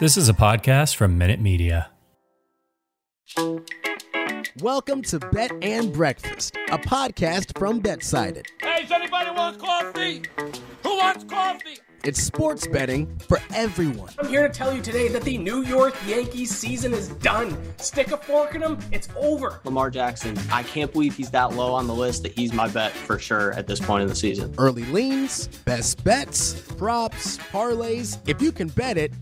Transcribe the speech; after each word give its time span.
This 0.00 0.16
is 0.16 0.30
a 0.30 0.32
podcast 0.32 0.96
from 0.96 1.18
Minute 1.18 1.40
Media. 1.40 1.90
Welcome 4.62 5.02
to 5.02 5.18
Bet 5.18 5.52
and 5.60 5.92
Breakfast, 5.92 6.56
a 6.70 6.78
podcast 6.78 7.58
from 7.58 7.82
BetSided. 7.82 8.46
Hey, 8.62 8.80
does 8.80 8.92
anybody 8.92 9.30
want 9.30 9.58
coffee? 9.58 10.22
Who 10.84 10.96
wants 10.96 11.24
coffee? 11.24 11.76
It's 12.02 12.22
sports 12.22 12.66
betting 12.66 13.14
for 13.28 13.38
everyone. 13.54 14.08
I'm 14.18 14.26
here 14.26 14.48
to 14.48 14.52
tell 14.52 14.74
you 14.74 14.80
today 14.80 15.08
that 15.08 15.22
the 15.22 15.36
New 15.36 15.64
York 15.64 15.94
Yankees 16.06 16.50
season 16.50 16.94
is 16.94 17.08
done. 17.08 17.54
Stick 17.76 18.10
a 18.10 18.16
fork 18.16 18.54
in 18.54 18.62
them, 18.62 18.78
it's 18.90 19.08
over. 19.16 19.60
Lamar 19.64 19.90
Jackson, 19.90 20.38
I 20.50 20.62
can't 20.62 20.90
believe 20.90 21.14
he's 21.14 21.30
that 21.32 21.52
low 21.52 21.74
on 21.74 21.86
the 21.86 21.94
list 21.94 22.22
that 22.22 22.32
he's 22.32 22.54
my 22.54 22.68
bet 22.68 22.92
for 22.92 23.18
sure 23.18 23.52
at 23.52 23.66
this 23.66 23.80
point 23.80 24.02
in 24.02 24.08
the 24.08 24.14
season. 24.14 24.54
Early 24.56 24.84
leans, 24.86 25.48
best 25.66 26.02
bets, 26.02 26.54
props, 26.78 27.36
parlays. 27.36 28.16
If 28.26 28.40
you 28.40 28.50
can 28.50 28.68
bet 28.68 28.96
it, 28.96 29.12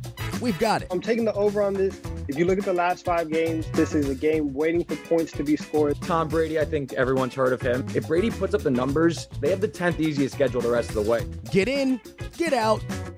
we've 0.41 0.59
got 0.61 0.83
it. 0.83 0.89
I'm 0.93 1.01
taking 1.01 1.25
the 1.25 1.35
over 1.35 1.61
on 1.63 1.75
this. 1.75 2.01
If 2.29 2.37
you 2.37 2.45
look 2.45 2.59
at 2.59 2.65
the 2.67 2.75
last 2.75 3.07
five 3.07 3.31
games, 3.33 3.67
this 3.73 3.95
is 3.95 4.07
a 4.11 4.15
game 4.15 4.53
waiting 4.53 4.85
for 4.85 4.97
points 4.97 5.33
to 5.33 5.43
be 5.43 5.57
scored. 5.57 5.99
Tom 6.03 6.29
Brady, 6.29 6.61
I 6.61 6.67
think 6.67 6.93
everyone's 6.93 7.35
heard 7.35 7.55
of 7.55 7.63
him. 7.63 7.87
If 7.95 8.07
Brady 8.07 8.31
puts 8.31 8.53
up 8.53 8.61
the 8.61 8.71
numbers, 8.71 9.29
they 9.41 9.49
have 9.49 9.63
the 9.63 9.69
10th 9.69 9.99
easiest 9.99 10.35
schedule 10.35 10.61
the 10.61 10.71
rest 10.71 10.91
of 10.91 10.97
the 10.97 11.11
way. 11.11 11.27
Get 11.51 11.69
in, 11.69 11.99
get 12.37 12.53
out, 12.53 12.68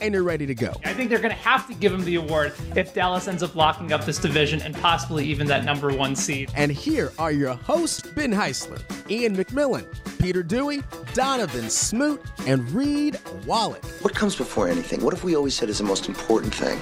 and 0.00 0.14
you're 0.14 0.22
ready 0.22 0.46
to 0.46 0.54
go. 0.54 0.72
I 0.84 0.94
think 0.94 1.10
they're 1.10 1.18
going 1.18 1.34
to 1.34 1.42
have 1.42 1.66
to 1.68 1.74
give 1.74 1.92
him 1.92 2.04
the 2.04 2.16
award 2.16 2.52
if 2.76 2.94
Dallas 2.94 3.28
ends 3.28 3.42
up 3.42 3.54
locking 3.54 3.92
up 3.92 4.04
this 4.04 4.18
division 4.18 4.62
and 4.62 4.74
possibly 4.76 5.24
even 5.26 5.46
that 5.48 5.64
number 5.64 5.94
one 5.94 6.16
seed. 6.16 6.50
And 6.54 6.70
here 6.70 7.12
are 7.18 7.32
your 7.32 7.54
hosts, 7.54 8.08
Ben 8.10 8.32
Heisler, 8.32 8.80
Ian 9.10 9.36
McMillan, 9.36 9.86
Peter 10.18 10.42
Dewey, 10.42 10.82
Donovan 11.14 11.68
Smoot, 11.68 12.22
and 12.46 12.68
Reed 12.70 13.18
Wallach. 13.46 13.84
What 14.02 14.14
comes 14.14 14.36
before 14.36 14.68
anything? 14.68 15.02
What 15.02 15.14
if 15.14 15.24
we 15.24 15.36
always 15.36 15.54
said 15.54 15.68
is 15.68 15.78
the 15.78 15.84
most 15.84 16.08
important 16.08 16.54
thing? 16.54 16.80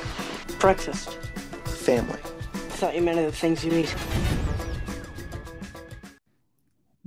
Breakfast. 0.58 1.10
Family. 1.64 2.20
I 2.54 2.80
thought 2.80 2.94
you 2.94 3.02
meant 3.02 3.18
the 3.18 3.32
things 3.32 3.64
you 3.64 3.72
eat. 3.72 3.94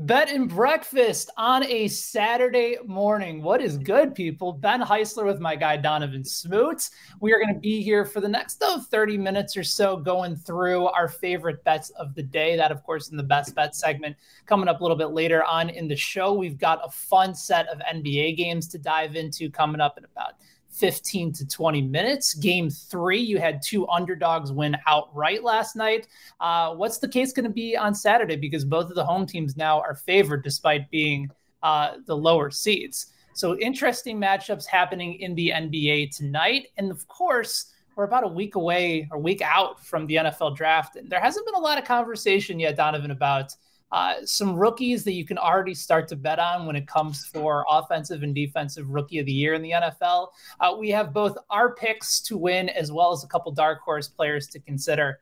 Bet 0.05 0.31
and 0.31 0.49
breakfast 0.49 1.29
on 1.37 1.63
a 1.65 1.87
Saturday 1.87 2.77
morning. 2.87 3.43
What 3.43 3.61
is 3.61 3.77
good, 3.77 4.15
people? 4.15 4.51
Ben 4.51 4.81
Heisler 4.81 5.25
with 5.25 5.39
my 5.39 5.55
guy 5.55 5.77
Donovan 5.77 6.23
Smoot. 6.23 6.89
We 7.19 7.31
are 7.33 7.39
going 7.39 7.53
to 7.53 7.59
be 7.59 7.83
here 7.83 8.03
for 8.03 8.19
the 8.19 8.27
next 8.27 8.57
oh, 8.61 8.81
30 8.81 9.19
minutes 9.19 9.55
or 9.55 9.63
so 9.63 9.95
going 9.95 10.35
through 10.35 10.87
our 10.87 11.07
favorite 11.07 11.63
bets 11.65 11.91
of 11.91 12.15
the 12.15 12.23
day. 12.23 12.55
That, 12.55 12.71
of 12.71 12.81
course, 12.81 13.09
in 13.09 13.17
the 13.17 13.21
best 13.21 13.53
bet 13.53 13.75
segment 13.75 14.15
coming 14.47 14.67
up 14.67 14.79
a 14.79 14.83
little 14.83 14.97
bit 14.97 15.11
later 15.11 15.43
on 15.43 15.69
in 15.69 15.87
the 15.87 15.95
show. 15.95 16.33
We've 16.33 16.57
got 16.57 16.81
a 16.83 16.89
fun 16.89 17.35
set 17.35 17.67
of 17.67 17.77
NBA 17.79 18.37
games 18.37 18.67
to 18.69 18.79
dive 18.79 19.15
into 19.15 19.51
coming 19.51 19.81
up 19.81 19.99
in 19.99 20.05
about 20.05 20.33
15 20.71 21.33
to 21.33 21.47
20 21.47 21.81
minutes. 21.81 22.33
Game 22.33 22.69
three, 22.69 23.19
you 23.19 23.37
had 23.37 23.61
two 23.61 23.87
underdogs 23.87 24.51
win 24.51 24.77
outright 24.87 25.43
last 25.43 25.75
night. 25.75 26.07
Uh, 26.39 26.73
what's 26.75 26.97
the 26.97 27.07
case 27.07 27.33
going 27.33 27.43
to 27.43 27.49
be 27.49 27.75
on 27.77 27.93
Saturday? 27.93 28.35
Because 28.35 28.65
both 28.65 28.89
of 28.89 28.95
the 28.95 29.05
home 29.05 29.25
teams 29.25 29.57
now 29.57 29.79
are 29.79 29.95
favored 29.95 30.43
despite 30.43 30.89
being 30.89 31.29
uh, 31.63 31.95
the 32.05 32.15
lower 32.15 32.49
seeds. 32.49 33.07
So 33.33 33.57
interesting 33.57 34.19
matchups 34.19 34.65
happening 34.65 35.15
in 35.15 35.35
the 35.35 35.49
NBA 35.49 36.15
tonight. 36.15 36.67
And 36.77 36.91
of 36.91 37.07
course, 37.07 37.73
we're 37.95 38.03
about 38.05 38.23
a 38.23 38.27
week 38.27 38.55
away 38.55 39.07
or 39.11 39.19
week 39.19 39.41
out 39.41 39.85
from 39.85 40.07
the 40.07 40.15
NFL 40.15 40.55
draft. 40.55 40.95
And 40.95 41.09
there 41.09 41.19
hasn't 41.19 41.45
been 41.45 41.55
a 41.55 41.59
lot 41.59 41.77
of 41.77 41.85
conversation 41.85 42.59
yet, 42.59 42.75
Donovan, 42.75 43.11
about 43.11 43.53
uh, 43.91 44.15
some 44.23 44.55
rookies 44.55 45.03
that 45.03 45.13
you 45.13 45.25
can 45.25 45.37
already 45.37 45.73
start 45.73 46.07
to 46.07 46.15
bet 46.15 46.39
on 46.39 46.65
when 46.65 46.75
it 46.75 46.87
comes 46.87 47.25
for 47.25 47.65
offensive 47.69 48.23
and 48.23 48.33
defensive 48.33 48.89
rookie 48.89 49.19
of 49.19 49.25
the 49.25 49.31
year 49.31 49.53
in 49.53 49.61
the 49.61 49.71
NFL. 49.71 50.29
Uh, 50.59 50.75
we 50.77 50.89
have 50.89 51.13
both 51.13 51.37
our 51.49 51.75
picks 51.75 52.19
to 52.21 52.37
win 52.37 52.69
as 52.69 52.91
well 52.91 53.11
as 53.11 53.23
a 53.23 53.27
couple 53.27 53.51
dark 53.51 53.81
horse 53.81 54.07
players 54.07 54.47
to 54.47 54.59
consider. 54.59 55.19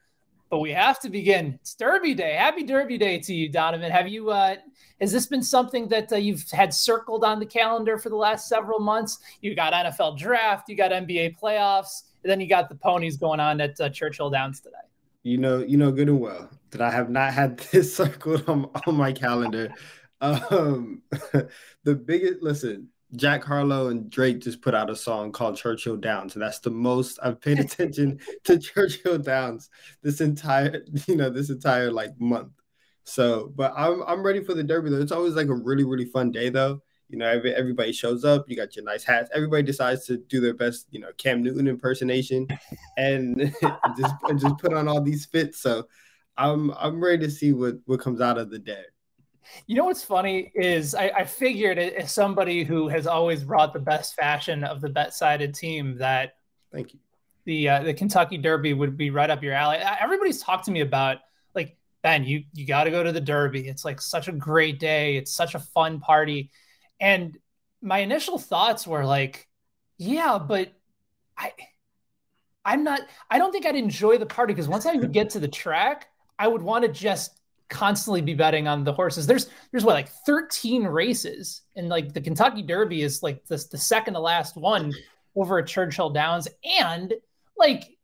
But 0.49 0.59
we 0.59 0.71
have 0.71 0.99
to 1.01 1.09
begin. 1.09 1.59
It's 1.61 1.75
Derby 1.75 2.15
Day. 2.15 2.33
Happy 2.33 2.63
Derby 2.63 2.97
Day 2.97 3.19
to 3.19 3.33
you, 3.33 3.49
Donovan. 3.49 3.91
Have 3.91 4.07
you? 4.07 4.31
Uh, 4.31 4.55
has 4.99 5.11
this 5.11 5.27
been 5.27 5.43
something 5.43 5.87
that 5.89 6.11
uh, 6.11 6.15
you've 6.15 6.49
had 6.49 6.73
circled 6.73 7.23
on 7.23 7.39
the 7.39 7.45
calendar 7.45 7.99
for 7.99 8.09
the 8.09 8.15
last 8.15 8.47
several 8.47 8.79
months? 8.79 9.19
You 9.41 9.55
got 9.55 9.73
NFL 9.73 10.17
draft, 10.17 10.67
you 10.67 10.75
got 10.75 10.91
NBA 10.91 11.39
playoffs, 11.39 12.03
and 12.23 12.31
then 12.31 12.41
you 12.41 12.49
got 12.49 12.67
the 12.67 12.75
ponies 12.75 13.15
going 13.15 13.39
on 13.39 13.61
at 13.61 13.79
uh, 13.79 13.89
Churchill 13.89 14.31
Downs 14.31 14.59
today 14.59 14.88
you 15.23 15.37
know, 15.37 15.59
you 15.59 15.77
know 15.77 15.91
good 15.91 16.09
and 16.09 16.19
well 16.19 16.49
that 16.71 16.81
I 16.81 16.91
have 16.91 17.09
not 17.09 17.33
had 17.33 17.57
this 17.71 17.95
circled 17.95 18.47
on, 18.47 18.69
on 18.85 18.95
my 18.95 19.11
calendar. 19.11 19.73
Um, 20.21 21.01
the 21.83 21.95
biggest 21.95 22.41
listen, 22.41 22.89
Jack 23.15 23.43
Harlow 23.43 23.87
and 23.87 24.09
Drake 24.09 24.39
just 24.39 24.61
put 24.61 24.75
out 24.75 24.89
a 24.89 24.95
song 24.95 25.31
called 25.31 25.57
Churchill 25.57 25.97
Downs, 25.97 26.35
and 26.35 26.41
that's 26.41 26.59
the 26.59 26.69
most 26.69 27.19
I've 27.23 27.41
paid 27.41 27.59
attention 27.59 28.19
to 28.43 28.59
Churchill 28.59 29.17
Downs 29.17 29.69
this 30.01 30.21
entire, 30.21 30.83
you 31.07 31.15
know, 31.15 31.29
this 31.29 31.49
entire 31.49 31.91
like 31.91 32.19
month. 32.19 32.51
So, 33.03 33.51
but 33.55 33.73
I'm 33.75 34.03
I'm 34.03 34.23
ready 34.23 34.43
for 34.43 34.53
the 34.53 34.63
Derby 34.63 34.89
though. 34.89 35.01
It's 35.01 35.11
always 35.11 35.33
like 35.33 35.47
a 35.47 35.55
really 35.55 35.83
really 35.83 36.05
fun 36.05 36.31
day 36.31 36.49
though. 36.49 36.81
You 37.09 37.17
know, 37.17 37.27
every, 37.27 37.53
everybody 37.53 37.91
shows 37.91 38.23
up. 38.23 38.47
You 38.47 38.55
got 38.55 38.75
your 38.75 38.85
nice 38.85 39.03
hats. 39.03 39.29
Everybody 39.33 39.63
decides 39.63 40.05
to 40.05 40.17
do 40.17 40.39
their 40.39 40.53
best, 40.53 40.87
you 40.91 40.99
know, 40.99 41.09
Cam 41.17 41.41
Newton 41.43 41.67
impersonation, 41.67 42.47
and 42.97 43.53
just 43.97 44.15
and 44.23 44.39
just 44.39 44.57
put 44.59 44.73
on 44.73 44.87
all 44.87 45.01
these 45.01 45.25
fits. 45.25 45.59
So, 45.59 45.87
I'm 46.37 46.71
I'm 46.71 47.03
ready 47.03 47.25
to 47.25 47.31
see 47.31 47.53
what 47.53 47.75
what 47.85 47.99
comes 47.99 48.21
out 48.21 48.37
of 48.37 48.49
the 48.49 48.59
day. 48.59 48.83
You 49.65 49.75
know 49.75 49.85
what's 49.85 50.03
funny 50.03 50.51
is 50.53 50.93
I, 50.93 51.07
I 51.07 51.23
figured 51.23 51.79
as 51.79 52.11
somebody 52.11 52.63
who 52.63 52.87
has 52.87 53.07
always 53.07 53.43
brought 53.43 53.73
the 53.73 53.79
best 53.79 54.13
fashion 54.15 54.63
of 54.63 54.79
the 54.79 54.89
bet 54.89 55.13
sided 55.13 55.55
team 55.55 55.97
that 55.97 56.35
thank 56.71 56.93
you 56.93 56.99
the 57.49 57.67
uh, 57.67 57.83
the 57.83 57.93
Kentucky 57.95 58.37
Derby 58.37 58.73
would 58.73 58.95
be 58.95 59.09
right 59.09 59.29
up 59.29 59.41
your 59.41 59.53
alley. 59.53 59.77
Everybody's 59.77 60.39
talked 60.39 60.65
to 60.65 60.71
me 60.71 60.81
about 60.81 61.17
like 61.55 61.75
Ben, 62.03 62.23
you 62.23 62.43
you 62.53 62.67
got 62.67 62.83
to 62.83 62.91
go 62.91 63.03
to 63.03 63.11
the 63.11 63.19
Derby. 63.19 63.67
It's 63.67 63.83
like 63.83 63.99
such 63.99 64.27
a 64.27 64.31
great 64.31 64.79
day. 64.79 65.17
It's 65.17 65.33
such 65.33 65.55
a 65.55 65.59
fun 65.59 65.99
party. 65.99 66.51
And 66.99 67.37
my 67.81 67.99
initial 67.99 68.37
thoughts 68.37 68.85
were 68.85 69.05
like, 69.05 69.47
yeah, 69.97 70.37
but 70.37 70.73
I 71.37 71.53
I'm 72.65 72.83
not 72.83 73.01
I 73.29 73.37
don't 73.37 73.51
think 73.51 73.65
I'd 73.65 73.75
enjoy 73.75 74.17
the 74.17 74.25
party 74.25 74.53
because 74.53 74.67
once 74.67 74.85
I 74.85 74.93
would 74.93 75.11
get 75.11 75.31
to 75.31 75.39
the 75.39 75.47
track, 75.47 76.09
I 76.37 76.47
would 76.47 76.61
want 76.61 76.85
to 76.85 76.91
just 76.91 77.39
constantly 77.69 78.21
be 78.21 78.33
betting 78.33 78.67
on 78.67 78.83
the 78.83 78.93
horses. 78.93 79.27
There's 79.27 79.49
there's 79.71 79.85
what 79.85 79.93
like 79.93 80.09
13 80.25 80.83
races 80.83 81.61
and 81.75 81.89
like 81.89 82.13
the 82.13 82.21
Kentucky 82.21 82.63
Derby 82.63 83.01
is 83.01 83.23
like 83.23 83.45
the, 83.45 83.63
the 83.71 83.77
second 83.77 84.15
to 84.15 84.19
last 84.19 84.55
one 84.55 84.93
over 85.35 85.59
at 85.59 85.67
Churchill 85.67 86.09
Downs. 86.09 86.47
And 86.79 87.13
like 87.57 87.97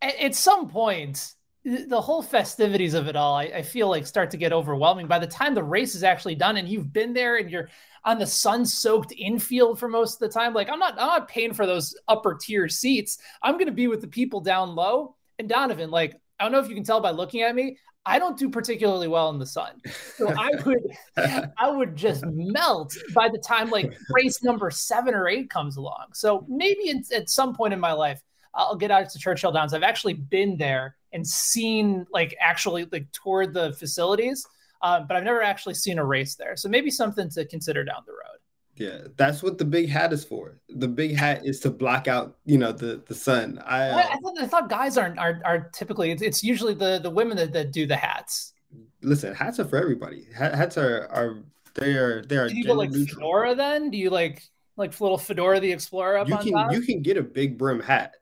at, 0.00 0.16
at 0.16 0.34
some 0.34 0.68
point 0.68 1.34
the 1.64 2.00
whole 2.00 2.22
festivities 2.22 2.94
of 2.94 3.06
it 3.06 3.16
all, 3.16 3.34
I, 3.34 3.44
I, 3.44 3.62
feel 3.62 3.88
like 3.88 4.06
start 4.06 4.30
to 4.30 4.38
get 4.38 4.52
overwhelming. 4.52 5.06
By 5.06 5.18
the 5.18 5.26
time 5.26 5.54
the 5.54 5.62
race 5.62 5.94
is 5.94 6.02
actually 6.02 6.34
done 6.34 6.56
and 6.56 6.66
you've 6.66 6.92
been 6.92 7.12
there 7.12 7.36
and 7.36 7.50
you're 7.50 7.68
on 8.04 8.18
the 8.18 8.26
sun-soaked 8.26 9.12
infield 9.12 9.78
for 9.78 9.86
most 9.86 10.14
of 10.14 10.20
the 10.20 10.32
time, 10.32 10.54
like 10.54 10.70
I'm 10.70 10.78
not, 10.78 10.92
I'm 10.92 11.06
not 11.06 11.28
paying 11.28 11.52
for 11.52 11.66
those 11.66 11.94
upper 12.08 12.34
tier 12.34 12.66
seats. 12.68 13.18
I'm 13.42 13.54
going 13.54 13.66
to 13.66 13.72
be 13.72 13.88
with 13.88 14.00
the 14.00 14.08
people 14.08 14.40
down 14.40 14.74
low. 14.74 15.16
And 15.38 15.48
Donovan, 15.48 15.90
like 15.90 16.16
I 16.38 16.44
don't 16.44 16.52
know 16.52 16.60
if 16.60 16.68
you 16.68 16.74
can 16.74 16.84
tell 16.84 17.00
by 17.00 17.10
looking 17.10 17.42
at 17.42 17.54
me, 17.54 17.76
I 18.06 18.18
don't 18.18 18.38
do 18.38 18.48
particularly 18.48 19.08
well 19.08 19.28
in 19.28 19.38
the 19.38 19.46
sun. 19.46 19.82
So 20.16 20.30
I 20.30 20.50
would, 20.64 21.52
I 21.58 21.70
would 21.70 21.94
just 21.94 22.24
melt 22.24 22.96
by 23.14 23.28
the 23.28 23.38
time 23.38 23.68
like 23.68 23.92
race 24.08 24.42
number 24.42 24.70
seven 24.70 25.14
or 25.14 25.28
eight 25.28 25.50
comes 25.50 25.76
along. 25.76 26.06
So 26.14 26.46
maybe 26.48 26.94
at 27.14 27.28
some 27.28 27.54
point 27.54 27.74
in 27.74 27.80
my 27.80 27.92
life, 27.92 28.22
I'll 28.54 28.76
get 28.76 28.90
out 28.90 29.10
to 29.10 29.18
Churchill 29.18 29.52
Downs. 29.52 29.74
I've 29.74 29.82
actually 29.82 30.14
been 30.14 30.56
there 30.56 30.96
and 31.12 31.26
seen 31.26 32.06
like 32.12 32.36
actually 32.40 32.86
like 32.90 33.06
toured 33.12 33.54
the 33.54 33.72
facilities, 33.74 34.46
uh, 34.82 35.00
but 35.00 35.16
I've 35.16 35.24
never 35.24 35.42
actually 35.42 35.74
seen 35.74 35.98
a 35.98 36.04
race 36.04 36.34
there. 36.34 36.56
So 36.56 36.68
maybe 36.68 36.90
something 36.90 37.28
to 37.30 37.44
consider 37.44 37.84
down 37.84 38.02
the 38.06 38.12
road. 38.12 38.38
Yeah, 38.76 39.08
that's 39.16 39.42
what 39.42 39.58
the 39.58 39.64
big 39.66 39.90
hat 39.90 40.10
is 40.10 40.24
for. 40.24 40.56
The 40.70 40.88
big 40.88 41.14
hat 41.14 41.44
is 41.44 41.60
to 41.60 41.70
block 41.70 42.08
out, 42.08 42.38
you 42.46 42.56
know, 42.56 42.72
the 42.72 43.02
the 43.06 43.14
sun. 43.14 43.62
I 43.66 43.90
uh, 43.90 43.96
I, 43.98 44.16
thought, 44.16 44.40
I 44.40 44.46
thought 44.46 44.70
guys 44.70 44.96
aren't 44.96 45.18
are, 45.18 45.38
are 45.44 45.68
typically 45.74 46.12
it's, 46.12 46.22
it's 46.22 46.42
usually 46.42 46.72
the 46.72 46.98
the 46.98 47.10
women 47.10 47.36
that, 47.36 47.52
that 47.52 47.72
do 47.72 47.86
the 47.86 47.96
hats. 47.96 48.54
Listen, 49.02 49.34
hats 49.34 49.60
are 49.60 49.66
for 49.66 49.76
everybody. 49.76 50.26
Hats 50.34 50.78
are 50.78 51.08
are 51.10 51.42
they 51.74 51.92
are 51.92 52.22
they 52.22 52.38
are. 52.38 52.48
Do 52.48 52.56
you 52.56 52.64
go 52.64 52.72
like 52.72 52.90
neutral. 52.90 53.20
fedora 53.20 53.54
then? 53.54 53.90
Do 53.90 53.98
you 53.98 54.08
like 54.08 54.42
like 54.78 54.98
little 54.98 55.18
fedora 55.18 55.60
the 55.60 55.70
explorer 55.70 56.16
up 56.16 56.28
you 56.28 56.36
on 56.36 56.42
can, 56.42 56.52
top? 56.52 56.72
You 56.72 56.80
can 56.80 57.02
get 57.02 57.18
a 57.18 57.22
big 57.22 57.58
brim 57.58 57.80
hat. 57.80 58.14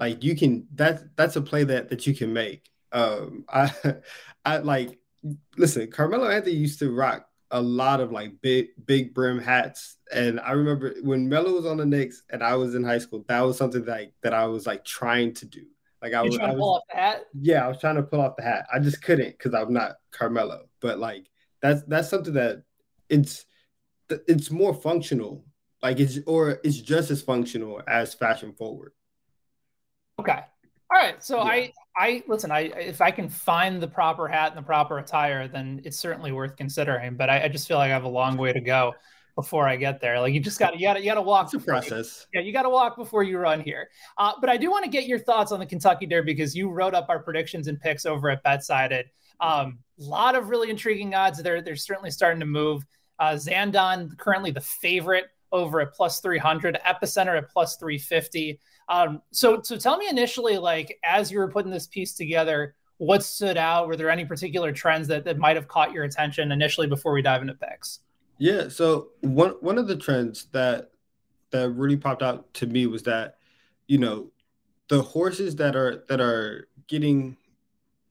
Like 0.00 0.24
you 0.24 0.36
can 0.36 0.66
that's 0.74 1.02
that's 1.16 1.36
a 1.36 1.42
play 1.42 1.64
that 1.64 1.88
that 1.90 2.06
you 2.06 2.14
can 2.14 2.32
make. 2.32 2.70
Um, 2.92 3.44
I 3.52 3.72
I 4.44 4.58
like 4.58 4.98
listen. 5.56 5.90
Carmelo 5.90 6.28
Anthony 6.28 6.56
used 6.56 6.78
to 6.80 6.90
rock 6.90 7.26
a 7.50 7.60
lot 7.60 8.00
of 8.00 8.10
like 8.10 8.40
big 8.40 8.68
big 8.86 9.14
brim 9.14 9.38
hats, 9.38 9.96
and 10.12 10.40
I 10.40 10.52
remember 10.52 10.94
when 11.02 11.28
Melo 11.28 11.52
was 11.52 11.66
on 11.66 11.76
the 11.76 11.86
Knicks 11.86 12.22
and 12.30 12.42
I 12.42 12.56
was 12.56 12.74
in 12.74 12.82
high 12.82 12.98
school. 12.98 13.24
That 13.28 13.40
was 13.42 13.56
something 13.58 13.84
that 13.84 14.12
that 14.22 14.34
I 14.34 14.46
was 14.46 14.66
like 14.66 14.84
trying 14.84 15.34
to 15.34 15.46
do. 15.46 15.62
Like 16.02 16.14
I 16.14 16.22
was, 16.22 16.36
trying 16.36 16.50
I 16.50 16.52
to 16.52 16.58
pull 16.58 16.74
off 16.74 16.82
the 16.90 16.96
hat. 16.96 17.24
Yeah, 17.32 17.64
I 17.64 17.68
was 17.68 17.78
trying 17.78 17.94
to 17.94 18.02
pull 18.02 18.20
off 18.20 18.36
the 18.36 18.42
hat. 18.42 18.66
I 18.72 18.80
just 18.80 19.02
couldn't 19.02 19.38
because 19.38 19.54
I'm 19.54 19.72
not 19.72 19.96
Carmelo. 20.10 20.64
But 20.80 20.98
like 20.98 21.30
that's 21.60 21.82
that's 21.84 22.08
something 22.08 22.34
that 22.34 22.64
it's 23.08 23.46
it's 24.10 24.50
more 24.50 24.74
functional. 24.74 25.44
Like 25.80 26.00
it's 26.00 26.18
or 26.26 26.58
it's 26.64 26.78
just 26.78 27.10
as 27.10 27.22
functional 27.22 27.82
as 27.86 28.14
fashion 28.14 28.52
forward. 28.52 28.92
Okay. 30.22 30.40
All 30.90 31.00
right. 31.00 31.22
So 31.22 31.38
yeah. 31.38 31.50
I 31.50 31.72
I 31.96 32.22
listen. 32.28 32.50
I 32.50 32.60
if 32.60 33.00
I 33.00 33.10
can 33.10 33.28
find 33.28 33.82
the 33.82 33.88
proper 33.88 34.28
hat 34.28 34.48
and 34.48 34.58
the 34.58 34.62
proper 34.62 34.98
attire, 34.98 35.48
then 35.48 35.80
it's 35.84 35.98
certainly 35.98 36.32
worth 36.32 36.56
considering. 36.56 37.16
But 37.16 37.30
I, 37.30 37.44
I 37.44 37.48
just 37.48 37.66
feel 37.66 37.78
like 37.78 37.90
I 37.90 37.94
have 37.94 38.04
a 38.04 38.08
long 38.08 38.36
way 38.36 38.52
to 38.52 38.60
go 38.60 38.94
before 39.34 39.66
I 39.66 39.76
get 39.76 40.00
there. 40.00 40.20
Like 40.20 40.34
you 40.34 40.40
just 40.40 40.58
got 40.58 40.72
to 40.72 40.78
you 40.78 40.86
got 40.86 40.94
to 40.94 41.00
you 41.00 41.06
got 41.06 41.14
to 41.14 41.22
walk. 41.22 41.46
It's 41.46 41.54
a 41.54 41.66
process. 41.66 42.26
You, 42.32 42.40
yeah, 42.40 42.46
you 42.46 42.52
got 42.52 42.62
to 42.62 42.70
walk 42.70 42.96
before 42.96 43.22
you 43.22 43.38
run 43.38 43.60
here. 43.60 43.88
Uh, 44.18 44.32
but 44.40 44.50
I 44.50 44.56
do 44.56 44.70
want 44.70 44.84
to 44.84 44.90
get 44.90 45.06
your 45.06 45.18
thoughts 45.18 45.52
on 45.52 45.60
the 45.60 45.66
Kentucky 45.66 46.06
Derby 46.06 46.34
because 46.34 46.54
you 46.54 46.70
wrote 46.70 46.94
up 46.94 47.06
our 47.08 47.18
predictions 47.18 47.68
and 47.68 47.80
picks 47.80 48.06
over 48.06 48.30
at 48.30 48.44
BetSided. 48.44 49.04
A 49.40 49.46
um, 49.46 49.78
lot 49.98 50.34
of 50.34 50.50
really 50.50 50.70
intriguing 50.70 51.14
odds. 51.14 51.42
They're 51.42 51.62
they're 51.62 51.76
certainly 51.76 52.10
starting 52.10 52.40
to 52.40 52.46
move. 52.46 52.84
Uh, 53.18 53.32
Zandon 53.32 54.16
currently 54.18 54.50
the 54.50 54.60
favorite 54.60 55.26
over 55.52 55.80
at 55.80 55.92
plus 55.94 56.20
300, 56.20 56.78
Epicenter 56.86 57.36
at 57.36 57.48
plus 57.50 57.76
350. 57.76 58.58
Um, 58.92 59.22
so, 59.30 59.62
so 59.62 59.76
tell 59.76 59.96
me 59.96 60.06
initially, 60.08 60.58
like 60.58 60.98
as 61.02 61.32
you 61.32 61.38
were 61.38 61.48
putting 61.48 61.70
this 61.72 61.86
piece 61.86 62.14
together, 62.14 62.74
what 62.98 63.24
stood 63.24 63.56
out? 63.56 63.88
Were 63.88 63.96
there 63.96 64.10
any 64.10 64.24
particular 64.24 64.70
trends 64.70 65.08
that, 65.08 65.24
that 65.24 65.38
might 65.38 65.56
have 65.56 65.66
caught 65.66 65.92
your 65.92 66.04
attention 66.04 66.52
initially 66.52 66.86
before 66.86 67.12
we 67.12 67.22
dive 67.22 67.40
into 67.40 67.54
picks? 67.54 68.00
Yeah. 68.38 68.68
So 68.68 69.08
one 69.20 69.52
one 69.60 69.78
of 69.78 69.88
the 69.88 69.96
trends 69.96 70.46
that 70.52 70.90
that 71.50 71.70
really 71.70 71.96
popped 71.96 72.22
out 72.22 72.52
to 72.54 72.66
me 72.66 72.86
was 72.86 73.02
that, 73.04 73.36
you 73.86 73.98
know, 73.98 74.30
the 74.88 75.02
horses 75.02 75.56
that 75.56 75.74
are 75.74 76.04
that 76.08 76.20
are 76.20 76.68
getting 76.86 77.36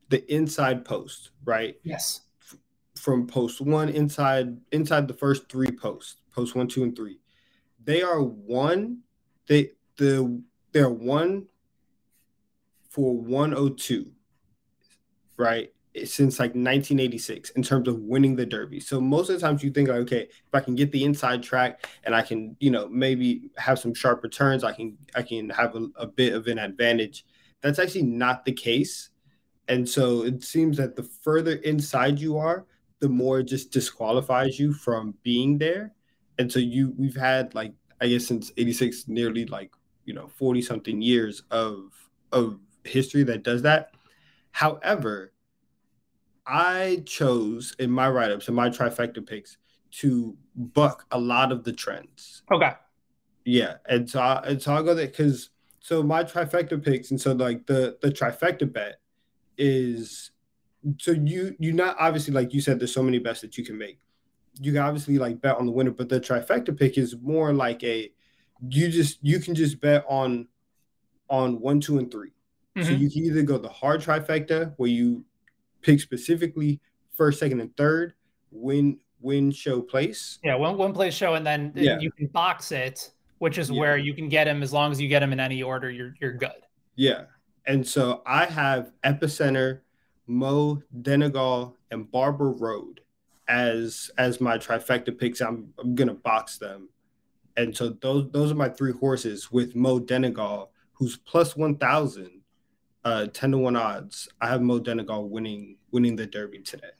the 0.10 0.34
inside 0.34 0.84
post, 0.84 1.32
right? 1.46 1.78
Yes. 1.84 2.22
F- 2.42 2.58
from 2.96 3.28
post 3.28 3.62
one 3.62 3.90
inside 3.90 4.58
inside 4.72 5.08
the 5.08 5.14
first 5.14 5.50
three 5.50 5.72
posts, 5.72 6.18
post 6.34 6.56
one, 6.56 6.68
two, 6.68 6.84
and 6.84 6.96
three 6.96 7.20
they 7.84 8.02
are 8.02 8.22
one. 8.22 9.00
They 9.48 9.72
the 9.98 10.42
they're 10.72 10.90
one 10.90 11.48
for 12.90 13.16
102, 13.16 14.12
right? 15.38 15.72
Since 15.96 16.40
like 16.40 16.52
1986 16.52 17.52
in 17.52 17.64
terms 17.64 17.88
of 17.88 18.00
winning 18.00 18.36
the 18.36 18.46
Derby. 18.46 18.80
So 18.80 19.02
most 19.02 19.30
of 19.30 19.40
the 19.40 19.46
times 19.46 19.64
you 19.64 19.72
think, 19.72 19.90
like, 19.90 20.00
okay, 20.00 20.22
if 20.22 20.54
I 20.54 20.62
can 20.62 20.76
get 20.76 20.92
the 20.92 21.04
inside 21.04 21.44
track 21.44 21.88
and 22.04 22.16
I 22.16 22.22
can, 22.22 22.56
you 22.60 22.72
know, 22.72 22.88
maybe 22.88 23.50
have 23.58 23.80
some 23.80 23.94
sharp 23.94 24.24
returns, 24.24 24.64
I 24.64 24.72
can 24.72 24.98
I 25.16 25.22
can 25.22 25.50
have 25.50 25.76
a, 25.76 25.88
a 25.98 26.08
bit 26.08 26.34
of 26.34 26.48
an 26.48 26.60
advantage. 26.60 27.26
That's 27.62 27.80
actually 27.80 28.04
not 28.04 28.46
the 28.46 28.54
case. 28.54 29.10
And 29.68 29.88
so 29.88 30.24
it 30.24 30.44
seems 30.44 30.78
that 30.78 30.96
the 30.96 31.04
further 31.04 31.56
inside 31.56 32.20
you 32.20 32.38
are, 32.38 32.66
the 33.00 33.10
more 33.10 33.40
it 33.40 33.46
just 33.46 33.72
disqualifies 33.72 34.60
you 34.60 34.74
from 34.74 35.16
being 35.24 35.58
there 35.58 35.94
and 36.42 36.52
so 36.52 36.60
you 36.60 36.94
we've 36.98 37.16
had 37.16 37.54
like 37.56 37.74
I 38.02 38.08
guess 38.08 38.26
since 38.26 38.52
'86, 38.58 39.08
nearly 39.08 39.46
like 39.46 39.72
you 40.12 40.16
know 40.16 40.28
40 40.28 40.62
something 40.62 41.02
years 41.02 41.44
of 41.52 41.94
of 42.34 42.60
history 42.84 43.24
that 43.24 43.44
does 43.44 43.62
that. 43.62 43.94
However, 44.52 45.32
I 46.46 47.04
chose 47.06 47.74
in 47.80 47.90
my 47.90 48.10
write 48.10 48.30
ups 48.30 48.50
and 48.50 48.58
my 48.58 48.70
trifecta 48.70 49.26
picks 49.26 49.58
to 49.92 50.36
buck 50.54 51.06
a 51.12 51.18
lot 51.18 51.54
of 51.54 51.64
the 51.64 51.72
trends. 51.72 52.44
Okay. 52.52 52.74
Yeah, 53.46 53.76
and 53.88 54.10
so 54.10 54.20
I, 54.20 54.44
and 54.48 54.62
so 54.62 54.74
I'll 54.74 54.84
go 54.84 54.94
there 54.94 55.08
because 55.08 55.50
so 55.80 56.04
my 56.04 56.26
trifecta 56.26 56.84
picks 56.84 57.12
and 57.12 57.22
so 57.22 57.32
like 57.32 57.66
the 57.66 57.98
the 58.02 58.12
trifecta 58.12 58.72
bet 58.72 59.00
is 59.58 60.32
so 61.00 61.12
you 61.12 61.56
you 61.58 61.72
not 61.72 61.96
obviously 62.00 62.34
like 62.34 62.54
you 62.54 62.60
said 62.60 62.82
there's 62.82 62.94
so 62.94 63.02
many 63.02 63.20
bets 63.20 63.40
that 63.42 63.58
you 63.58 63.64
can 63.64 63.78
make 63.78 64.02
you 64.60 64.74
can 64.74 64.82
obviously 64.82 65.18
like 65.18 65.40
bet 65.40 65.58
on 65.58 65.66
the 65.66 65.72
winner, 65.72 65.92
but 65.92 66.10
the 66.10 66.20
trifecta 66.20 66.78
pick 66.78 66.98
is 66.98 67.16
more 67.22 67.54
like 67.54 67.82
a 67.86 68.12
you 68.70 68.90
just 68.90 69.20
you 69.22 69.40
can 69.40 69.56
just 69.56 69.80
bet 69.82 70.06
on 70.08 70.48
on 71.30 71.60
one, 71.62 71.80
two, 71.80 71.98
and 71.98 72.12
3 72.12 72.30
mm-hmm. 72.30 72.84
So 72.84 72.92
you 72.92 73.10
can 73.10 73.24
either 73.24 73.42
go 73.44 73.58
the 73.58 73.70
hard 73.70 74.02
trifecta 74.02 74.74
where 74.78 74.90
you 74.90 75.24
pick 75.82 76.00
specifically 76.00 76.80
first, 77.14 77.40
second, 77.40 77.62
and 77.62 77.76
third, 77.78 78.14
win 78.52 79.00
win 79.22 79.52
show 79.52 79.82
place. 79.82 80.40
Yeah, 80.44 80.56
one 80.56 80.78
one 80.78 80.94
place 80.94 81.14
show, 81.14 81.36
and 81.36 81.46
then 81.46 81.72
yeah. 81.76 82.00
you 82.00 82.12
can 82.12 82.28
box 82.28 82.72
it, 82.72 83.12
which 83.40 83.58
is 83.58 83.70
yeah. 83.70 83.80
where 83.80 83.98
you 83.98 84.14
can 84.14 84.30
get 84.30 84.46
them 84.46 84.62
as 84.62 84.74
long 84.74 84.92
as 84.92 85.00
you 85.02 85.08
get 85.08 85.20
them 85.20 85.34
in 85.34 85.40
any 85.40 85.64
order, 85.64 85.90
you're 85.90 86.16
you're 86.20 86.34
good. 86.34 86.52
Yeah. 86.96 87.24
And 87.66 87.88
so 87.88 88.24
I 88.26 88.46
have 88.46 88.92
Epicenter, 89.04 89.82
Mo 90.28 90.82
Donegal, 91.02 91.78
and 91.92 92.10
Barber 92.12 92.52
Road 92.52 93.02
as 93.48 94.10
as 94.18 94.42
my 94.42 94.58
trifecta 94.58 95.18
picks. 95.18 95.42
I'm 95.42 95.74
I'm 95.80 95.96
gonna 95.96 96.14
box 96.14 96.58
them, 96.58 96.90
and 97.62 97.76
so 97.76 97.90
those 98.02 98.30
those 98.32 98.52
are 98.52 98.56
my 98.56 98.70
three 98.70 98.92
horses 98.92 99.52
with 99.52 99.76
Mo 99.76 100.00
Donegal, 100.00 100.72
who's 100.94 101.18
plus 101.18 101.56
one 101.56 101.78
thousand, 101.78 102.42
uh, 103.06 103.28
ten 103.28 103.52
to 103.52 103.58
one 103.58 103.76
odds. 103.76 104.28
I 104.42 104.48
have 104.48 104.62
Mo 104.62 104.80
Donegal 104.80 105.30
winning 105.30 105.78
winning 105.92 106.16
the 106.16 106.26
Derby 106.26 106.60
today. 106.60 106.92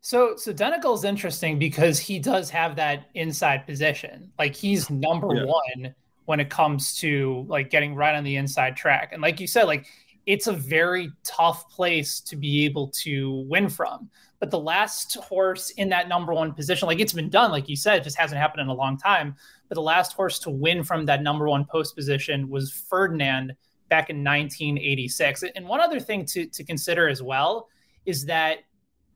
So 0.00 0.34
so 0.36 0.52
Donegal 0.52 0.94
is 0.94 1.04
interesting 1.04 1.58
because 1.58 1.98
he 1.98 2.18
does 2.18 2.50
have 2.50 2.76
that 2.76 3.08
inside 3.14 3.66
position. 3.66 4.32
Like 4.38 4.54
he's 4.54 4.90
number 4.90 5.34
yeah. 5.34 5.44
one 5.44 5.94
when 6.24 6.40
it 6.40 6.50
comes 6.50 6.96
to 6.98 7.44
like 7.48 7.70
getting 7.70 7.94
right 7.94 8.14
on 8.14 8.24
the 8.24 8.36
inside 8.36 8.76
track. 8.76 9.10
And 9.12 9.22
like 9.22 9.40
you 9.40 9.46
said, 9.46 9.64
like 9.64 9.86
it's 10.26 10.46
a 10.46 10.52
very 10.52 11.10
tough 11.24 11.68
place 11.70 12.20
to 12.20 12.36
be 12.36 12.64
able 12.64 12.88
to 13.02 13.44
win 13.48 13.68
from. 13.68 14.10
But 14.38 14.50
the 14.50 14.58
last 14.58 15.14
horse 15.16 15.70
in 15.70 15.90
that 15.90 16.08
number 16.08 16.32
one 16.32 16.52
position, 16.54 16.86
like 16.86 17.00
it's 17.00 17.12
been 17.12 17.28
done, 17.28 17.50
like 17.50 17.68
you 17.68 17.76
said, 17.76 17.98
it 17.98 18.04
just 18.04 18.16
hasn't 18.16 18.40
happened 18.40 18.62
in 18.62 18.68
a 18.68 18.74
long 18.74 18.96
time. 18.96 19.36
But 19.70 19.76
the 19.76 19.82
last 19.82 20.12
horse 20.12 20.38
to 20.40 20.50
win 20.50 20.84
from 20.84 21.06
that 21.06 21.22
number 21.22 21.48
one 21.48 21.64
post 21.64 21.96
position 21.96 22.50
was 22.50 22.70
Ferdinand 22.70 23.54
back 23.88 24.10
in 24.10 24.16
1986. 24.16 25.44
And 25.54 25.66
one 25.66 25.80
other 25.80 26.00
thing 26.00 26.26
to, 26.26 26.44
to 26.46 26.64
consider 26.64 27.08
as 27.08 27.22
well 27.22 27.68
is 28.04 28.26
that 28.26 28.58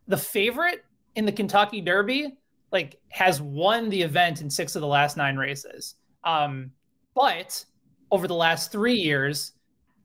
the 0.08 0.16
favorite 0.16 0.84
in 1.16 1.26
the 1.26 1.32
Kentucky 1.32 1.80
Derby 1.80 2.36
like 2.70 3.00
has 3.08 3.42
won 3.42 3.90
the 3.90 4.02
event 4.02 4.40
in 4.40 4.48
six 4.48 4.74
of 4.74 4.80
the 4.80 4.86
last 4.86 5.16
nine 5.16 5.36
races. 5.36 5.96
Um, 6.24 6.70
but 7.14 7.64
over 8.10 8.26
the 8.26 8.34
last 8.34 8.72
three 8.72 8.94
years, 8.94 9.52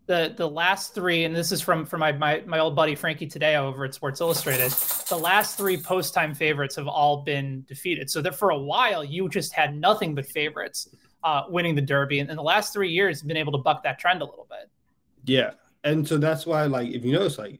the 0.10 0.34
the 0.36 0.50
last 0.50 0.96
three, 0.96 1.24
and 1.26 1.36
this 1.36 1.52
is 1.52 1.62
from 1.62 1.86
from 1.86 2.00
my 2.00 2.12
my, 2.12 2.42
my 2.48 2.58
old 2.58 2.76
buddy 2.76 2.96
Frankie 2.96 3.28
Taddeo 3.28 3.60
over 3.60 3.86
at 3.86 3.94
Sports 3.94 4.20
Illustrated. 4.20 4.72
The 5.08 5.16
last 5.16 5.56
three 5.56 5.78
post 5.78 6.16
time 6.16 6.34
favorites 6.34 6.76
have 6.78 6.88
all 6.88 7.22
been 7.22 7.64
defeated. 7.68 8.10
So 8.10 8.20
that 8.24 8.34
for 8.34 8.50
a 8.50 8.58
while 8.58 9.04
you 9.04 9.30
just 9.30 9.54
had 9.54 9.78
nothing 9.78 10.16
but 10.16 10.26
favorites 10.26 10.90
uh, 11.24 11.44
winning 11.48 11.76
the 11.76 11.82
Derby, 11.84 12.20
and 12.20 12.30
in 12.30 12.36
the 12.36 12.44
last 12.44 12.74
three 12.74 12.90
years, 12.90 13.22
been 13.22 13.38
able 13.38 13.52
to 13.52 13.60
buck 13.60 13.84
that 13.84 14.00
trend 14.00 14.24
a 14.24 14.26
little 14.26 14.48
bit. 14.50 14.72
Yeah, 15.26 15.52
and 15.84 16.08
so 16.08 16.18
that's 16.18 16.48
why, 16.48 16.66
like, 16.66 16.90
if 16.90 17.06
you 17.06 17.12
notice, 17.12 17.38
like, 17.38 17.60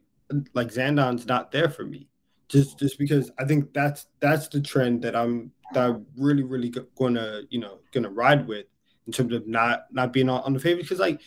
like 0.52 0.72
Zandon's 0.72 1.26
not 1.26 1.52
there 1.52 1.68
for 1.68 1.84
me, 1.84 2.08
just 2.48 2.80
just 2.80 2.98
because 2.98 3.30
I 3.38 3.44
think 3.44 3.72
that's 3.72 4.06
that's 4.18 4.48
the 4.48 4.60
trend 4.60 5.02
that 5.02 5.14
I'm 5.14 5.52
that 5.72 5.88
I'm 5.88 6.04
really 6.16 6.42
really 6.42 6.74
gonna 6.98 7.42
you 7.48 7.60
know 7.60 7.78
gonna 7.92 8.10
ride 8.10 8.48
with 8.48 8.66
in 9.06 9.12
terms 9.12 9.34
of 9.34 9.46
not 9.46 9.84
not 9.92 10.12
being 10.12 10.28
on, 10.28 10.42
on 10.42 10.52
the 10.52 10.58
favorite 10.58 10.82
because 10.82 10.98
like 10.98 11.20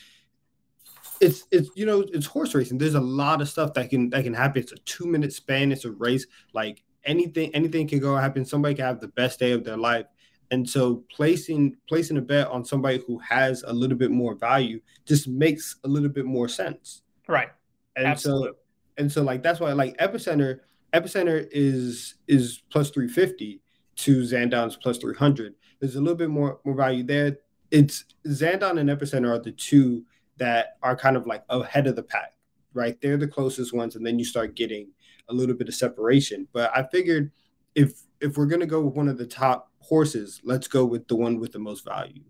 it's 1.24 1.48
it's 1.51 1.70
you 1.75 1.86
know 1.86 2.01
it's 2.13 2.25
horse 2.25 2.53
racing. 2.53 2.77
There's 2.77 2.96
a 2.96 3.01
lot 3.01 3.42
of 3.42 3.48
stuff 3.48 3.74
that 3.75 3.89
can 3.89 4.10
that 4.10 4.24
can 4.24 4.34
happen. 4.34 4.62
It's 4.62 4.74
a 4.74 4.77
two 4.77 5.06
minute 5.06 5.32
span. 5.32 5.72
It's 5.72 5.86
a 5.86 5.92
race. 5.92 6.27
Like 6.53 6.84
anything 7.06 7.53
anything 7.56 7.88
can 7.88 8.00
go 8.00 8.15
happen. 8.15 8.46
Somebody 8.46 8.75
can 8.75 8.86
have 8.86 9.00
the 9.00 9.08
best 9.10 9.39
day 9.39 9.53
of 9.53 9.63
their 9.63 9.77
life. 9.77 10.06
And 10.51 10.70
so 10.70 11.03
placing 11.10 11.77
placing 11.88 12.18
a 12.18 12.22
bet 12.22 12.48
on 12.48 12.65
somebody 12.65 13.01
who 13.08 13.18
has 13.20 13.63
a 13.65 13.74
little 13.74 13.98
bit 13.98 14.12
more 14.12 14.36
value 14.36 14.82
just 15.06 15.27
makes 15.27 15.77
a 15.86 15.88
little 15.88 16.10
bit 16.10 16.25
more 16.25 16.50
sense. 16.50 17.03
Right. 17.27 17.50
And 17.96 18.06
Absolutely. 18.06 18.50
so 18.50 18.56
and 18.98 19.12
so 19.12 19.24
like 19.24 19.42
that's 19.42 19.60
why 19.60 19.72
like 19.72 19.98
epicenter 19.98 20.60
epicenter 20.94 21.48
is 21.51 22.15
is 22.27 22.62
plus 22.70 22.89
350 22.89 23.62
to 23.96 24.22
Zandon's 24.24 24.75
plus 24.75 24.98
300. 24.98 25.56
There's 25.80 25.96
a 25.96 26.01
little 26.01 26.18
bit 26.18 26.30
more 26.30 26.60
more 26.65 26.75
value 26.75 27.03
there. 27.03 27.38
It's 27.72 28.06
Zandon 28.27 28.80
and 28.80 28.89
epicenter 28.89 29.32
are 29.32 29.39
the 29.39 29.51
two 29.51 30.03
that 30.38 30.78
are 30.82 30.96
kind 30.96 31.16
of 31.16 31.28
like 31.28 31.44
ahead 31.50 31.88
of 31.88 31.96
the 31.96 32.04
pack, 32.04 32.34
right? 32.74 33.00
They're 33.02 33.18
the 33.18 33.28
closest 33.28 33.74
ones, 33.74 33.96
and 33.96 34.06
then 34.06 34.20
you 34.20 34.25
start 34.25 34.56
getting 34.56 34.90
a 35.30 35.34
little 35.34 35.56
bit 35.56 35.68
of 35.68 35.75
separation. 35.75 36.48
But 36.54 36.72
I 36.75 36.84
figured 36.84 37.32
if 37.75 38.02
if 38.22 38.38
we're 38.38 38.46
gonna 38.46 38.66
go 38.66 38.82
with 38.82 38.96
one 38.96 39.08
of 39.08 39.18
the 39.18 39.28
top 39.28 39.72
horses, 39.80 40.42
let's 40.44 40.68
go 40.68 40.86
with 40.86 41.08
the 41.08 41.16
one 41.16 41.40
with 41.40 41.52
the 41.52 41.60
most 41.60 41.86
value. 41.86 42.24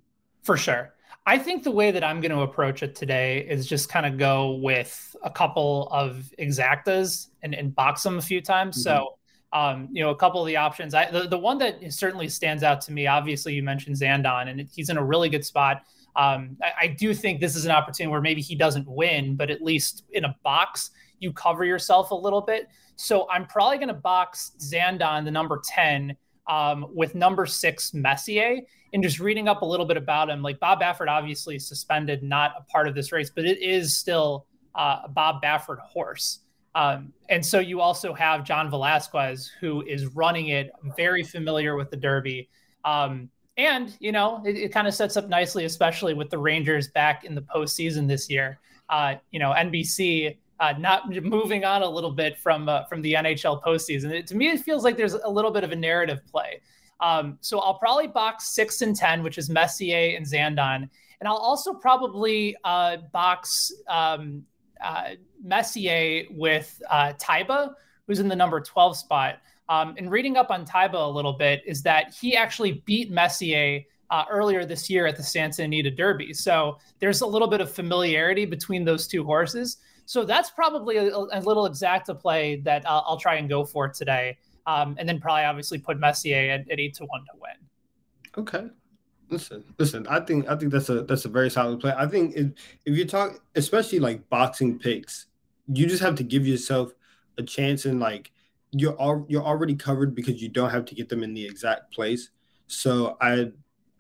For 0.43 0.57
sure. 0.57 0.93
I 1.25 1.37
think 1.37 1.63
the 1.63 1.71
way 1.71 1.91
that 1.91 2.03
I'm 2.03 2.19
going 2.19 2.31
to 2.31 2.41
approach 2.41 2.83
it 2.83 2.95
today 2.95 3.45
is 3.47 3.65
just 3.65 3.87
kind 3.87 4.05
of 4.05 4.17
go 4.17 4.55
with 4.55 5.15
a 5.23 5.29
couple 5.29 5.87
of 5.89 6.29
exactas 6.37 7.27
and, 7.41 7.55
and 7.55 7.73
box 7.73 8.03
them 8.03 8.17
a 8.17 8.21
few 8.21 8.41
times. 8.41 8.75
Mm-hmm. 8.75 8.97
So, 8.97 9.17
um, 9.53 9.87
you 9.91 10.03
know, 10.03 10.09
a 10.09 10.15
couple 10.15 10.41
of 10.41 10.47
the 10.47 10.57
options. 10.57 10.93
I, 10.93 11.09
the, 11.09 11.27
the 11.27 11.37
one 11.37 11.59
that 11.59 11.93
certainly 11.93 12.27
stands 12.27 12.61
out 12.61 12.81
to 12.81 12.91
me, 12.91 13.07
obviously, 13.07 13.53
you 13.53 13.63
mentioned 13.63 13.95
Zandon, 13.95 14.49
and 14.49 14.67
he's 14.73 14.89
in 14.89 14.97
a 14.97 15.03
really 15.03 15.29
good 15.29 15.45
spot. 15.45 15.83
Um, 16.15 16.57
I, 16.61 16.71
I, 16.81 16.87
do 16.87 17.13
think 17.13 17.41
this 17.41 17.55
is 17.55 17.65
an 17.65 17.71
opportunity 17.71 18.11
where 18.11 18.21
maybe 18.21 18.41
he 18.41 18.55
doesn't 18.55 18.87
win, 18.87 19.35
but 19.35 19.49
at 19.49 19.63
least 19.63 20.03
in 20.11 20.25
a 20.25 20.35
box, 20.43 20.91
you 21.19 21.33
cover 21.33 21.65
yourself 21.65 22.11
a 22.11 22.15
little 22.15 22.41
bit. 22.41 22.67
So 22.95 23.27
I'm 23.31 23.47
probably 23.47 23.77
going 23.77 23.87
to 23.87 23.95
box 23.95 24.51
Zandon, 24.59 25.25
the 25.25 25.31
number 25.31 25.61
10, 25.65 26.15
um, 26.47 26.85
with 26.93 27.15
number 27.15 27.45
six, 27.45 27.93
Messier. 27.93 28.59
And 28.93 29.01
just 29.01 29.19
reading 29.19 29.47
up 29.47 29.63
a 29.63 29.65
little 29.65 29.87
bit 29.87 29.97
about 29.97 30.29
him, 30.29 30.43
like 30.43 30.59
Bob 30.59 30.81
Baffert 30.81 31.09
obviously 31.09 31.57
suspended, 31.57 32.21
not 32.21 32.53
a 32.59 32.63
part 32.63 32.87
of 32.87 32.93
this 32.93 33.11
race, 33.11 33.31
but 33.33 33.45
it 33.45 33.59
is 33.59 33.95
still 33.95 34.45
uh, 34.75 35.01
a 35.05 35.09
Bob 35.09 35.41
Baffert 35.41 35.79
horse. 35.79 36.39
Um, 36.75 37.13
and 37.29 37.45
so 37.45 37.59
you 37.59 37.81
also 37.81 38.13
have 38.13 38.43
John 38.43 38.69
Velazquez, 38.69 39.51
who 39.59 39.83
is 39.83 40.07
running 40.07 40.49
it, 40.49 40.71
very 40.95 41.23
familiar 41.23 41.75
with 41.75 41.89
the 41.89 41.97
Derby. 41.97 42.49
Um, 42.85 43.29
and, 43.57 43.95
you 43.99 44.11
know, 44.11 44.41
it, 44.45 44.55
it 44.55 44.73
kind 44.73 44.87
of 44.87 44.93
sets 44.93 45.17
up 45.17 45.29
nicely, 45.29 45.65
especially 45.65 46.13
with 46.13 46.29
the 46.29 46.37
Rangers 46.37 46.87
back 46.89 47.23
in 47.23 47.35
the 47.35 47.41
postseason 47.41 48.07
this 48.07 48.29
year. 48.29 48.59
Uh, 48.89 49.15
you 49.31 49.39
know, 49.39 49.51
NBC 49.51 50.37
uh, 50.59 50.73
not 50.79 51.09
moving 51.23 51.65
on 51.65 51.81
a 51.81 51.89
little 51.89 52.11
bit 52.11 52.37
from 52.37 52.69
uh, 52.69 52.85
from 52.85 53.01
the 53.01 53.13
NHL 53.13 53.61
postseason. 53.61 54.11
It, 54.11 54.27
to 54.27 54.35
me, 54.35 54.49
it 54.49 54.61
feels 54.61 54.83
like 54.83 54.97
there's 54.97 55.13
a 55.13 55.29
little 55.29 55.51
bit 55.51 55.63
of 55.63 55.71
a 55.71 55.75
narrative 55.75 56.21
play. 56.29 56.61
Um, 56.99 57.37
so 57.41 57.59
I'll 57.59 57.77
probably 57.79 58.07
box 58.07 58.55
six 58.55 58.81
and 58.81 58.95
ten, 58.95 59.23
which 59.23 59.37
is 59.37 59.49
Messier 59.49 60.15
and 60.15 60.25
Zandon, 60.25 60.89
and 61.19 61.27
I'll 61.27 61.35
also 61.35 61.73
probably 61.73 62.55
uh, 62.63 62.97
box 63.11 63.73
um, 63.89 64.43
uh, 64.81 65.11
Messier 65.43 66.25
with 66.31 66.81
uh, 66.89 67.13
Taiba, 67.13 67.73
who's 68.07 68.19
in 68.19 68.27
the 68.27 68.35
number 68.35 68.61
twelve 68.61 68.95
spot. 68.95 69.39
Um, 69.69 69.95
and 69.97 70.11
reading 70.11 70.37
up 70.37 70.51
on 70.51 70.65
Taiba 70.65 70.95
a 70.95 71.09
little 71.09 71.33
bit 71.33 71.61
is 71.65 71.81
that 71.83 72.13
he 72.13 72.35
actually 72.35 72.83
beat 72.85 73.11
Messier 73.11 73.81
uh, 74.09 74.25
earlier 74.29 74.65
this 74.65 74.89
year 74.89 75.07
at 75.07 75.17
the 75.17 75.23
Santa 75.23 75.63
Anita 75.63 75.89
Derby. 75.89 76.33
So 76.33 76.77
there's 76.99 77.21
a 77.21 77.25
little 77.25 77.47
bit 77.47 77.61
of 77.61 77.71
familiarity 77.71 78.45
between 78.45 78.85
those 78.85 79.07
two 79.07 79.23
horses. 79.23 79.77
So 80.05 80.25
that's 80.25 80.51
probably 80.51 80.97
a, 80.97 81.15
a 81.15 81.39
little 81.39 81.67
exacta 81.67 82.19
play 82.19 82.57
that 82.61 82.83
I'll, 82.85 83.03
I'll, 83.07 83.17
try 83.17 83.35
and 83.35 83.47
go 83.47 83.63
for 83.63 83.87
today. 83.87 84.37
Um, 84.67 84.95
and 84.99 85.07
then 85.07 85.19
probably 85.19 85.45
obviously 85.45 85.79
put 85.79 85.97
Messier 85.97 86.51
at, 86.51 86.69
at 86.69 86.79
eight 86.79 86.93
to 86.95 87.05
one 87.05 87.21
to 87.21 87.31
win. 87.39 87.67
Okay. 88.37 88.69
Listen, 89.29 89.63
listen. 89.79 90.05
I 90.07 90.19
think 90.19 90.47
I 90.47 90.55
think 90.55 90.71
that's 90.71 90.89
a 90.89 91.03
that's 91.03 91.25
a 91.25 91.29
very 91.29 91.49
solid 91.49 91.79
play. 91.79 91.93
I 91.97 92.05
think 92.05 92.35
if, 92.35 92.51
if 92.85 92.95
you 92.97 93.05
talk, 93.05 93.41
especially 93.55 93.99
like 93.99 94.29
boxing 94.29 94.77
picks, 94.77 95.27
you 95.67 95.87
just 95.87 96.03
have 96.03 96.15
to 96.15 96.23
give 96.23 96.45
yourself 96.45 96.93
a 97.37 97.43
chance 97.43 97.85
and 97.85 97.99
like 97.99 98.31
you're 98.73 98.93
all 98.93 99.25
you're 99.29 99.43
already 99.43 99.75
covered 99.75 100.15
because 100.15 100.41
you 100.41 100.49
don't 100.49 100.71
have 100.71 100.85
to 100.85 100.95
get 100.95 101.07
them 101.07 101.23
in 101.23 101.33
the 101.33 101.45
exact 101.45 101.93
place. 101.93 102.31
So 102.67 103.17
I 103.21 103.51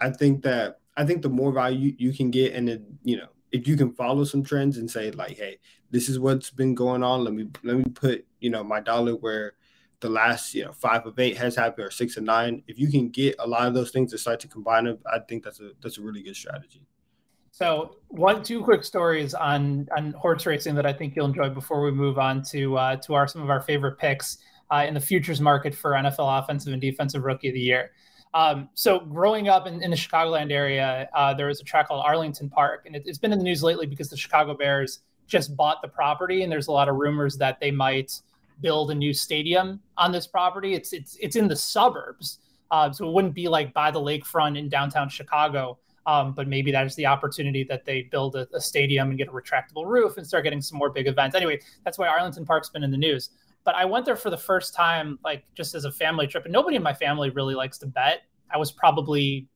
I 0.01 0.09
think 0.09 0.43
that 0.43 0.79
I 0.97 1.05
think 1.05 1.21
the 1.21 1.29
more 1.29 1.51
value 1.51 1.95
you 1.97 2.11
can 2.11 2.31
get, 2.31 2.53
and 2.53 2.67
then 2.67 2.97
you 3.03 3.17
know 3.17 3.27
if 3.51 3.67
you 3.67 3.77
can 3.77 3.93
follow 3.93 4.23
some 4.23 4.43
trends 4.43 4.77
and 4.77 4.89
say 4.89 5.11
like, 5.11 5.37
hey, 5.37 5.59
this 5.91 6.09
is 6.09 6.19
what's 6.19 6.49
been 6.49 6.73
going 6.73 7.03
on. 7.03 7.23
Let 7.23 7.33
me 7.33 7.47
let 7.63 7.77
me 7.77 7.85
put 7.93 8.25
you 8.39 8.49
know 8.49 8.63
my 8.63 8.79
dollar 8.79 9.15
where 9.15 9.53
the 9.99 10.09
last 10.09 10.53
you 10.53 10.65
know 10.65 10.73
five 10.73 11.05
of 11.05 11.17
eight 11.19 11.37
has 11.37 11.55
happened 11.55 11.87
or 11.87 11.91
six 11.91 12.17
of 12.17 12.23
nine. 12.23 12.63
If 12.67 12.79
you 12.79 12.89
can 12.89 13.09
get 13.09 13.35
a 13.39 13.47
lot 13.47 13.67
of 13.67 13.73
those 13.73 13.91
things 13.91 14.11
to 14.11 14.17
start 14.17 14.39
to 14.41 14.47
combine 14.47 14.85
them, 14.85 14.97
I 15.05 15.19
think 15.19 15.43
that's 15.43 15.59
a 15.59 15.71
that's 15.81 15.99
a 15.99 16.01
really 16.01 16.23
good 16.23 16.35
strategy. 16.35 16.81
So 17.51 17.97
one, 18.07 18.43
two 18.43 18.63
quick 18.63 18.83
stories 18.83 19.35
on 19.35 19.87
on 19.95 20.13
horse 20.13 20.47
racing 20.47 20.73
that 20.73 20.87
I 20.87 20.93
think 20.93 21.15
you'll 21.15 21.27
enjoy 21.27 21.49
before 21.49 21.83
we 21.83 21.91
move 21.91 22.17
on 22.17 22.41
to 22.45 22.75
uh, 22.75 22.95
to 22.97 23.13
our 23.13 23.27
some 23.27 23.43
of 23.43 23.51
our 23.51 23.61
favorite 23.61 23.99
picks 23.99 24.39
uh, 24.73 24.85
in 24.87 24.93
the 24.95 24.99
futures 24.99 25.39
market 25.39 25.75
for 25.75 25.91
NFL 25.91 26.41
offensive 26.41 26.73
and 26.73 26.81
defensive 26.81 27.23
rookie 27.23 27.49
of 27.49 27.53
the 27.53 27.59
year. 27.59 27.91
Um, 28.33 28.69
so 28.73 28.99
growing 28.99 29.47
up 29.47 29.67
in, 29.67 29.83
in 29.83 29.91
the 29.91 29.97
Chicagoland 29.97 30.51
area, 30.51 31.07
uh, 31.13 31.33
there 31.35 31.47
was 31.47 31.61
a 31.61 31.63
track 31.63 31.89
called 31.89 32.03
Arlington 32.03 32.49
Park, 32.49 32.85
and 32.87 32.95
it, 32.95 33.05
has 33.05 33.19
been 33.19 33.31
in 33.31 33.37
the 33.37 33.43
news 33.43 33.61
lately 33.61 33.85
because 33.85 34.09
the 34.09 34.17
Chicago 34.17 34.55
Bears 34.55 35.01
just 35.27 35.55
bought 35.55 35.83
the 35.83 35.87
property, 35.87 36.41
and 36.41 36.51
there's 36.51 36.67
a 36.67 36.71
lot 36.71 36.89
of 36.89 36.95
rumors 36.95 37.37
that 37.37 37.59
they 37.59 37.69
might 37.69 38.19
build 38.61 38.89
a 38.89 38.95
new 38.95 39.13
stadium 39.13 39.79
on 39.97 40.11
this 40.11 40.25
property. 40.25 40.73
It's 40.73 40.91
it's 40.91 41.15
it's 41.21 41.35
in 41.35 41.47
the 41.47 41.55
suburbs, 41.55 42.39
uh, 42.71 42.91
so 42.91 43.07
it 43.07 43.13
wouldn't 43.13 43.35
be 43.35 43.47
like 43.47 43.73
by 43.73 43.91
the 43.91 43.99
lakefront 43.99 44.57
in 44.57 44.69
downtown 44.69 45.09
Chicago. 45.09 45.77
Um, 46.05 46.33
but 46.33 46.49
maybe 46.49 46.71
that 46.71 46.85
is 46.85 46.95
the 46.95 47.05
opportunity 47.05 47.63
that 47.65 47.85
they 47.85 48.01
build 48.01 48.35
a, 48.35 48.45
a, 48.53 48.59
stadium 48.59 49.07
and 49.07 49.17
get 49.17 49.29
a 49.29 49.31
retractable 49.31 49.85
roof 49.85 50.17
and 50.17 50.27
start 50.27 50.43
getting 50.43 50.61
some 50.61 50.77
more 50.77 50.89
big 50.89 51.07
events. 51.07 51.33
Anyway, 51.33 51.61
that's 51.85 51.97
why 51.97 52.07
Arlington 52.09 52.45
Park's 52.45 52.69
been 52.69 52.83
in 52.83 52.91
the 52.91 52.97
news. 52.97 53.29
But 53.63 53.75
I 53.75 53.85
went 53.85 54.05
there 54.05 54.15
for 54.15 54.29
the 54.29 54.37
first 54.37 54.73
time, 54.73 55.19
like 55.23 55.45
just 55.55 55.73
as 55.75 55.85
a 55.85 55.91
family 55.91 56.27
trip, 56.27 56.43
and 56.45 56.53
nobody 56.53 56.75
in 56.75 56.83
my 56.83 56.93
family 56.93 57.29
really 57.29 57.55
likes 57.55 57.77
to 57.79 57.87
bet. 57.87 58.23
I 58.53 58.57
was 58.57 58.71
probably 58.71 59.47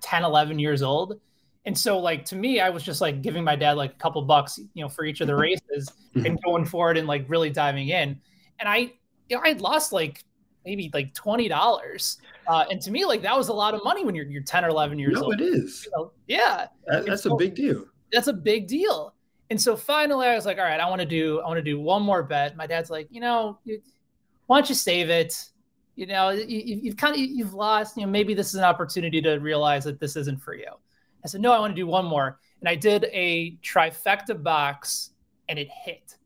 10, 0.00 0.24
11 0.24 0.58
years 0.58 0.82
old. 0.82 1.20
And 1.66 1.76
so 1.76 1.98
like 1.98 2.24
to 2.26 2.36
me 2.36 2.58
i 2.60 2.70
was 2.70 2.82
just 2.82 3.00
like 3.00 3.20
giving 3.22 3.44
my 3.44 3.54
dad 3.54 3.76
like 3.76 3.92
a 3.92 3.98
couple 3.98 4.22
bucks 4.22 4.58
you 4.72 4.82
know 4.82 4.88
for 4.88 5.04
each 5.04 5.20
of 5.20 5.26
the 5.26 5.36
races 5.46 5.92
mm-hmm. 6.16 6.24
and 6.24 6.42
going 6.42 6.64
forward 6.64 6.96
and 6.96 7.06
like 7.06 7.24
really 7.28 7.50
diving 7.50 7.88
in. 7.88 8.18
And 8.58 8.68
i 8.68 8.92
you 9.28 9.36
know 9.36 9.42
i 9.44 9.48
had 9.48 9.60
lost 9.60 9.92
like 9.92 10.24
maybe 10.64 10.90
like 10.92 11.14
$20 11.14 12.16
uh, 12.46 12.64
and 12.70 12.80
to 12.82 12.90
me 12.90 13.04
like 13.04 13.22
that 13.22 13.36
was 13.36 13.48
a 13.48 13.52
lot 13.52 13.74
of 13.74 13.82
money 13.84 14.04
when 14.04 14.14
you're 14.14 14.26
you're 14.26 14.42
10 14.42 14.64
or 14.64 14.68
11 14.68 14.98
years 14.98 15.14
no, 15.14 15.24
old. 15.24 15.34
it 15.34 15.42
is. 15.42 15.86
You 15.86 15.92
know? 15.96 16.12
yeah. 16.26 16.66
That, 16.86 17.06
that's 17.06 17.22
so, 17.22 17.34
a 17.34 17.36
big 17.36 17.54
deal. 17.54 17.84
that's 18.12 18.26
a 18.26 18.32
big 18.32 18.66
deal 18.66 19.14
and 19.50 19.60
so 19.60 19.76
finally 19.76 20.26
i 20.26 20.34
was 20.34 20.46
like 20.46 20.58
all 20.58 20.64
right 20.64 20.80
i 20.80 20.88
want 20.88 21.00
to 21.00 21.06
do 21.06 21.40
i 21.40 21.46
want 21.46 21.58
to 21.58 21.62
do 21.62 21.78
one 21.78 22.02
more 22.02 22.22
bet 22.22 22.56
my 22.56 22.66
dad's 22.66 22.90
like 22.90 23.08
you 23.10 23.20
know 23.20 23.58
why 24.46 24.58
don't 24.58 24.68
you 24.68 24.74
save 24.74 25.10
it 25.10 25.50
you 25.96 26.06
know 26.06 26.30
you, 26.30 26.88
have 26.88 26.96
kind 26.96 27.14
of 27.14 27.20
you've 27.20 27.54
lost 27.54 27.96
you 27.96 28.04
know 28.04 28.10
maybe 28.10 28.34
this 28.34 28.48
is 28.48 28.54
an 28.54 28.64
opportunity 28.64 29.20
to 29.20 29.38
realize 29.38 29.84
that 29.84 30.00
this 30.00 30.16
isn't 30.16 30.40
for 30.40 30.54
you 30.54 30.70
I 31.24 31.28
said, 31.28 31.40
no, 31.40 31.52
I 31.52 31.58
want 31.58 31.72
to 31.72 31.80
do 31.80 31.86
one 31.86 32.04
more. 32.04 32.38
And 32.60 32.68
I 32.68 32.74
did 32.74 33.04
a 33.12 33.56
trifecta 33.62 34.40
box 34.42 35.10
and 35.48 35.58
it 35.58 35.68
hit. 35.68 36.16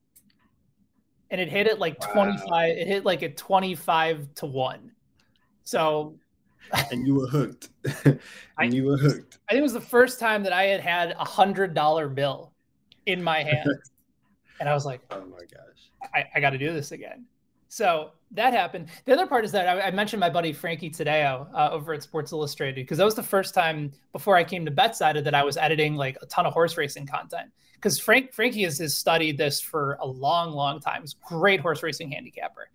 And 1.30 1.40
it 1.40 1.48
hit 1.48 1.66
it 1.66 1.78
like 1.78 2.00
wow. 2.00 2.24
25, 2.24 2.70
it 2.70 2.86
hit 2.86 3.04
like 3.04 3.22
a 3.22 3.32
25 3.32 4.34
to 4.36 4.46
1. 4.46 4.92
So 5.64 6.14
and 6.90 7.06
you 7.06 7.14
were 7.14 7.26
hooked. 7.26 7.70
and 8.04 8.20
I, 8.58 8.64
you 8.64 8.84
were 8.84 8.96
hooked. 8.96 9.38
I 9.48 9.52
think 9.52 9.60
it 9.60 9.62
was 9.62 9.72
the 9.72 9.80
first 9.80 10.18
time 10.18 10.42
that 10.44 10.52
I 10.52 10.64
had 10.64 10.80
had 10.80 11.10
a 11.12 11.24
hundred 11.24 11.74
dollar 11.74 12.08
bill 12.08 12.53
in 13.06 13.23
my 13.23 13.42
hand. 13.42 13.68
and 14.61 14.68
I 14.68 14.75
was 14.75 14.84
like, 14.84 15.00
oh 15.11 15.25
my 15.26 15.40
gosh, 15.40 15.90
I, 16.14 16.25
I 16.34 16.40
got 16.40 16.50
to 16.50 16.58
do 16.58 16.73
this 16.73 16.92
again. 16.92 17.26
So 17.75 18.12
that 18.30 18.52
happened. 18.52 18.88
The 19.04 19.12
other 19.12 19.26
part 19.26 19.44
is 19.44 19.50
that 19.50 19.68
I, 19.68 19.88
I 19.88 19.90
mentioned 19.90 20.20
my 20.20 20.30
buddy 20.30 20.52
Frankie 20.52 20.90
Taddeo 20.90 21.49
uh, 21.52 21.70
over 21.73 21.92
at 21.92 22.04
Sports 22.04 22.30
Illustrated 22.30 22.76
because 22.76 22.99
that 22.99 23.04
was 23.04 23.16
the 23.16 23.23
first 23.23 23.52
time 23.52 23.92
before 24.12 24.37
I 24.37 24.44
came 24.44 24.64
to 24.64 24.70
BetSided 24.70 25.25
that 25.25 25.34
I 25.34 25.42
was 25.42 25.56
editing 25.56 25.96
like 25.96 26.16
a 26.23 26.26
ton 26.26 26.46
of 26.46 26.52
horse 26.52 26.76
racing 26.76 27.06
content. 27.06 27.50
Because 27.75 27.99
Frank 27.99 28.32
Frankie 28.32 28.62
has, 28.62 28.78
has 28.78 28.96
studied 28.96 29.37
this 29.37 29.61
for 29.61 29.99
a 30.00 30.06
long, 30.06 30.52
long 30.52 30.78
time. 30.78 31.00
He's 31.00 31.14
a 31.14 31.28
great 31.28 31.58
horse 31.58 31.82
racing 31.82 32.12
handicapper, 32.12 32.70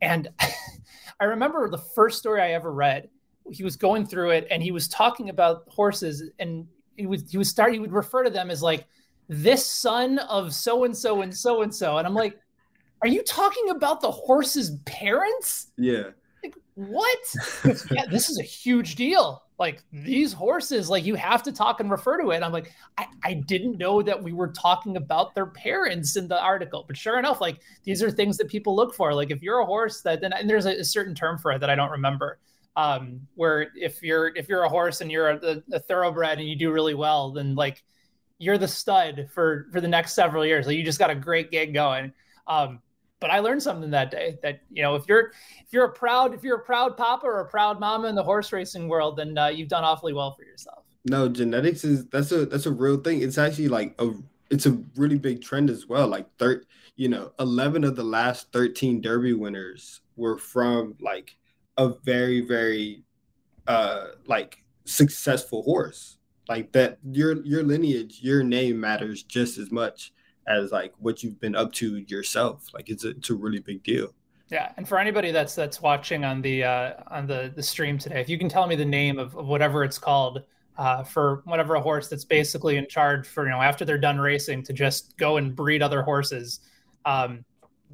and 0.00 0.28
I 1.20 1.24
remember 1.24 1.68
the 1.68 1.78
first 1.78 2.18
story 2.18 2.40
I 2.40 2.52
ever 2.52 2.72
read. 2.72 3.10
He 3.50 3.64
was 3.64 3.76
going 3.76 4.06
through 4.06 4.30
it 4.30 4.46
and 4.50 4.62
he 4.62 4.70
was 4.70 4.88
talking 4.88 5.28
about 5.30 5.64
horses, 5.68 6.30
and 6.38 6.66
he 6.96 7.06
was 7.06 7.28
he 7.28 7.38
was 7.38 7.48
starting. 7.48 7.74
He 7.74 7.80
would 7.80 7.92
refer 7.92 8.22
to 8.22 8.30
them 8.30 8.50
as 8.50 8.62
like 8.62 8.86
this 9.28 9.66
son 9.66 10.18
of 10.18 10.54
so 10.54 10.84
and 10.84 10.96
so 10.96 11.22
and 11.22 11.34
so 11.34 11.62
and 11.62 11.74
so, 11.74 11.98
and 11.98 12.06
I'm 12.06 12.14
like 12.14 12.38
are 13.04 13.08
you 13.08 13.22
talking 13.22 13.68
about 13.68 14.00
the 14.00 14.10
horse's 14.10 14.78
parents? 14.86 15.66
Yeah. 15.76 16.04
Like, 16.42 16.54
what? 16.74 17.18
yeah, 17.90 18.06
this 18.10 18.30
is 18.30 18.38
a 18.38 18.42
huge 18.42 18.94
deal. 18.94 19.42
Like 19.58 19.82
these 19.92 20.32
horses, 20.32 20.88
like 20.88 21.04
you 21.04 21.14
have 21.14 21.42
to 21.42 21.52
talk 21.52 21.80
and 21.80 21.90
refer 21.90 22.18
to 22.22 22.30
it. 22.30 22.42
I'm 22.42 22.50
like, 22.50 22.72
I, 22.96 23.06
I 23.22 23.34
didn't 23.34 23.76
know 23.76 24.00
that 24.00 24.20
we 24.20 24.32
were 24.32 24.48
talking 24.48 24.96
about 24.96 25.34
their 25.34 25.44
parents 25.44 26.16
in 26.16 26.28
the 26.28 26.42
article. 26.42 26.86
But 26.86 26.96
sure 26.96 27.18
enough, 27.18 27.42
like 27.42 27.60
these 27.84 28.02
are 28.02 28.10
things 28.10 28.38
that 28.38 28.48
people 28.48 28.74
look 28.74 28.94
for. 28.94 29.12
Like 29.12 29.30
if 29.30 29.42
you're 29.42 29.58
a 29.58 29.66
horse 29.66 30.00
that 30.00 30.22
then 30.22 30.32
and 30.32 30.48
there's 30.48 30.64
a, 30.64 30.80
a 30.80 30.84
certain 30.84 31.14
term 31.14 31.36
for 31.36 31.52
it 31.52 31.58
that 31.58 31.68
I 31.68 31.74
don't 31.74 31.90
remember. 31.90 32.38
Um, 32.74 33.20
where 33.34 33.68
if 33.76 34.02
you're 34.02 34.34
if 34.34 34.48
you're 34.48 34.62
a 34.62 34.68
horse 34.68 35.02
and 35.02 35.12
you're 35.12 35.28
a, 35.28 35.62
a 35.72 35.78
thoroughbred 35.78 36.38
and 36.38 36.48
you 36.48 36.56
do 36.56 36.72
really 36.72 36.94
well, 36.94 37.32
then 37.32 37.54
like 37.54 37.84
you're 38.38 38.58
the 38.58 38.68
stud 38.68 39.28
for 39.32 39.66
for 39.72 39.80
the 39.80 39.88
next 39.88 40.14
several 40.14 40.44
years. 40.44 40.66
Like 40.66 40.76
you 40.76 40.84
just 40.84 40.98
got 40.98 41.10
a 41.10 41.14
great 41.14 41.50
gig 41.50 41.74
going. 41.74 42.12
Um, 42.46 42.80
but 43.20 43.30
I 43.30 43.38
learned 43.38 43.62
something 43.62 43.90
that 43.90 44.10
day 44.10 44.38
that 44.42 44.60
you 44.70 44.82
know 44.82 44.96
if 44.96 45.04
you're 45.08 45.32
if 45.60 45.72
you're 45.72 45.86
a 45.86 45.92
proud 45.92 46.34
if 46.34 46.42
you're 46.42 46.56
a 46.58 46.64
proud 46.64 46.96
papa 46.96 47.26
or 47.26 47.40
a 47.40 47.46
proud 47.46 47.80
mama 47.80 48.08
in 48.08 48.14
the 48.14 48.22
horse 48.22 48.52
racing 48.52 48.88
world, 48.88 49.16
then 49.16 49.38
uh, 49.38 49.46
you've 49.46 49.68
done 49.68 49.84
awfully 49.84 50.12
well 50.12 50.34
for 50.34 50.44
yourself. 50.44 50.84
No, 51.06 51.28
genetics 51.28 51.84
is 51.84 52.06
that's 52.06 52.32
a 52.32 52.46
that's 52.46 52.66
a 52.66 52.72
real 52.72 52.98
thing. 52.98 53.22
It's 53.22 53.38
actually 53.38 53.68
like 53.68 53.94
a 53.98 54.10
it's 54.50 54.66
a 54.66 54.78
really 54.96 55.18
big 55.18 55.42
trend 55.42 55.70
as 55.70 55.86
well. 55.86 56.08
Like 56.08 56.26
third, 56.38 56.66
you 56.96 57.08
know, 57.08 57.32
eleven 57.38 57.84
of 57.84 57.96
the 57.96 58.04
last 58.04 58.52
thirteen 58.52 59.00
Derby 59.00 59.32
winners 59.32 60.00
were 60.16 60.38
from 60.38 60.94
like 61.00 61.36
a 61.76 61.94
very 62.04 62.40
very 62.40 63.04
uh 63.66 64.08
like 64.26 64.62
successful 64.84 65.62
horse. 65.62 66.18
Like 66.48 66.72
that, 66.72 66.98
your 67.10 67.42
your 67.44 67.62
lineage, 67.62 68.20
your 68.22 68.42
name 68.42 68.78
matters 68.78 69.22
just 69.22 69.58
as 69.58 69.70
much 69.70 70.12
as 70.46 70.72
like 70.72 70.92
what 70.98 71.22
you've 71.22 71.40
been 71.40 71.54
up 71.54 71.72
to 71.72 71.98
yourself. 71.98 72.66
Like 72.74 72.90
it's 72.90 73.04
a, 73.04 73.10
it's 73.10 73.30
a 73.30 73.34
really 73.34 73.60
big 73.60 73.82
deal. 73.82 74.14
Yeah, 74.50 74.72
and 74.76 74.86
for 74.86 74.98
anybody 74.98 75.30
that's 75.30 75.54
that's 75.54 75.80
watching 75.80 76.24
on 76.24 76.42
the 76.42 76.64
uh, 76.64 76.92
on 77.08 77.26
the 77.26 77.52
the 77.54 77.62
stream 77.62 77.98
today, 77.98 78.20
if 78.20 78.28
you 78.28 78.38
can 78.38 78.48
tell 78.48 78.66
me 78.66 78.76
the 78.76 78.84
name 78.84 79.18
of, 79.18 79.36
of 79.36 79.46
whatever 79.46 79.84
it's 79.84 79.98
called 79.98 80.42
uh, 80.76 81.02
for 81.02 81.42
whatever 81.44 81.76
a 81.76 81.80
horse 81.80 82.08
that's 82.08 82.24
basically 82.24 82.76
in 82.76 82.86
charge 82.88 83.26
for 83.26 83.44
you 83.44 83.50
know 83.50 83.60
after 83.60 83.84
they're 83.84 83.98
done 83.98 84.18
racing 84.18 84.62
to 84.64 84.72
just 84.72 85.16
go 85.16 85.38
and 85.38 85.56
breed 85.56 85.82
other 85.82 86.02
horses, 86.02 86.60
um, 87.06 87.44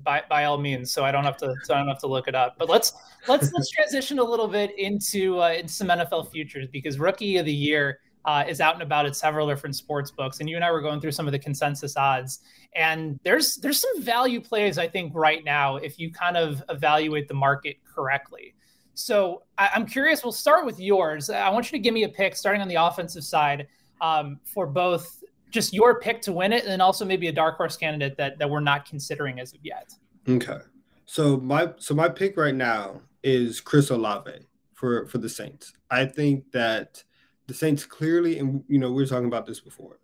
by 0.03 0.23
by 0.29 0.45
all 0.45 0.59
means. 0.59 0.91
So 0.91 1.05
I 1.05 1.13
don't 1.13 1.25
have 1.25 1.37
to 1.39 1.55
so 1.63 1.75
I 1.75 1.79
don't 1.79 1.89
have 1.89 2.01
to 2.01 2.09
look 2.09 2.27
it 2.27 2.35
up. 2.35 2.57
But 2.59 2.69
let's 2.69 2.95
let's 3.29 3.53
let's 3.53 3.71
transition 3.71 4.19
a 4.19 4.25
little 4.25 4.49
bit 4.49 4.77
into 4.77 5.41
uh, 5.41 5.53
into 5.53 5.73
some 5.73 5.89
NFL 5.89 6.33
futures 6.33 6.67
because 6.73 6.99
rookie 6.99 7.37
of 7.37 7.47
the 7.47 7.55
year 7.55 8.01
uh, 8.25 8.45
is 8.47 8.61
out 8.61 8.75
and 8.75 8.83
about 8.83 9.07
at 9.07 9.17
several 9.17 9.49
different 9.49 9.77
sports 9.77 10.11
books, 10.11 10.41
and 10.41 10.49
you 10.49 10.57
and 10.57 10.65
I 10.65 10.71
were 10.71 10.81
going 10.81 11.01
through 11.01 11.13
some 11.13 11.27
of 11.27 11.33
the 11.33 11.39
consensus 11.39 11.97
odds. 11.97 12.41
And 12.75 13.19
there's 13.25 13.57
there's 13.57 13.81
some 13.81 14.03
value 14.03 14.41
plays 14.41 14.79
I 14.79 14.89
think 14.89 15.13
right 15.15 15.45
now 15.45 15.77
if 15.77 15.99
you 15.99 16.13
kind 16.13 16.37
of 16.37 16.63
evaluate 16.69 17.29
the 17.29 17.35
market 17.35 17.79
correctly. 17.85 18.55
So 18.95 19.45
I, 19.57 19.71
am 19.75 19.87
curious. 19.87 20.23
We'll 20.23 20.33
start 20.33 20.67
with 20.67 20.79
yours. 20.79 21.31
I 21.31 21.49
want 21.49 21.73
you 21.73 21.79
to 21.79 21.83
give 21.83 21.95
me 21.95 22.05
a 22.05 22.09
pick 22.09 22.37
starting 22.37 22.61
on 22.61 22.69
the 22.69 22.75
offensive 22.75 23.25
side 23.25 23.67
um, 24.01 24.39
for 24.45 24.67
both 24.67 25.23
just 25.51 25.73
your 25.73 25.99
pick 26.01 26.21
to 26.23 26.33
win 26.33 26.53
it, 26.53 26.65
and 26.67 26.81
also 26.81 27.05
maybe 27.05 27.29
a 27.29 27.33
dark 27.33 27.57
horse 27.57 27.77
candidate 27.77 28.17
that 28.19 28.39
that 28.39 28.49
we're 28.49 28.61
not 28.61 28.85
considering 28.85 29.41
as 29.41 29.53
of 29.55 29.61
yet. 29.63 29.93
Okay. 30.29 30.59
So 31.07 31.39
my 31.39 31.73
so 31.79 31.95
my 31.95 32.09
pick 32.09 32.37
right 32.37 32.55
now 32.55 33.01
is 33.23 33.61
Chris 33.61 33.91
Olave 33.91 34.47
for 34.75 35.07
for 35.07 35.19
the 35.19 35.29
Saints. 35.29 35.73
I 35.91 36.05
think 36.05 36.53
that 36.53 37.03
the 37.51 37.55
Saints 37.55 37.85
clearly, 37.85 38.39
and 38.39 38.63
you 38.69 38.79
know, 38.79 38.93
we 38.93 39.03
were 39.03 39.09
talking 39.09 39.27
about 39.27 39.45
this 39.45 39.59
before. 39.59 39.99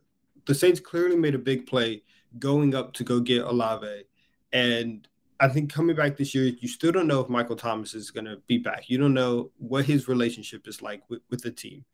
The 0.47 0.55
Saints 0.55 0.81
clearly 0.81 1.15
made 1.15 1.37
a 1.37 1.38
big 1.38 1.65
play 1.65 2.03
going 2.41 2.75
up 2.75 2.93
to 2.95 3.05
go 3.05 3.21
get 3.21 3.45
Olave, 3.45 4.03
and 4.53 5.07
I 5.38 5.47
think 5.47 5.73
coming 5.73 5.95
back 5.95 6.17
this 6.17 6.35
year, 6.35 6.53
you 6.59 6.67
still 6.67 6.91
don't 6.91 7.07
know 7.07 7.21
if 7.21 7.29
Michael 7.29 7.55
Thomas 7.55 7.95
is 7.95 8.11
going 8.11 8.25
to 8.25 8.38
be 8.49 8.59
back. 8.59 8.91
You 8.91 8.99
don't 8.99 9.15
know 9.15 9.53
what 9.59 9.85
his 9.85 10.09
relationship 10.09 10.67
is 10.67 10.83
like 10.83 11.03
with, 11.09 11.21
with 11.31 11.43
the 11.43 11.53
team. 11.53 11.85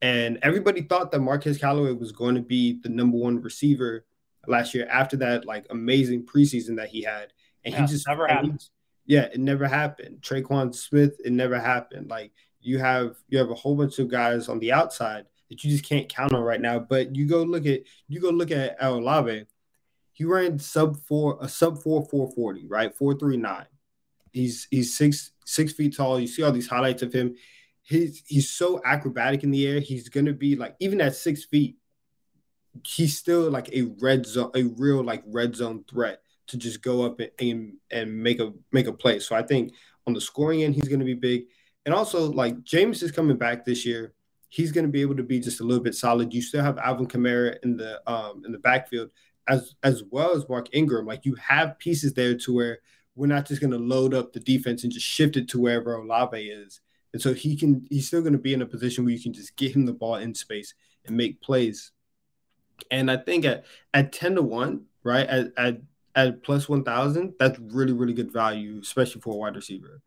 And 0.00 0.38
everybody 0.42 0.82
thought 0.82 1.10
that 1.10 1.18
Marquez 1.18 1.58
Callaway 1.58 1.92
was 1.92 2.12
going 2.12 2.36
to 2.36 2.40
be 2.40 2.78
the 2.80 2.88
number 2.88 3.16
one 3.16 3.42
receiver 3.42 4.04
last 4.46 4.74
year 4.74 4.86
after 4.88 5.16
that 5.16 5.44
like 5.44 5.66
amazing 5.70 6.24
preseason 6.24 6.76
that 6.76 6.88
he 6.88 7.02
had. 7.02 7.32
And 7.64 7.74
yeah, 7.74 7.80
he 7.80 7.86
just 7.86 8.06
never 8.06 8.28
happened. 8.28 8.64
yeah, 9.06 9.24
it 9.32 9.40
never 9.40 9.66
happened. 9.66 10.20
Tre'Quan 10.20 10.72
Smith, 10.74 11.18
it 11.24 11.32
never 11.32 11.58
happened. 11.58 12.08
Like 12.10 12.32
you 12.60 12.78
have 12.78 13.16
you 13.28 13.38
have 13.38 13.50
a 13.50 13.54
whole 13.54 13.76
bunch 13.76 13.98
of 13.98 14.08
guys 14.08 14.48
on 14.48 14.58
the 14.58 14.72
outside 14.72 15.26
that 15.48 15.64
you 15.64 15.70
just 15.70 15.84
can't 15.84 16.08
count 16.08 16.32
on 16.32 16.42
right 16.42 16.60
now. 16.60 16.78
But 16.78 17.14
you 17.14 17.26
go 17.26 17.42
look 17.42 17.66
at 17.66 17.82
you 18.08 18.20
go 18.20 18.30
look 18.30 18.50
at 18.50 18.76
Al 18.80 18.96
Olave, 18.96 19.46
he 20.12 20.24
ran 20.24 20.58
sub 20.58 20.98
four 21.00 21.38
a 21.40 21.48
sub 21.48 21.82
four 21.82 22.04
four 22.06 22.30
forty 22.32 22.66
right 22.66 22.94
four 22.94 23.14
three 23.14 23.36
nine. 23.36 23.66
He's 24.32 24.68
he's 24.70 24.96
six 24.96 25.32
six 25.44 25.72
feet 25.72 25.96
tall. 25.96 26.20
You 26.20 26.26
see 26.26 26.42
all 26.42 26.52
these 26.52 26.68
highlights 26.68 27.02
of 27.02 27.12
him. 27.12 27.34
He's 27.82 28.22
he's 28.26 28.50
so 28.50 28.80
acrobatic 28.84 29.42
in 29.42 29.50
the 29.50 29.66
air. 29.66 29.80
He's 29.80 30.08
gonna 30.08 30.32
be 30.32 30.56
like 30.56 30.76
even 30.78 31.00
at 31.00 31.16
six 31.16 31.44
feet, 31.44 31.76
he's 32.86 33.18
still 33.18 33.50
like 33.50 33.68
a 33.72 33.82
red 34.00 34.26
zone, 34.26 34.50
a 34.54 34.62
real 34.62 35.02
like 35.02 35.22
red 35.26 35.56
zone 35.56 35.84
threat 35.90 36.22
to 36.46 36.56
just 36.56 36.82
go 36.82 37.04
up 37.04 37.20
and 37.20 37.30
and, 37.40 37.72
and 37.90 38.22
make 38.22 38.40
a 38.40 38.52
make 38.72 38.86
a 38.86 38.92
play. 38.92 39.18
So 39.18 39.34
I 39.34 39.42
think 39.42 39.72
on 40.06 40.12
the 40.12 40.20
scoring 40.20 40.62
end, 40.62 40.74
he's 40.74 40.88
gonna 40.88 41.04
be 41.04 41.14
big. 41.14 41.46
And 41.90 41.98
also, 41.98 42.30
like 42.30 42.56
Jameis 42.62 43.02
is 43.02 43.10
coming 43.10 43.36
back 43.36 43.64
this 43.64 43.84
year. 43.84 44.14
He's 44.48 44.70
going 44.70 44.86
to 44.86 44.92
be 44.92 45.00
able 45.00 45.16
to 45.16 45.24
be 45.24 45.40
just 45.40 45.58
a 45.58 45.64
little 45.64 45.82
bit 45.82 45.96
solid. 45.96 46.32
You 46.32 46.40
still 46.40 46.62
have 46.62 46.78
Alvin 46.78 47.08
Kamara 47.08 47.56
in 47.64 47.76
the 47.76 48.00
um 48.08 48.44
in 48.46 48.52
the 48.52 48.60
backfield 48.60 49.10
as 49.48 49.74
as 49.82 50.04
well 50.08 50.36
as 50.36 50.48
Mark 50.48 50.68
Ingram. 50.72 51.04
Like 51.04 51.24
you 51.24 51.34
have 51.34 51.80
pieces 51.80 52.12
there 52.12 52.36
to 52.36 52.54
where 52.54 52.78
we're 53.16 53.26
not 53.26 53.44
just 53.44 53.60
going 53.60 53.72
to 53.72 53.76
load 53.76 54.14
up 54.14 54.32
the 54.32 54.38
defense 54.38 54.84
and 54.84 54.92
just 54.92 55.04
shift 55.04 55.36
it 55.36 55.48
to 55.48 55.60
wherever 55.60 55.96
Olave 55.96 56.38
is. 56.38 56.80
And 57.12 57.20
so 57.20 57.34
he 57.34 57.56
can 57.56 57.84
he's 57.90 58.06
still 58.06 58.20
going 58.20 58.34
to 58.34 58.38
be 58.38 58.54
in 58.54 58.62
a 58.62 58.66
position 58.66 59.02
where 59.02 59.12
you 59.12 59.20
can 59.20 59.32
just 59.32 59.56
get 59.56 59.74
him 59.74 59.84
the 59.84 59.92
ball 59.92 60.14
in 60.14 60.32
space 60.32 60.74
and 61.06 61.16
make 61.16 61.40
plays. 61.40 61.90
And 62.92 63.10
I 63.10 63.16
think 63.16 63.44
at 63.44 63.64
at 63.92 64.12
10 64.12 64.36
to 64.36 64.42
1, 64.42 64.84
right? 65.02 65.26
At 65.26 65.46
at, 65.56 65.80
at 66.14 66.44
plus 66.44 66.68
1000, 66.68 67.34
that's 67.40 67.58
really 67.58 67.94
really 67.94 68.14
good 68.14 68.32
value 68.32 68.78
especially 68.80 69.22
for 69.22 69.34
a 69.34 69.38
wide 69.38 69.56
receiver. 69.56 70.00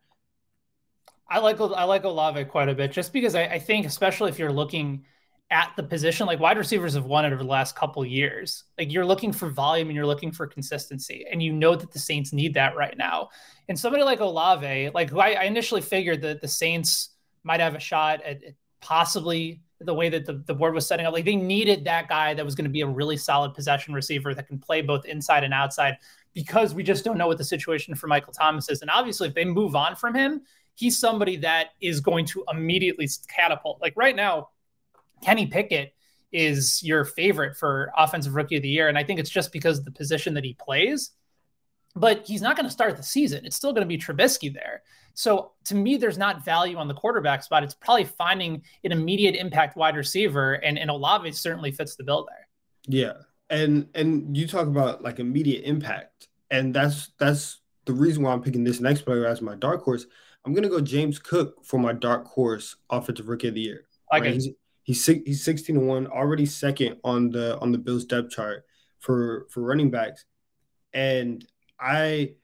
I 1.33 1.39
like 1.39 1.59
I 1.59 1.83
like 1.85 2.03
Olave 2.03 2.45
quite 2.45 2.69
a 2.69 2.75
bit, 2.75 2.91
just 2.91 3.11
because 3.11 3.33
I, 3.33 3.45
I, 3.45 3.59
think, 3.59 3.87
especially 3.87 4.29
if 4.29 4.37
you're 4.37 4.51
looking 4.51 5.03
at 5.49 5.73
the 5.75 5.81
position, 5.81 6.27
like 6.27 6.39
wide 6.39 6.59
receivers 6.59 6.93
have 6.93 7.05
won 7.05 7.25
it 7.25 7.33
over 7.33 7.41
the 7.41 7.49
last 7.49 7.75
couple 7.75 8.05
years. 8.05 8.65
Like 8.77 8.93
you're 8.93 9.05
looking 9.05 9.33
for 9.33 9.49
volume 9.49 9.87
and 9.87 9.95
you're 9.95 10.05
looking 10.05 10.31
for 10.31 10.45
consistency, 10.45 11.25
and 11.31 11.41
you 11.41 11.51
know 11.51 11.75
that 11.75 11.91
the 11.91 11.97
Saints 11.97 12.33
need 12.33 12.53
that 12.53 12.75
right 12.75 12.95
now. 12.95 13.29
And 13.67 13.79
somebody 13.79 14.03
like 14.03 14.19
Olave, 14.19 14.91
like 14.93 15.11
I, 15.11 15.33
I 15.33 15.43
initially 15.45 15.81
figured 15.81 16.21
that 16.21 16.39
the 16.39 16.47
Saints 16.47 17.09
might 17.43 17.59
have 17.59 17.73
a 17.73 17.79
shot 17.79 18.21
at, 18.21 18.43
at 18.43 18.53
possibly 18.79 19.63
the 19.79 19.93
way 19.93 20.09
that 20.09 20.27
the, 20.27 20.33
the 20.45 20.53
board 20.53 20.75
was 20.75 20.85
setting 20.85 21.07
up. 21.07 21.13
Like 21.13 21.25
they 21.25 21.35
needed 21.35 21.85
that 21.85 22.07
guy 22.07 22.35
that 22.35 22.45
was 22.45 22.53
going 22.53 22.65
to 22.65 22.71
be 22.71 22.81
a 22.81 22.87
really 22.87 23.17
solid 23.17 23.55
possession 23.55 23.95
receiver 23.95 24.35
that 24.35 24.47
can 24.47 24.59
play 24.59 24.81
both 24.81 25.05
inside 25.05 25.43
and 25.43 25.53
outside 25.53 25.97
because 26.33 26.75
we 26.75 26.83
just 26.83 27.03
don't 27.03 27.17
know 27.17 27.27
what 27.27 27.39
the 27.39 27.43
situation 27.43 27.95
for 27.95 28.05
Michael 28.05 28.33
Thomas 28.33 28.69
is. 28.69 28.81
And 28.81 28.91
obviously, 28.91 29.27
if 29.27 29.33
they 29.33 29.45
move 29.45 29.75
on 29.75 29.95
from 29.95 30.13
him, 30.13 30.41
he's 30.75 30.97
somebody 30.97 31.37
that 31.37 31.69
is 31.81 31.99
going 31.99 32.25
to 32.27 32.43
immediately 32.51 33.07
catapult. 33.27 33.81
Like 33.81 33.93
right 33.95 34.15
now, 34.15 34.49
Kenny 35.23 35.47
Pickett 35.47 35.93
is 36.31 36.81
your 36.83 37.05
favorite 37.05 37.55
for 37.55 37.91
offensive 37.95 38.35
rookie 38.35 38.57
of 38.57 38.63
the 38.63 38.69
year. 38.69 38.89
And 38.89 38.97
I 38.97 39.03
think 39.03 39.19
it's 39.19 39.29
just 39.29 39.51
because 39.51 39.79
of 39.79 39.85
the 39.85 39.91
position 39.91 40.33
that 40.33 40.43
he 40.43 40.53
plays. 40.53 41.11
But 41.95 42.25
he's 42.25 42.41
not 42.41 42.55
going 42.55 42.65
to 42.65 42.71
start 42.71 42.97
the 42.97 43.03
season. 43.03 43.45
It's 43.45 43.55
still 43.55 43.71
going 43.71 43.87
to 43.87 43.87
be 43.87 43.99
Trubisky 43.99 44.51
there. 44.51 44.81
So 45.13 45.51
to 45.65 45.75
me, 45.75 45.97
there's 45.97 46.17
not 46.17 46.43
value 46.43 46.77
on 46.77 46.87
the 46.87 46.93
quarterback 46.95 47.43
spot. 47.43 47.63
It's 47.63 47.75
probably 47.75 48.05
finding 48.05 48.63
an 48.83 48.91
immediate 48.91 49.35
impact 49.35 49.77
wide 49.77 49.95
receiver, 49.95 50.53
and, 50.53 50.79
and 50.79 50.89
Olave 50.89 51.31
certainly 51.33 51.71
fits 51.71 51.95
the 51.95 52.03
bill 52.03 52.27
there. 52.27 52.47
Yeah. 52.87 53.13
And 53.51 53.89
and 53.93 54.35
you 54.35 54.47
talk 54.47 54.65
about 54.65 55.03
like 55.03 55.19
immediate 55.19 55.65
impact. 55.65 56.29
And 56.49 56.73
that's 56.73 57.11
that's 57.19 57.59
the 57.85 57.93
reason 57.93 58.23
why 58.23 58.33
I'm 58.33 58.41
picking 58.41 58.63
this 58.63 58.79
next 58.79 59.03
player 59.03 59.27
as 59.27 59.41
my 59.41 59.53
dark 59.55 59.83
horse 59.83 60.07
I'm 60.45 60.53
gonna 60.53 60.69
go 60.69 60.81
James 60.81 61.19
Cook 61.19 61.63
for 61.63 61.79
my 61.79 61.93
dark 61.93 62.27
horse 62.27 62.75
offensive 62.89 63.29
rookie 63.29 63.47
of 63.47 63.53
the 63.53 63.61
year. 63.61 63.85
Right? 64.11 64.33
He's, 64.33 64.49
he's 64.83 65.05
he's 65.05 65.43
16 65.43 65.75
to 65.75 65.81
one, 65.81 66.07
already 66.07 66.45
second 66.45 66.97
on 67.03 67.31
the 67.31 67.57
on 67.59 67.71
the 67.71 67.77
Bills 67.77 68.05
depth 68.05 68.31
chart 68.31 68.65
for 68.99 69.47
for 69.49 69.61
running 69.61 69.89
backs, 69.89 70.25
and 70.93 71.45
I 71.79 72.35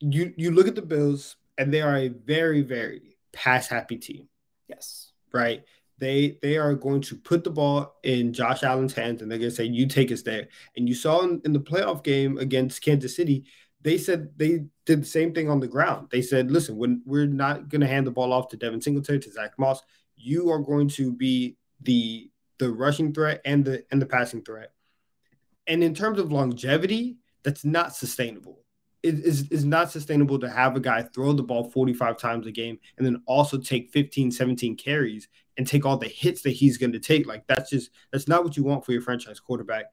you 0.00 0.32
you 0.36 0.50
look 0.50 0.68
at 0.68 0.74
the 0.74 0.82
Bills 0.82 1.36
and 1.56 1.72
they 1.72 1.80
are 1.80 1.96
a 1.96 2.08
very 2.08 2.62
very 2.62 3.16
pass 3.32 3.68
happy 3.68 3.96
team. 3.96 4.28
Yes, 4.68 5.12
right. 5.32 5.64
They 5.98 6.38
they 6.42 6.56
are 6.58 6.74
going 6.74 7.00
to 7.02 7.16
put 7.16 7.42
the 7.42 7.50
ball 7.50 7.96
in 8.04 8.32
Josh 8.32 8.62
Allen's 8.62 8.94
hands 8.94 9.20
and 9.20 9.30
they're 9.30 9.38
going 9.38 9.50
to 9.50 9.56
say, 9.56 9.64
"You 9.64 9.88
take 9.88 10.12
us 10.12 10.22
there." 10.22 10.48
And 10.76 10.88
you 10.88 10.94
saw 10.94 11.22
in, 11.22 11.40
in 11.44 11.52
the 11.52 11.58
playoff 11.58 12.04
game 12.04 12.38
against 12.38 12.82
Kansas 12.82 13.16
City, 13.16 13.46
they 13.82 13.98
said 13.98 14.30
they 14.36 14.64
did 14.86 15.02
the 15.02 15.06
same 15.06 15.32
thing 15.32 15.48
on 15.48 15.60
the 15.60 15.68
ground. 15.68 16.08
They 16.10 16.22
said, 16.22 16.50
listen, 16.50 16.76
when 16.76 17.02
we're 17.04 17.26
not 17.26 17.68
going 17.68 17.80
to 17.80 17.86
hand 17.86 18.06
the 18.06 18.10
ball 18.10 18.32
off 18.32 18.48
to 18.48 18.56
Devin 18.56 18.80
Singletary, 18.80 19.20
to 19.20 19.32
Zach 19.32 19.52
Moss, 19.58 19.82
you 20.16 20.50
are 20.50 20.58
going 20.58 20.88
to 20.88 21.12
be 21.12 21.56
the 21.82 22.30
the 22.58 22.70
rushing 22.70 23.14
threat 23.14 23.40
and 23.44 23.64
the 23.64 23.84
and 23.90 24.02
the 24.02 24.06
passing 24.06 24.42
threat. 24.42 24.72
And 25.66 25.84
in 25.84 25.94
terms 25.94 26.18
of 26.18 26.32
longevity, 26.32 27.18
that's 27.44 27.64
not 27.64 27.94
sustainable. 27.94 28.64
It 29.02 29.14
is, 29.14 29.48
is 29.50 29.64
not 29.64 29.92
sustainable 29.92 30.40
to 30.40 30.50
have 30.50 30.74
a 30.74 30.80
guy 30.80 31.02
throw 31.02 31.32
the 31.32 31.42
ball 31.44 31.70
45 31.70 32.16
times 32.16 32.48
a 32.48 32.50
game 32.50 32.80
and 32.96 33.06
then 33.06 33.22
also 33.26 33.56
take 33.56 33.90
15, 33.90 34.32
17 34.32 34.76
carries 34.76 35.28
and 35.56 35.64
take 35.64 35.86
all 35.86 35.96
the 35.96 36.08
hits 36.08 36.42
that 36.42 36.50
he's 36.50 36.78
going 36.78 36.92
to 36.92 36.98
take. 36.98 37.26
Like 37.26 37.46
that's 37.46 37.70
just 37.70 37.90
that's 38.12 38.26
not 38.26 38.42
what 38.42 38.56
you 38.56 38.64
want 38.64 38.84
for 38.84 38.90
your 38.90 39.02
franchise 39.02 39.38
quarterback. 39.38 39.86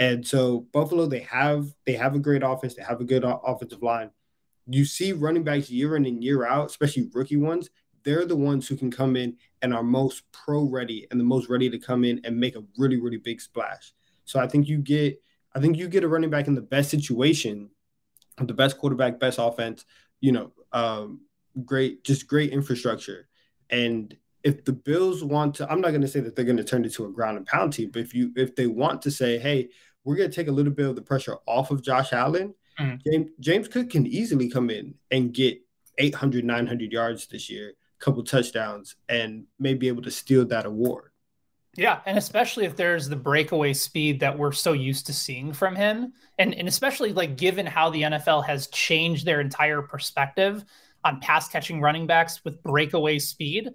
And 0.00 0.26
so 0.26 0.66
Buffalo, 0.72 1.06
they 1.06 1.20
have 1.20 1.72
they 1.84 1.92
have 1.92 2.14
a 2.14 2.18
great 2.18 2.42
offense, 2.42 2.74
they 2.74 2.82
have 2.82 3.02
a 3.02 3.04
good 3.04 3.22
offensive 3.24 3.82
line. 3.82 4.10
You 4.66 4.84
see 4.86 5.12
running 5.12 5.44
backs 5.44 5.70
year 5.70 5.94
in 5.94 6.06
and 6.06 6.24
year 6.24 6.46
out, 6.46 6.66
especially 6.66 7.10
rookie 7.12 7.36
ones. 7.36 7.68
They're 8.02 8.24
the 8.24 8.36
ones 8.36 8.66
who 8.66 8.76
can 8.76 8.90
come 8.90 9.14
in 9.14 9.36
and 9.60 9.74
are 9.74 9.82
most 9.82 10.22
pro 10.32 10.62
ready 10.62 11.06
and 11.10 11.20
the 11.20 11.24
most 11.24 11.50
ready 11.50 11.68
to 11.68 11.78
come 11.78 12.04
in 12.04 12.18
and 12.24 12.34
make 12.34 12.56
a 12.56 12.64
really 12.78 12.98
really 12.98 13.18
big 13.18 13.42
splash. 13.42 13.92
So 14.24 14.40
I 14.40 14.48
think 14.48 14.68
you 14.68 14.78
get 14.78 15.22
I 15.54 15.60
think 15.60 15.76
you 15.76 15.86
get 15.86 16.02
a 16.02 16.08
running 16.08 16.30
back 16.30 16.46
in 16.46 16.54
the 16.54 16.62
best 16.62 16.88
situation, 16.88 17.68
the 18.38 18.54
best 18.54 18.78
quarterback, 18.78 19.20
best 19.20 19.38
offense. 19.38 19.84
You 20.22 20.32
know, 20.32 20.52
um, 20.72 21.20
great 21.66 22.04
just 22.04 22.26
great 22.26 22.52
infrastructure. 22.52 23.28
And 23.68 24.16
if 24.42 24.64
the 24.64 24.72
Bills 24.72 25.22
want 25.22 25.56
to, 25.56 25.70
I'm 25.70 25.82
not 25.82 25.90
going 25.90 26.00
to 26.00 26.08
say 26.08 26.20
that 26.20 26.34
they're 26.34 26.44
going 26.46 26.56
to 26.56 26.64
turn 26.64 26.86
it 26.86 26.94
to 26.94 27.04
a 27.04 27.12
ground 27.12 27.36
and 27.36 27.46
pound 27.46 27.74
team, 27.74 27.90
but 27.90 28.00
if 28.00 28.14
you 28.14 28.32
if 28.36 28.56
they 28.56 28.66
want 28.66 29.02
to 29.02 29.10
say, 29.10 29.38
hey, 29.38 29.68
we're 30.04 30.16
going 30.16 30.30
to 30.30 30.34
take 30.34 30.48
a 30.48 30.52
little 30.52 30.72
bit 30.72 30.88
of 30.88 30.96
the 30.96 31.02
pressure 31.02 31.36
off 31.46 31.70
of 31.70 31.82
Josh 31.82 32.12
Allen. 32.12 32.54
Mm-hmm. 32.78 32.96
James, 33.10 33.30
James 33.40 33.68
Cook 33.68 33.90
can 33.90 34.06
easily 34.06 34.48
come 34.48 34.70
in 34.70 34.94
and 35.10 35.32
get 35.32 35.60
800, 35.98 36.44
900 36.44 36.92
yards 36.92 37.26
this 37.26 37.50
year, 37.50 37.70
a 37.70 38.04
couple 38.04 38.22
touchdowns, 38.24 38.96
and 39.08 39.44
may 39.58 39.74
be 39.74 39.88
able 39.88 40.02
to 40.02 40.10
steal 40.10 40.44
that 40.46 40.66
award. 40.66 41.10
Yeah, 41.76 42.00
and 42.04 42.18
especially 42.18 42.64
if 42.64 42.74
there's 42.74 43.08
the 43.08 43.16
breakaway 43.16 43.74
speed 43.74 44.20
that 44.20 44.36
we're 44.36 44.52
so 44.52 44.72
used 44.72 45.06
to 45.06 45.12
seeing 45.12 45.52
from 45.52 45.76
him, 45.76 46.12
and 46.38 46.52
and 46.54 46.66
especially 46.66 47.12
like 47.12 47.36
given 47.36 47.64
how 47.64 47.90
the 47.90 48.02
NFL 48.02 48.44
has 48.46 48.66
changed 48.68 49.24
their 49.24 49.40
entire 49.40 49.80
perspective 49.80 50.64
on 51.04 51.20
pass 51.20 51.48
catching 51.48 51.80
running 51.80 52.06
backs 52.08 52.44
with 52.44 52.62
breakaway 52.62 53.20
speed, 53.20 53.70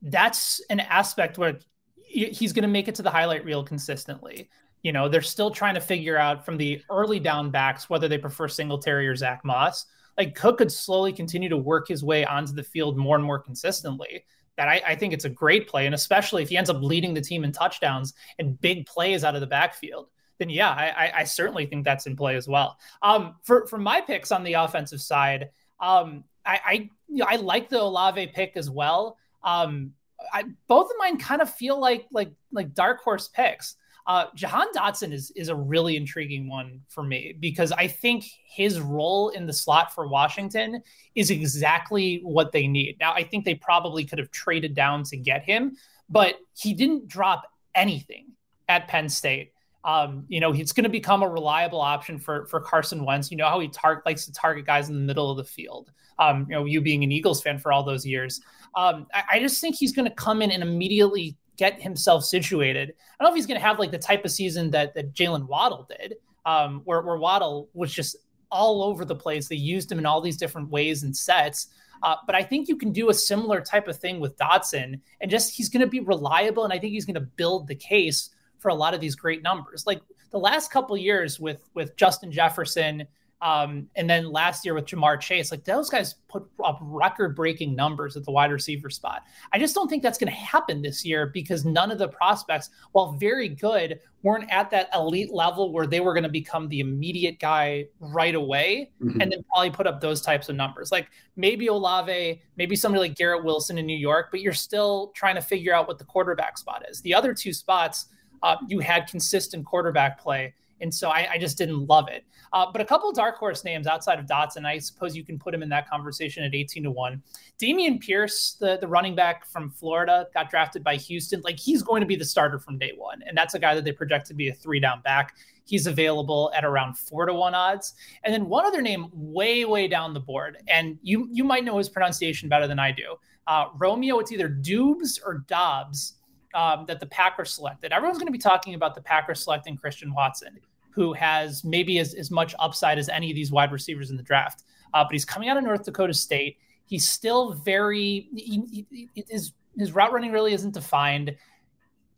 that's 0.00 0.60
an 0.70 0.80
aspect 0.80 1.38
where 1.38 1.58
he's 2.04 2.52
going 2.52 2.62
to 2.62 2.68
make 2.68 2.88
it 2.88 2.94
to 2.96 3.02
the 3.02 3.10
highlight 3.10 3.44
reel 3.44 3.64
consistently. 3.64 4.48
You 4.82 4.92
know, 4.92 5.08
they're 5.08 5.20
still 5.20 5.50
trying 5.50 5.74
to 5.74 5.80
figure 5.80 6.16
out 6.16 6.44
from 6.44 6.56
the 6.56 6.82
early 6.90 7.20
down 7.20 7.50
backs 7.50 7.90
whether 7.90 8.08
they 8.08 8.18
prefer 8.18 8.48
Singletary 8.48 9.06
or 9.06 9.16
Zach 9.16 9.44
Moss. 9.44 9.86
Like 10.16 10.34
Cook 10.34 10.58
could 10.58 10.72
slowly 10.72 11.12
continue 11.12 11.48
to 11.48 11.56
work 11.56 11.88
his 11.88 12.02
way 12.02 12.24
onto 12.24 12.52
the 12.52 12.62
field 12.62 12.96
more 12.96 13.16
and 13.16 13.24
more 13.24 13.38
consistently. 13.38 14.24
that 14.56 14.68
I, 14.68 14.82
I, 14.88 14.94
think 14.94 15.14
it's 15.14 15.24
a 15.24 15.30
great 15.30 15.68
play. 15.68 15.86
And 15.86 15.94
especially 15.94 16.42
if 16.42 16.48
he 16.48 16.56
ends 16.56 16.68
up 16.68 16.82
leading 16.82 17.14
the 17.14 17.20
team 17.20 17.44
in 17.44 17.52
touchdowns 17.52 18.14
and 18.38 18.60
big 18.60 18.86
plays 18.86 19.24
out 19.24 19.34
of 19.34 19.40
the 19.40 19.46
backfield, 19.46 20.08
then 20.38 20.50
yeah, 20.50 20.70
I, 20.70 21.12
I 21.18 21.24
certainly 21.24 21.66
think 21.66 21.84
that's 21.84 22.06
in 22.06 22.16
play 22.16 22.36
as 22.36 22.48
well. 22.48 22.78
Um, 23.02 23.36
for, 23.42 23.66
for 23.66 23.78
my 23.78 24.00
picks 24.00 24.32
on 24.32 24.42
the 24.42 24.54
offensive 24.54 25.00
side, 25.00 25.50
um, 25.78 26.24
I, 26.44 26.60
I, 26.64 26.72
you 27.08 27.18
know, 27.18 27.26
I 27.28 27.36
like 27.36 27.68
the 27.68 27.80
Olave 27.80 28.26
pick 28.28 28.56
as 28.56 28.68
well. 28.70 29.16
Um, 29.42 29.92
I, 30.32 30.44
both 30.66 30.90
of 30.90 30.96
mine 30.98 31.18
kind 31.18 31.40
of 31.42 31.52
feel 31.52 31.80
like 31.80 32.06
like 32.12 32.32
like 32.52 32.74
dark 32.74 33.00
horse 33.00 33.28
picks. 33.28 33.76
Uh, 34.06 34.26
Jahan 34.34 34.66
Dotson 34.74 35.12
is 35.12 35.30
is 35.32 35.48
a 35.48 35.54
really 35.54 35.96
intriguing 35.96 36.48
one 36.48 36.80
for 36.88 37.02
me 37.02 37.36
because 37.38 37.72
I 37.72 37.86
think 37.86 38.24
his 38.44 38.80
role 38.80 39.30
in 39.30 39.46
the 39.46 39.52
slot 39.52 39.94
for 39.94 40.08
Washington 40.08 40.82
is 41.14 41.30
exactly 41.30 42.20
what 42.22 42.52
they 42.52 42.66
need. 42.66 42.96
Now, 42.98 43.12
I 43.12 43.22
think 43.22 43.44
they 43.44 43.54
probably 43.54 44.04
could 44.04 44.18
have 44.18 44.30
traded 44.30 44.74
down 44.74 45.04
to 45.04 45.16
get 45.16 45.42
him, 45.42 45.76
but 46.08 46.36
he 46.56 46.74
didn't 46.74 47.08
drop 47.08 47.44
anything 47.74 48.26
at 48.68 48.88
Penn 48.88 49.08
State. 49.08 49.52
Um, 49.84 50.24
you 50.28 50.40
know, 50.40 50.52
he's 50.52 50.72
going 50.72 50.84
to 50.84 50.90
become 50.90 51.22
a 51.22 51.28
reliable 51.28 51.80
option 51.80 52.18
for 52.18 52.46
for 52.46 52.60
Carson 52.60 53.04
Wentz. 53.04 53.30
You 53.30 53.36
know 53.36 53.48
how 53.48 53.60
he 53.60 53.68
tar- 53.68 54.02
likes 54.04 54.26
to 54.26 54.32
target 54.32 54.66
guys 54.66 54.88
in 54.88 54.94
the 54.94 55.00
middle 55.00 55.30
of 55.30 55.36
the 55.36 55.44
field. 55.44 55.90
Um, 56.18 56.46
you 56.48 56.54
know, 56.54 56.66
you 56.66 56.82
being 56.82 57.02
an 57.02 57.12
Eagles 57.12 57.42
fan 57.42 57.58
for 57.58 57.72
all 57.72 57.82
those 57.82 58.04
years, 58.04 58.42
um, 58.74 59.06
I, 59.14 59.22
I 59.32 59.38
just 59.40 59.60
think 59.60 59.74
he's 59.74 59.92
going 59.92 60.06
to 60.06 60.14
come 60.14 60.42
in 60.42 60.50
and 60.50 60.62
immediately 60.62 61.36
get 61.60 61.80
himself 61.80 62.24
situated. 62.24 62.88
I 62.88 63.22
don't 63.22 63.30
know 63.30 63.34
if 63.34 63.36
he's 63.36 63.46
going 63.46 63.60
to 63.60 63.66
have 63.66 63.78
like 63.78 63.90
the 63.90 63.98
type 63.98 64.24
of 64.24 64.30
season 64.30 64.70
that 64.70 64.94
that 64.94 65.14
Jaylen 65.14 65.46
Waddle 65.46 65.86
did, 65.88 66.14
um, 66.46 66.80
where 66.86 67.02
where 67.02 67.18
Waddle 67.18 67.68
was 67.74 67.92
just 67.92 68.16
all 68.50 68.82
over 68.82 69.04
the 69.04 69.14
place. 69.14 69.46
They 69.46 69.56
used 69.56 69.92
him 69.92 69.98
in 69.98 70.06
all 70.06 70.22
these 70.22 70.38
different 70.38 70.70
ways 70.70 71.02
and 71.02 71.14
sets. 71.14 71.68
Uh, 72.02 72.16
but 72.24 72.34
I 72.34 72.42
think 72.42 72.66
you 72.66 72.76
can 72.76 72.92
do 72.92 73.10
a 73.10 73.14
similar 73.14 73.60
type 73.60 73.86
of 73.86 73.98
thing 73.98 74.20
with 74.20 74.38
Dotson, 74.38 75.00
and 75.20 75.30
just 75.30 75.54
he's 75.54 75.68
going 75.68 75.82
to 75.82 75.86
be 75.86 76.00
reliable, 76.00 76.64
and 76.64 76.72
I 76.72 76.78
think 76.78 76.94
he's 76.94 77.04
going 77.04 77.14
to 77.14 77.20
build 77.20 77.68
the 77.68 77.74
case 77.74 78.30
for 78.58 78.70
a 78.70 78.74
lot 78.74 78.94
of 78.94 79.00
these 79.02 79.14
great 79.14 79.42
numbers. 79.42 79.86
Like 79.86 80.00
the 80.30 80.38
last 80.38 80.72
couple 80.72 80.96
years 80.96 81.38
with 81.38 81.68
with 81.74 81.94
Justin 81.96 82.32
Jefferson 82.32 83.06
um, 83.42 83.88
and 83.96 84.08
then 84.08 84.30
last 84.30 84.64
year 84.64 84.74
with 84.74 84.84
Ja'Marr 84.86 85.18
Chase, 85.18 85.50
like 85.50 85.64
those 85.64 85.88
guys 85.88 86.16
put 86.28 86.44
up 86.62 86.78
record 86.82 87.34
breaking 87.34 87.74
numbers 87.74 88.16
at 88.16 88.24
the 88.24 88.30
wide 88.30 88.52
receiver 88.52 88.90
spot. 88.90 89.22
I 89.52 89.58
just 89.58 89.74
don't 89.74 89.88
think 89.88 90.02
that's 90.02 90.18
going 90.18 90.30
to 90.30 90.38
happen 90.38 90.82
this 90.82 91.04
year 91.06 91.26
because 91.26 91.64
none 91.64 91.90
of 91.90 91.98
the 91.98 92.08
prospects, 92.08 92.68
while 92.92 93.12
very 93.12 93.48
good, 93.48 93.98
weren't 94.22 94.50
at 94.50 94.70
that 94.70 94.90
elite 94.94 95.32
level 95.32 95.72
where 95.72 95.86
they 95.86 96.00
were 96.00 96.12
going 96.12 96.24
to 96.24 96.28
become 96.28 96.68
the 96.68 96.80
immediate 96.80 97.40
guy 97.40 97.86
right 97.98 98.34
away 98.34 98.90
mm-hmm. 99.02 99.18
and 99.22 99.32
then 99.32 99.42
probably 99.48 99.70
put 99.70 99.86
up 99.86 100.02
those 100.02 100.20
types 100.20 100.50
of 100.50 100.56
numbers. 100.56 100.92
Like 100.92 101.08
maybe 101.36 101.68
Olave, 101.68 102.42
maybe 102.56 102.76
somebody 102.76 103.00
like 103.00 103.16
Garrett 103.16 103.42
Wilson 103.42 103.78
in 103.78 103.86
New 103.86 103.96
York, 103.96 104.28
but 104.30 104.40
you're 104.42 104.52
still 104.52 105.12
trying 105.14 105.36
to 105.36 105.42
figure 105.42 105.74
out 105.74 105.88
what 105.88 105.98
the 105.98 106.04
quarterback 106.04 106.58
spot 106.58 106.84
is. 106.90 107.00
The 107.00 107.14
other 107.14 107.32
two 107.32 107.54
spots, 107.54 108.06
uh, 108.42 108.56
you 108.68 108.80
had 108.80 109.06
consistent 109.06 109.64
quarterback 109.64 110.20
play 110.20 110.52
and 110.80 110.94
so 110.94 111.10
I, 111.10 111.28
I 111.32 111.38
just 111.38 111.58
didn't 111.58 111.86
love 111.86 112.08
it. 112.08 112.24
Uh, 112.52 112.66
but 112.70 112.80
a 112.80 112.84
couple 112.84 113.12
dark 113.12 113.36
horse 113.36 113.64
names 113.64 113.86
outside 113.86 114.18
of 114.18 114.26
Dotson, 114.26 114.66
I 114.66 114.78
suppose 114.78 115.16
you 115.16 115.24
can 115.24 115.38
put 115.38 115.54
him 115.54 115.62
in 115.62 115.68
that 115.68 115.88
conversation 115.88 116.42
at 116.42 116.54
18 116.54 116.82
to 116.82 116.90
1. 116.90 117.22
Dameon 117.60 118.00
Pierce, 118.00 118.56
the, 118.58 118.76
the 118.78 118.88
running 118.88 119.14
back 119.14 119.46
from 119.46 119.70
Florida, 119.70 120.26
got 120.34 120.50
drafted 120.50 120.82
by 120.82 120.96
Houston. 120.96 121.40
Like 121.42 121.58
he's 121.58 121.82
going 121.82 122.00
to 122.00 122.06
be 122.06 122.16
the 122.16 122.24
starter 122.24 122.58
from 122.58 122.78
day 122.78 122.92
one. 122.96 123.22
And 123.26 123.36
that's 123.36 123.54
a 123.54 123.58
guy 123.58 123.74
that 123.74 123.84
they 123.84 123.92
project 123.92 124.26
to 124.28 124.34
be 124.34 124.48
a 124.48 124.54
three 124.54 124.80
down 124.80 125.00
back. 125.02 125.36
He's 125.64 125.86
available 125.86 126.50
at 126.56 126.64
around 126.64 126.98
four 126.98 127.26
to 127.26 127.34
one 127.34 127.54
odds. 127.54 127.94
And 128.24 128.34
then 128.34 128.46
one 128.48 128.66
other 128.66 128.82
name 128.82 129.08
way, 129.12 129.64
way 129.64 129.86
down 129.86 130.12
the 130.12 130.20
board. 130.20 130.58
And 130.66 130.98
you 131.02 131.28
you 131.30 131.44
might 131.44 131.64
know 131.64 131.78
his 131.78 131.88
pronunciation 131.88 132.48
better 132.48 132.66
than 132.66 132.80
I 132.80 132.90
do. 132.90 133.16
Uh, 133.46 133.66
Romeo, 133.76 134.18
it's 134.18 134.32
either 134.32 134.48
Dubes 134.48 135.20
or 135.24 135.44
Dobbs. 135.46 136.14
Um, 136.52 136.84
that 136.88 136.98
the 136.98 137.06
Packers 137.06 137.54
selected. 137.54 137.92
Everyone's 137.92 138.18
going 138.18 138.26
to 138.26 138.32
be 138.32 138.38
talking 138.38 138.74
about 138.74 138.96
the 138.96 139.00
Packers 139.00 139.44
selecting 139.44 139.76
Christian 139.76 140.12
Watson 140.12 140.58
who 140.90 141.12
has 141.12 141.64
maybe 141.64 141.98
as, 141.98 142.14
as 142.14 142.30
much 142.30 142.54
upside 142.58 142.98
as 142.98 143.08
any 143.08 143.30
of 143.30 143.34
these 143.34 143.50
wide 143.50 143.72
receivers 143.72 144.10
in 144.10 144.16
the 144.16 144.22
draft. 144.22 144.64
Uh, 144.92 145.04
but 145.04 145.12
he's 145.12 145.24
coming 145.24 145.48
out 145.48 145.56
of 145.56 145.64
North 145.64 145.84
Dakota 145.84 146.14
State. 146.14 146.58
He's 146.86 147.08
still 147.08 147.52
very 147.52 148.28
he, 148.34 148.86
he, 148.90 149.08
his 149.28 149.52
his 149.78 149.92
route 149.92 150.12
running 150.12 150.32
really 150.32 150.52
isn't 150.52 150.74
defined, 150.74 151.36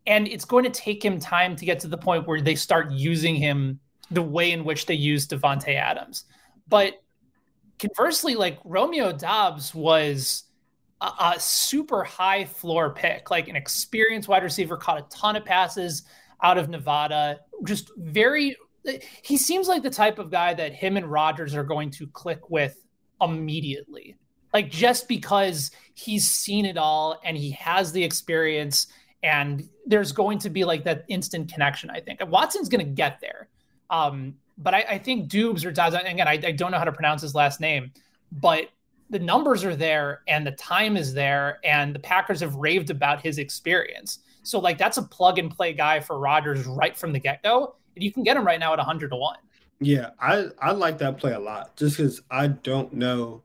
and 0.06 0.26
it's 0.26 0.46
going 0.46 0.64
to 0.64 0.70
take 0.70 1.04
him 1.04 1.18
time 1.18 1.54
to 1.56 1.64
get 1.66 1.80
to 1.80 1.88
the 1.88 1.98
point 1.98 2.26
where 2.26 2.40
they 2.40 2.54
start 2.54 2.90
using 2.90 3.34
him 3.34 3.78
the 4.10 4.22
way 4.22 4.52
in 4.52 4.64
which 4.64 4.86
they 4.86 4.94
use 4.94 5.26
Davante 5.26 5.74
Adams. 5.74 6.24
But 6.68 6.94
conversely, 7.78 8.34
like 8.34 8.58
Romeo 8.64 9.12
Dobbs 9.12 9.74
was 9.74 10.44
a, 11.00 11.10
a 11.20 11.34
super 11.38 12.04
high 12.04 12.44
floor 12.44 12.94
pick, 12.94 13.30
like 13.30 13.48
an 13.48 13.56
experienced 13.56 14.28
wide 14.28 14.42
receiver, 14.42 14.76
caught 14.76 14.98
a 14.98 15.06
ton 15.14 15.36
of 15.36 15.44
passes 15.44 16.04
out 16.42 16.58
of 16.58 16.68
Nevada. 16.68 17.40
Just 17.64 17.90
very, 17.98 18.56
he 19.22 19.36
seems 19.36 19.68
like 19.68 19.82
the 19.82 19.90
type 19.90 20.18
of 20.18 20.30
guy 20.30 20.54
that 20.54 20.74
him 20.74 20.96
and 20.96 21.06
Rodgers 21.06 21.54
are 21.54 21.64
going 21.64 21.90
to 21.92 22.06
click 22.08 22.50
with 22.50 22.84
immediately. 23.20 24.16
Like 24.52 24.70
just 24.70 25.08
because 25.08 25.70
he's 25.94 26.28
seen 26.28 26.66
it 26.66 26.76
all 26.76 27.18
and 27.24 27.36
he 27.36 27.52
has 27.52 27.92
the 27.92 28.02
experience, 28.02 28.88
and 29.22 29.68
there's 29.86 30.12
going 30.12 30.38
to 30.40 30.50
be 30.50 30.64
like 30.64 30.84
that 30.84 31.04
instant 31.08 31.52
connection. 31.52 31.90
I 31.90 32.00
think 32.00 32.20
Watson's 32.26 32.68
going 32.68 32.84
to 32.84 32.92
get 32.92 33.20
there. 33.20 33.48
Um, 33.88 34.34
but 34.58 34.74
I, 34.74 34.84
I, 34.90 34.98
think 34.98 35.30
Dubes 35.30 35.64
or 35.64 35.68
again, 35.68 36.28
I, 36.28 36.32
I 36.32 36.52
don't 36.52 36.70
know 36.70 36.78
how 36.78 36.84
to 36.84 36.92
pronounce 36.92 37.22
his 37.22 37.34
last 37.34 37.60
name, 37.60 37.92
but 38.32 38.68
the 39.10 39.18
numbers 39.18 39.64
are 39.64 39.76
there 39.76 40.22
and 40.26 40.46
the 40.46 40.52
time 40.52 40.96
is 40.96 41.12
there, 41.12 41.60
and 41.62 41.94
the 41.94 41.98
Packers 41.98 42.40
have 42.40 42.54
raved 42.54 42.90
about 42.90 43.20
his 43.20 43.38
experience. 43.38 44.20
So 44.42 44.58
like 44.58 44.78
that's 44.78 44.96
a 44.96 45.02
plug 45.02 45.38
and 45.38 45.50
play 45.50 45.72
guy 45.72 46.00
for 46.00 46.18
Rodgers 46.18 46.66
right 46.66 46.96
from 46.96 47.12
the 47.12 47.20
get 47.20 47.42
go, 47.42 47.76
you 47.94 48.12
can 48.12 48.22
get 48.22 48.36
him 48.36 48.46
right 48.46 48.60
now 48.60 48.72
at 48.72 48.78
hundred 48.78 49.10
to 49.10 49.16
one. 49.16 49.38
Yeah, 49.80 50.10
I 50.20 50.46
I 50.60 50.72
like 50.72 50.98
that 50.98 51.18
play 51.18 51.32
a 51.32 51.38
lot, 51.38 51.76
just 51.76 51.96
because 51.96 52.22
I 52.30 52.48
don't 52.48 52.92
know. 52.92 53.42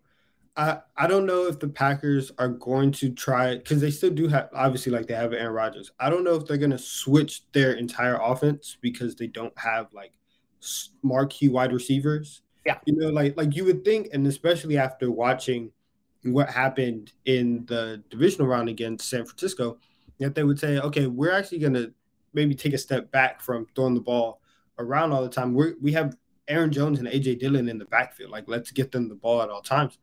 I, 0.55 0.79
I 0.95 1.05
don't 1.05 1.27
know 1.27 1.45
if 1.45 1.59
the 1.59 1.67
Packers 1.67 2.31
are 2.39 2.47
going 2.47 2.91
to 2.93 3.11
try 3.11 3.57
because 3.57 3.79
they 3.79 3.91
still 3.91 4.09
do 4.09 4.27
have 4.27 4.49
obviously 4.53 4.91
like 4.91 5.05
they 5.05 5.13
have 5.13 5.33
Aaron 5.33 5.53
Rodgers. 5.53 5.91
I 5.99 6.09
don't 6.09 6.23
know 6.23 6.35
if 6.35 6.45
they're 6.45 6.57
going 6.57 6.71
to 6.71 6.79
switch 6.79 7.43
their 7.51 7.73
entire 7.73 8.19
offense 8.21 8.77
because 8.81 9.15
they 9.15 9.27
don't 9.27 9.57
have 9.57 9.93
like 9.93 10.13
marquee 11.03 11.49
wide 11.49 11.73
receivers. 11.73 12.41
Yeah, 12.65 12.77
you 12.85 12.95
know, 12.95 13.09
like 13.09 13.37
like 13.37 13.55
you 13.55 13.65
would 13.65 13.85
think, 13.85 14.09
and 14.13 14.25
especially 14.27 14.77
after 14.77 15.11
watching 15.11 15.71
what 16.23 16.49
happened 16.49 17.13
in 17.25 17.65
the 17.67 18.03
divisional 18.09 18.47
round 18.47 18.69
against 18.69 19.09
San 19.09 19.25
Francisco, 19.25 19.77
that 20.19 20.35
they 20.35 20.43
would 20.43 20.59
say, 20.59 20.79
okay, 20.79 21.07
we're 21.07 21.31
actually 21.31 21.59
going 21.59 21.73
to 21.73 21.93
maybe 22.37 22.55
take 22.55 22.73
a 22.73 22.77
step 22.77 23.11
back 23.11 23.41
from 23.41 23.67
throwing 23.75 23.95
the 23.95 23.99
ball 23.99 24.39
around 24.79 25.11
all 25.11 25.23
the 25.23 25.29
time. 25.29 25.53
We 25.53 25.73
we 25.81 25.91
have 25.93 26.15
Aaron 26.47 26.71
Jones 26.71 26.99
and 26.99 27.07
AJ 27.07 27.39
Dillon 27.39 27.67
in 27.67 27.77
the 27.77 27.85
backfield. 27.85 28.31
Like, 28.31 28.45
let's 28.47 28.71
get 28.71 28.91
them 28.91 29.09
the 29.09 29.15
ball 29.15 29.41
at 29.41 29.49
all 29.49 29.61
times. 29.61 29.97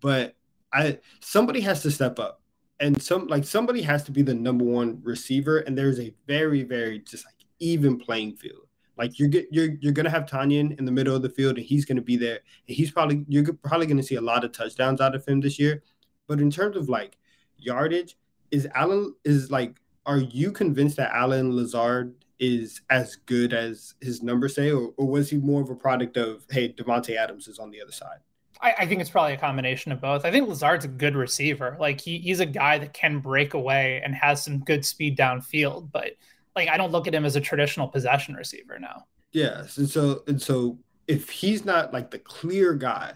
But 0.00 0.36
I 0.72 0.98
somebody 1.20 1.60
has 1.60 1.82
to 1.82 1.90
step 1.90 2.18
up, 2.18 2.40
and 2.80 3.02
some 3.02 3.26
like 3.26 3.44
somebody 3.44 3.82
has 3.82 4.04
to 4.04 4.12
be 4.12 4.22
the 4.22 4.32
number 4.32 4.64
one 4.64 5.00
receiver. 5.02 5.58
And 5.58 5.76
there's 5.76 6.00
a 6.00 6.14
very 6.26 6.62
very 6.62 7.00
just 7.00 7.26
like 7.26 7.34
even 7.58 7.98
playing 7.98 8.36
field. 8.36 8.66
Like 8.96 9.18
you're 9.18 9.30
you're 9.50 9.74
you're 9.80 9.92
gonna 9.92 10.10
have 10.10 10.26
Tonyan 10.26 10.78
in 10.78 10.84
the 10.84 10.92
middle 10.92 11.16
of 11.16 11.22
the 11.22 11.30
field, 11.30 11.56
and 11.56 11.66
he's 11.66 11.84
gonna 11.84 12.00
be 12.00 12.16
there. 12.16 12.40
And 12.68 12.76
he's 12.76 12.92
probably 12.92 13.24
you're 13.28 13.52
probably 13.54 13.86
gonna 13.86 14.02
see 14.02 14.14
a 14.14 14.20
lot 14.20 14.44
of 14.44 14.52
touchdowns 14.52 15.00
out 15.00 15.14
of 15.14 15.26
him 15.26 15.40
this 15.40 15.58
year. 15.58 15.82
But 16.28 16.40
in 16.40 16.50
terms 16.50 16.76
of 16.76 16.88
like 16.88 17.18
yardage, 17.58 18.16
is 18.52 18.68
Allen 18.74 19.14
is 19.24 19.50
like 19.50 19.81
are 20.06 20.18
you 20.18 20.52
convinced 20.52 20.96
that 20.96 21.12
Allen 21.14 21.54
Lazard 21.54 22.14
is 22.38 22.80
as 22.90 23.16
good 23.16 23.52
as 23.52 23.94
his 24.00 24.22
numbers 24.22 24.54
say, 24.56 24.72
or, 24.72 24.92
or 24.96 25.06
was 25.06 25.30
he 25.30 25.36
more 25.36 25.62
of 25.62 25.70
a 25.70 25.76
product 25.76 26.16
of 26.16 26.44
hey, 26.50 26.72
Davante 26.72 27.16
Adams 27.16 27.46
is 27.46 27.58
on 27.58 27.70
the 27.70 27.80
other 27.80 27.92
side? 27.92 28.18
I, 28.60 28.74
I, 28.80 28.86
think 28.86 29.00
it's 29.00 29.10
probably 29.10 29.34
a 29.34 29.38
combination 29.38 29.92
of 29.92 30.00
both. 30.00 30.24
I 30.24 30.30
think 30.30 30.48
Lazard's 30.48 30.84
a 30.84 30.88
good 30.88 31.16
receiver. 31.16 31.76
Like 31.80 32.00
he, 32.00 32.18
he's 32.18 32.40
a 32.40 32.46
guy 32.46 32.78
that 32.78 32.92
can 32.94 33.18
break 33.18 33.54
away 33.54 34.00
and 34.04 34.14
has 34.14 34.42
some 34.42 34.60
good 34.60 34.84
speed 34.84 35.16
downfield, 35.16 35.90
but 35.92 36.12
like 36.54 36.68
I 36.68 36.76
don't 36.76 36.92
look 36.92 37.06
at 37.06 37.14
him 37.14 37.24
as 37.24 37.36
a 37.36 37.40
traditional 37.40 37.88
possession 37.88 38.34
receiver 38.34 38.78
now. 38.78 39.06
Yes. 39.32 39.78
And 39.78 39.88
so 39.88 40.22
and 40.26 40.40
so 40.40 40.78
if 41.06 41.30
he's 41.30 41.64
not 41.64 41.92
like 41.92 42.10
the 42.10 42.18
clear 42.18 42.74
guy, 42.74 43.14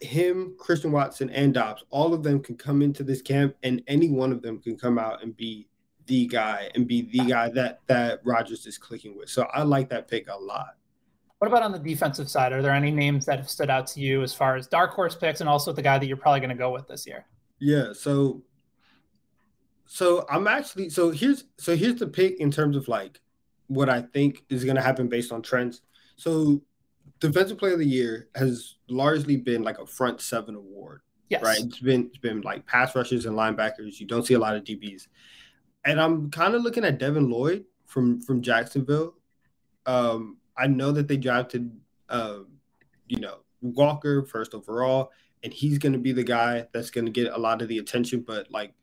him, 0.00 0.54
Christian 0.58 0.92
Watson, 0.92 1.30
and 1.30 1.52
Dobbs, 1.52 1.84
all 1.90 2.14
of 2.14 2.22
them 2.22 2.40
can 2.40 2.56
come 2.56 2.82
into 2.82 3.02
this 3.02 3.20
camp, 3.20 3.54
and 3.62 3.82
any 3.86 4.08
one 4.08 4.32
of 4.32 4.42
them 4.42 4.58
can 4.58 4.76
come 4.76 4.98
out 4.98 5.22
and 5.22 5.36
be 5.36 5.68
the 6.10 6.26
guy 6.26 6.68
and 6.74 6.88
be 6.88 7.02
the 7.02 7.24
guy 7.24 7.48
that 7.50 7.80
that 7.86 8.20
Rodgers 8.24 8.66
is 8.66 8.76
clicking 8.76 9.16
with. 9.16 9.30
So 9.30 9.46
I 9.54 9.62
like 9.62 9.88
that 9.90 10.08
pick 10.08 10.26
a 10.28 10.36
lot. 10.36 10.74
What 11.38 11.46
about 11.46 11.62
on 11.62 11.70
the 11.70 11.78
defensive 11.78 12.28
side? 12.28 12.52
Are 12.52 12.60
there 12.60 12.74
any 12.74 12.90
names 12.90 13.24
that 13.26 13.38
have 13.38 13.48
stood 13.48 13.70
out 13.70 13.86
to 13.88 14.00
you 14.00 14.22
as 14.22 14.34
far 14.34 14.56
as 14.56 14.66
dark 14.66 14.90
horse 14.90 15.14
picks, 15.14 15.40
and 15.40 15.48
also 15.48 15.72
the 15.72 15.82
guy 15.82 15.98
that 15.98 16.06
you're 16.06 16.16
probably 16.16 16.40
going 16.40 16.50
to 16.50 16.56
go 16.56 16.72
with 16.72 16.88
this 16.88 17.06
year? 17.06 17.24
Yeah. 17.60 17.92
So, 17.92 18.42
so 19.86 20.26
I'm 20.28 20.48
actually 20.48 20.90
so 20.90 21.10
here's 21.10 21.44
so 21.58 21.76
here's 21.76 22.00
the 22.00 22.08
pick 22.08 22.40
in 22.40 22.50
terms 22.50 22.76
of 22.76 22.88
like 22.88 23.20
what 23.68 23.88
I 23.88 24.02
think 24.02 24.42
is 24.48 24.64
going 24.64 24.76
to 24.76 24.82
happen 24.82 25.08
based 25.08 25.30
on 25.30 25.42
trends. 25.42 25.82
So 26.16 26.60
defensive 27.20 27.56
player 27.56 27.74
of 27.74 27.78
the 27.78 27.86
year 27.86 28.28
has 28.34 28.74
largely 28.88 29.36
been 29.36 29.62
like 29.62 29.78
a 29.78 29.86
front 29.86 30.20
seven 30.20 30.56
award. 30.56 31.02
Yes. 31.28 31.44
Right. 31.44 31.60
It's 31.60 31.78
been 31.78 32.06
it's 32.06 32.18
been 32.18 32.40
like 32.40 32.66
pass 32.66 32.96
rushers 32.96 33.26
and 33.26 33.36
linebackers. 33.36 34.00
You 34.00 34.06
don't 34.08 34.26
see 34.26 34.34
a 34.34 34.38
lot 34.40 34.56
of 34.56 34.64
DBs. 34.64 35.06
And 35.84 36.00
I'm 36.00 36.30
kind 36.30 36.54
of 36.54 36.62
looking 36.62 36.84
at 36.84 36.98
Devin 36.98 37.30
Lloyd 37.30 37.64
from 37.86 38.20
from 38.20 38.42
Jacksonville. 38.42 39.14
Um, 39.86 40.36
I 40.56 40.66
know 40.66 40.92
that 40.92 41.08
they 41.08 41.16
drafted 41.16 41.70
uh, 42.08 42.40
you 43.08 43.20
know, 43.20 43.38
Walker 43.62 44.24
first 44.24 44.54
overall, 44.54 45.10
and 45.42 45.52
he's 45.52 45.78
gonna 45.78 45.98
be 45.98 46.12
the 46.12 46.24
guy 46.24 46.66
that's 46.72 46.90
gonna 46.90 47.10
get 47.10 47.32
a 47.32 47.38
lot 47.38 47.62
of 47.62 47.68
the 47.68 47.78
attention. 47.78 48.22
But 48.26 48.50
like 48.50 48.74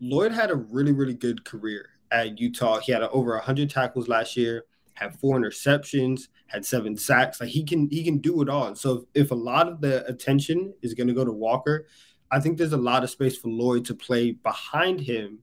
Lloyd 0.00 0.32
had 0.32 0.50
a 0.50 0.56
really, 0.56 0.92
really 0.92 1.14
good 1.14 1.44
career 1.44 1.90
at 2.10 2.38
Utah. 2.38 2.78
He 2.78 2.92
had 2.92 3.02
over 3.02 3.32
100 3.34 3.70
tackles 3.70 4.08
last 4.08 4.36
year, 4.36 4.64
had 4.94 5.18
four 5.18 5.38
interceptions, 5.38 6.28
had 6.46 6.64
seven 6.64 6.96
sacks. 6.96 7.40
Like 7.40 7.50
he 7.50 7.64
can 7.64 7.88
he 7.90 8.02
can 8.02 8.18
do 8.18 8.42
it 8.42 8.48
all. 8.48 8.74
So 8.74 9.06
if, 9.14 9.26
if 9.26 9.30
a 9.30 9.34
lot 9.36 9.68
of 9.68 9.80
the 9.80 10.06
attention 10.06 10.74
is 10.82 10.94
going 10.94 11.08
to 11.08 11.14
go 11.14 11.24
to 11.24 11.32
Walker, 11.32 11.86
I 12.30 12.40
think 12.40 12.58
there's 12.58 12.72
a 12.72 12.78
lot 12.78 13.04
of 13.04 13.10
space 13.10 13.36
for 13.36 13.48
Lloyd 13.48 13.84
to 13.86 13.94
play 13.94 14.32
behind 14.32 15.00
him 15.00 15.40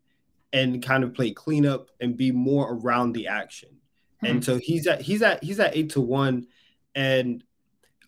and 0.53 0.83
kind 0.83 1.03
of 1.03 1.13
play 1.13 1.31
cleanup 1.31 1.89
and 1.99 2.15
be 2.15 2.31
more 2.31 2.73
around 2.73 3.13
the 3.13 3.27
action. 3.27 3.69
Hmm. 4.21 4.27
And 4.27 4.45
so 4.45 4.57
he's 4.57 4.87
at 4.87 5.01
he's 5.01 5.21
at 5.21 5.43
he's 5.43 5.59
at 5.59 5.75
eight 5.75 5.89
to 5.91 6.01
one, 6.01 6.47
and 6.95 7.43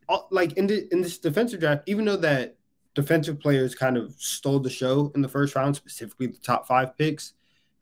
uh, 0.07 0.19
like 0.29 0.53
in 0.53 0.67
the 0.67 0.87
in 0.93 1.01
this 1.01 1.17
defensive 1.17 1.59
draft, 1.59 1.83
even 1.87 2.05
though 2.05 2.17
that 2.17 2.55
defensive 2.93 3.39
players 3.39 3.75
kind 3.75 3.97
of 3.97 4.13
stole 4.13 4.59
the 4.59 4.69
show 4.69 5.11
in 5.15 5.21
the 5.21 5.27
first 5.27 5.55
round, 5.55 5.75
specifically 5.75 6.27
the 6.27 6.37
top 6.37 6.67
five 6.67 6.97
picks. 6.97 7.33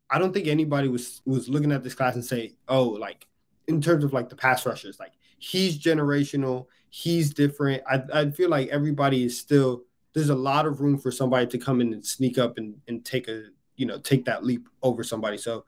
I 0.09 0.19
don't 0.19 0.33
think 0.33 0.47
anybody 0.47 0.87
was 0.87 1.21
was 1.25 1.49
looking 1.49 1.71
at 1.71 1.83
this 1.83 1.93
class 1.93 2.15
and 2.15 2.25
say, 2.25 2.55
"Oh, 2.67 2.83
like 2.89 3.27
in 3.67 3.81
terms 3.81 4.03
of 4.03 4.13
like 4.13 4.29
the 4.29 4.35
pass 4.35 4.65
rushers, 4.65 4.99
like 4.99 5.13
he's 5.39 5.77
generational, 5.77 6.67
he's 6.89 7.33
different. 7.33 7.83
I, 7.89 8.01
I 8.13 8.31
feel 8.31 8.49
like 8.49 8.69
everybody 8.69 9.25
is 9.25 9.37
still 9.37 9.83
there's 10.13 10.29
a 10.29 10.35
lot 10.35 10.65
of 10.65 10.79
room 10.79 10.97
for 10.97 11.11
somebody 11.11 11.47
to 11.47 11.57
come 11.57 11.81
in 11.81 11.91
and 11.91 12.05
sneak 12.05 12.37
up 12.37 12.57
and, 12.57 12.75
and 12.87 13.03
take 13.03 13.27
a 13.27 13.45
you 13.75 13.85
know 13.85 13.97
take 13.97 14.25
that 14.25 14.43
leap 14.43 14.67
over 14.81 15.03
somebody. 15.03 15.37
So 15.37 15.65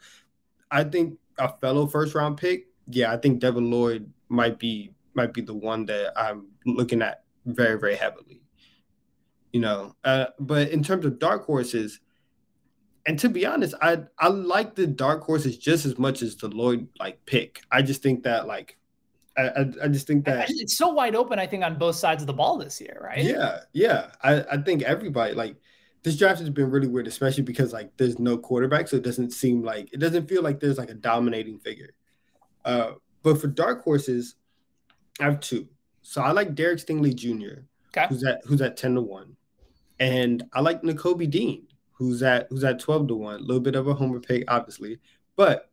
I 0.71 0.83
think 0.83 1.17
a 1.37 1.57
fellow 1.57 1.87
first 1.87 2.15
round 2.15 2.37
pick, 2.37 2.67
yeah, 2.87 3.11
I 3.11 3.17
think 3.17 3.39
Devin 3.39 3.69
Lloyd 3.69 4.11
might 4.29 4.59
be 4.59 4.93
might 5.13 5.33
be 5.33 5.41
the 5.41 5.53
one 5.53 5.85
that 5.85 6.13
I'm 6.15 6.47
looking 6.65 7.01
at 7.01 7.23
very 7.45 7.79
very 7.79 7.95
heavily. 7.95 8.41
You 9.51 9.61
know, 9.61 9.95
uh, 10.03 10.27
but 10.39 10.69
in 10.69 10.83
terms 10.83 11.05
of 11.05 11.17
dark 11.17 11.45
horses, 11.45 12.01
and 13.05 13.17
to 13.19 13.29
be 13.29 13.45
honest, 13.45 13.73
I 13.81 13.99
I 14.19 14.27
like 14.27 14.75
the 14.75 14.87
dark 14.87 15.23
horses 15.23 15.57
just 15.57 15.85
as 15.85 15.97
much 15.97 16.21
as 16.21 16.35
the 16.35 16.49
Lloyd 16.49 16.87
like 16.99 17.25
pick. 17.25 17.61
I 17.71 17.81
just 17.81 18.03
think 18.03 18.23
that 18.23 18.47
like 18.47 18.77
I, 19.37 19.65
I, 19.83 19.87
just 19.89 20.07
think 20.07 20.25
that 20.25 20.47
it's 20.49 20.77
so 20.77 20.89
wide 20.89 21.15
open. 21.15 21.39
I 21.39 21.47
think 21.47 21.63
on 21.63 21.77
both 21.77 21.95
sides 21.95 22.23
of 22.23 22.27
the 22.27 22.33
ball 22.33 22.57
this 22.57 22.79
year, 22.79 22.99
right? 23.03 23.23
Yeah, 23.23 23.59
yeah. 23.73 24.11
I, 24.23 24.43
I 24.51 24.57
think 24.57 24.83
everybody 24.83 25.33
like 25.33 25.57
this 26.05 26.17
draft 26.17 26.39
has 26.39 26.49
been 26.49 26.69
really 26.69 26.87
weird, 26.87 27.07
especially 27.07 27.43
because 27.43 27.73
like 27.73 27.95
there's 27.97 28.19
no 28.19 28.37
quarterback, 28.37 28.87
so 28.87 28.95
it 28.95 29.03
doesn't 29.03 29.31
seem 29.31 29.63
like 29.63 29.91
it 29.91 29.99
doesn't 29.99 30.29
feel 30.29 30.41
like 30.43 30.59
there's 30.59 30.77
like 30.77 30.91
a 30.91 30.95
dominating 30.95 31.59
figure. 31.59 31.93
Uh, 32.63 32.91
but 33.23 33.41
for 33.41 33.47
dark 33.47 33.83
horses, 33.83 34.35
I 35.19 35.25
have 35.25 35.39
two. 35.39 35.67
So 36.03 36.21
I 36.21 36.31
like 36.31 36.55
Derek 36.55 36.79
Stingley 36.79 37.13
Jr. 37.13 37.63
Okay. 37.89 38.07
Who's 38.07 38.23
at 38.23 38.41
who's 38.45 38.61
at 38.61 38.77
ten 38.77 38.95
to 38.95 39.01
one, 39.01 39.35
and 39.99 40.43
I 40.53 40.61
like 40.61 40.83
Nakobe 40.83 41.29
Dean 41.29 41.67
who's 41.95 42.21
at 42.21 42.47
who's 42.49 42.63
at 42.63 42.79
12 42.79 43.07
to 43.07 43.15
1. 43.15 43.35
A 43.35 43.39
little 43.39 43.61
bit 43.61 43.75
of 43.75 43.87
a 43.87 43.93
homer 43.93 44.19
pick, 44.19 44.43
obviously. 44.47 44.99
But 45.35 45.69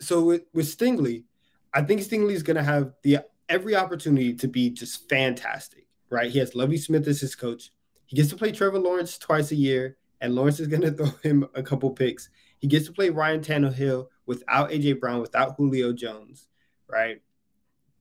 so 0.00 0.24
with, 0.24 0.42
with 0.52 0.66
Stingley, 0.66 1.24
I 1.72 1.82
think 1.82 2.00
Stingley 2.00 2.32
is 2.32 2.42
gonna 2.42 2.62
have 2.62 2.92
the 3.02 3.18
every 3.48 3.76
opportunity 3.76 4.34
to 4.34 4.48
be 4.48 4.70
just 4.70 5.08
fantastic, 5.08 5.86
right? 6.10 6.30
He 6.30 6.38
has 6.38 6.54
Lovie 6.54 6.78
Smith 6.78 7.06
as 7.06 7.20
his 7.20 7.34
coach. 7.34 7.70
He 8.08 8.16
gets 8.16 8.30
to 8.30 8.36
play 8.36 8.52
Trevor 8.52 8.78
Lawrence 8.78 9.18
twice 9.18 9.52
a 9.52 9.54
year, 9.54 9.98
and 10.20 10.34
Lawrence 10.34 10.58
is 10.60 10.66
gonna 10.66 10.90
throw 10.92 11.10
him 11.22 11.46
a 11.54 11.62
couple 11.62 11.90
picks. 11.90 12.30
He 12.58 12.66
gets 12.66 12.86
to 12.86 12.92
play 12.92 13.10
Ryan 13.10 13.40
Tannehill 13.40 14.08
without 14.26 14.70
AJ 14.70 14.98
Brown, 14.98 15.20
without 15.20 15.56
Julio 15.56 15.92
Jones, 15.92 16.48
right? 16.88 17.20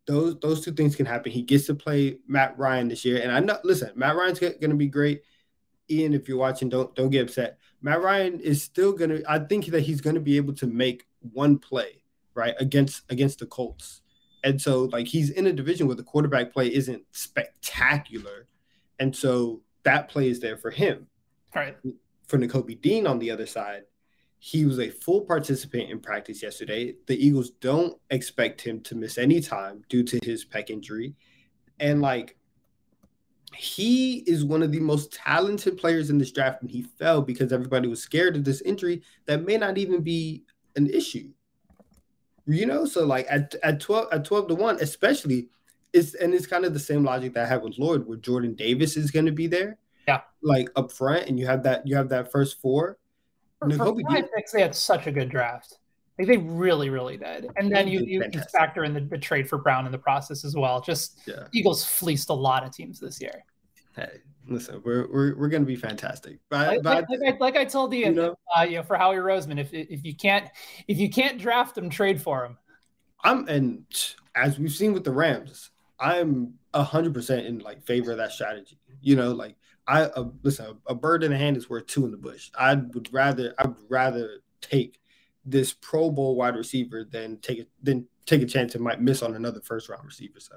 Those 0.08 0.40
those 0.40 0.64
two 0.64 0.72
things 0.72 0.96
can 0.96 1.06
happen. 1.06 1.32
He 1.32 1.42
gets 1.42 1.66
to 1.68 1.76
play 1.76 2.20
Matt 2.26 2.58
Ryan 2.58 2.88
this 2.88 3.04
year, 3.04 3.22
and 3.22 3.32
I 3.32 3.42
know. 3.42 3.60
Listen, 3.64 3.92
Matt 3.96 4.16
Ryan's 4.16 4.40
going 4.40 4.60
to 4.62 4.76
be 4.76 4.88
great. 4.88 5.22
Ian, 5.90 6.14
if 6.14 6.30
you're 6.30 6.38
watching, 6.38 6.70
don't 6.70 6.96
don't 6.96 7.10
get 7.10 7.24
upset. 7.24 7.60
Matt 7.82 8.02
Ryan 8.02 8.40
is 8.40 8.64
still 8.64 8.94
gonna. 8.94 9.20
I 9.28 9.40
think 9.40 9.66
that 9.68 9.82
he's 9.82 10.00
gonna 10.00 10.22
be 10.22 10.38
able 10.38 10.54
to 10.56 10.68
make 10.68 11.06
one 11.34 11.60
play 11.60 12.02
right 12.34 12.56
against 12.60 13.04
against 13.10 13.40
the 13.40 13.46
Colts, 13.46 14.02
and 14.44 14.62
so 14.62 14.86
like 14.86 15.08
he's 15.08 15.30
in 15.30 15.48
a 15.48 15.54
division 15.54 15.88
where 15.88 15.98
the 15.98 16.04
quarterback 16.04 16.54
play 16.54 16.74
isn't 16.74 17.04
spectacular, 17.12 18.48
and 19.00 19.14
so 19.14 19.62
that 19.88 20.10
play 20.10 20.30
is 20.30 20.42
there 20.42 20.58
for 20.58 20.70
him. 20.70 21.08
All 21.56 21.62
right. 21.62 21.78
For 22.28 22.38
Nakobe 22.38 22.82
Dean 22.82 23.08
on 23.08 23.20
the 23.20 23.32
other 23.32 23.46
side, 23.46 23.84
he 24.38 24.66
was 24.66 24.80
a 24.80 24.90
full 24.90 25.22
participant 25.22 25.90
in 25.90 26.00
practice 26.02 26.44
yesterday. 26.44 26.96
The 27.08 27.26
Eagles 27.26 27.52
don't 27.62 27.98
expect 28.10 28.60
him 28.60 28.82
to 28.82 28.96
miss 28.96 29.18
any 29.18 29.40
time 29.40 29.84
due 29.88 30.04
to 30.04 30.20
his 30.22 30.46
pec 30.46 30.70
injury, 30.70 31.16
and 31.80 32.02
like 32.02 32.36
he 33.56 34.18
is 34.28 34.44
one 34.44 34.62
of 34.62 34.74
the 34.74 34.82
most 34.82 35.14
talented 35.14 35.78
players 35.78 36.10
in 36.10 36.18
this 36.18 36.34
draft, 36.34 36.62
and 36.62 36.70
he 36.70 36.82
fell 36.82 37.22
because 37.22 37.54
everybody 37.54 37.88
was 37.88 38.02
scared 38.02 38.36
of 38.36 38.44
this 38.44 38.62
injury 38.62 39.02
that 39.26 39.46
may 39.46 39.58
not 39.58 39.78
even 39.78 40.02
be 40.02 40.44
an 40.76 40.90
issue. 40.90 41.32
You 42.46 42.66
know, 42.66 42.86
so 42.86 43.06
like 43.06 43.26
at, 43.30 43.56
at 43.64 43.80
12 43.80 44.10
at 44.12 44.26
12 44.26 44.50
to 44.50 44.56
1, 44.56 44.78
especially 44.82 45.50
it's 45.94 46.16
and 46.16 46.34
it's 46.34 46.48
kind 46.48 46.66
of 46.66 46.74
the 46.74 46.80
same 46.80 47.04
logic 47.04 47.34
that 47.34 47.46
I 47.46 47.48
have 47.48 47.62
with 47.62 47.78
Lloyd, 47.78 48.08
where 48.08 48.18
Jordan 48.18 48.56
Davis 48.56 48.98
is 48.98 49.12
gonna 49.12 49.32
be 49.32 49.48
there. 49.48 49.78
Yeah. 50.08 50.22
Like 50.42 50.70
up 50.76 50.92
front, 50.92 51.28
and 51.28 51.40
you 51.40 51.46
have 51.48 51.64
that 51.64 51.88
you 51.88 51.96
have 51.96 52.10
that 52.10 52.32
first 52.32 52.62
four. 52.62 52.98
For, 53.60 53.70
for 53.72 53.96
five 54.10 54.26
they 54.54 54.62
had 54.62 54.76
such 54.76 55.08
a 55.08 55.12
good 55.12 55.30
draft. 55.30 55.80
Like 56.18 56.28
they 56.28 56.38
really, 56.38 56.90
really 56.90 57.18
did. 57.18 57.48
And 57.58 57.72
then 57.72 57.88
you, 57.88 58.00
you, 58.00 58.24
you 58.32 58.42
factor 58.52 58.84
in 58.84 58.94
the, 58.94 59.02
the, 59.02 59.20
trade 59.20 59.48
for 59.48 59.60
Brown 59.60 59.86
in 59.86 59.92
the 59.92 60.00
process 60.00 60.44
as 60.44 60.56
well. 60.56 60.82
Just 60.82 61.20
yeah. 61.28 61.44
Eagles 61.54 61.86
fleeced 61.86 62.30
a 62.30 62.34
lot 62.34 62.64
of 62.64 62.72
teams 62.72 63.00
this 63.00 63.22
year. 63.22 63.44
Hey, 63.96 64.22
listen, 64.48 64.82
we're 64.84 65.08
we're, 65.12 65.36
we're 65.38 65.48
going 65.48 65.62
to 65.62 65.68
be 65.68 65.76
fantastic. 65.76 66.40
But, 66.50 66.84
like, 66.84 67.08
like, 67.08 67.20
like, 67.22 67.40
like, 67.40 67.56
I 67.56 67.66
told 67.66 67.94
you, 67.94 68.00
you 68.00 68.12
know, 68.12 68.36
uh, 68.58 68.64
you 68.64 68.78
know, 68.78 68.84
for 68.84 68.98
Howie 68.98 69.18
Roseman, 69.18 69.60
if 69.60 69.72
if 69.74 70.04
you 70.04 70.16
can't 70.16 70.50
if 70.88 70.98
you 70.98 71.10
can't 71.10 71.38
draft 71.38 71.78
him, 71.78 71.90
trade 71.90 72.20
for 72.20 72.46
him. 72.46 72.58
I'm 73.24 73.48
and 73.48 73.86
as 74.36 74.58
we've 74.58 74.72
seen 74.72 74.94
with 74.94 75.04
the 75.04 75.12
Rams, 75.12 75.70
I'm 76.00 76.54
a 76.74 76.84
hundred 76.84 77.14
percent 77.14 77.46
in 77.46 77.60
like 77.60 77.84
favor 77.84 78.12
of 78.12 78.18
that 78.18 78.32
strategy. 78.32 78.80
You 79.02 79.16
know, 79.16 79.32
like 79.32 79.56
I 79.88 80.04
uh, 80.04 80.30
listen, 80.44 80.78
a 80.86 80.96
bird 80.96 81.24
in 81.24 81.32
the 81.32 81.38
hand 81.38 81.58
is 81.58 81.70
worth 81.70 81.88
two 81.88 82.06
in 82.06 82.12
the 82.12 82.18
bush. 82.18 82.52
I 82.58 82.76
would 82.76 83.12
rather 83.14 83.54
I 83.58 83.68
would 83.68 83.78
rather 83.90 84.42
take 84.62 85.00
this 85.46 85.74
Pro 85.74 86.12
Bowl 86.12 86.36
wide 86.36 86.56
receiver 86.56 87.06
than 87.10 87.38
take 87.38 87.60
it 87.60 87.70
than 87.82 88.08
take 88.26 88.42
a 88.42 88.46
chance 88.46 88.76
it 88.76 88.82
might 88.82 89.02
miss 89.02 89.24
on 89.24 89.36
another 89.36 89.62
first 89.62 89.90
round 89.90 90.06
receiver. 90.06 90.40
So, 90.40 90.56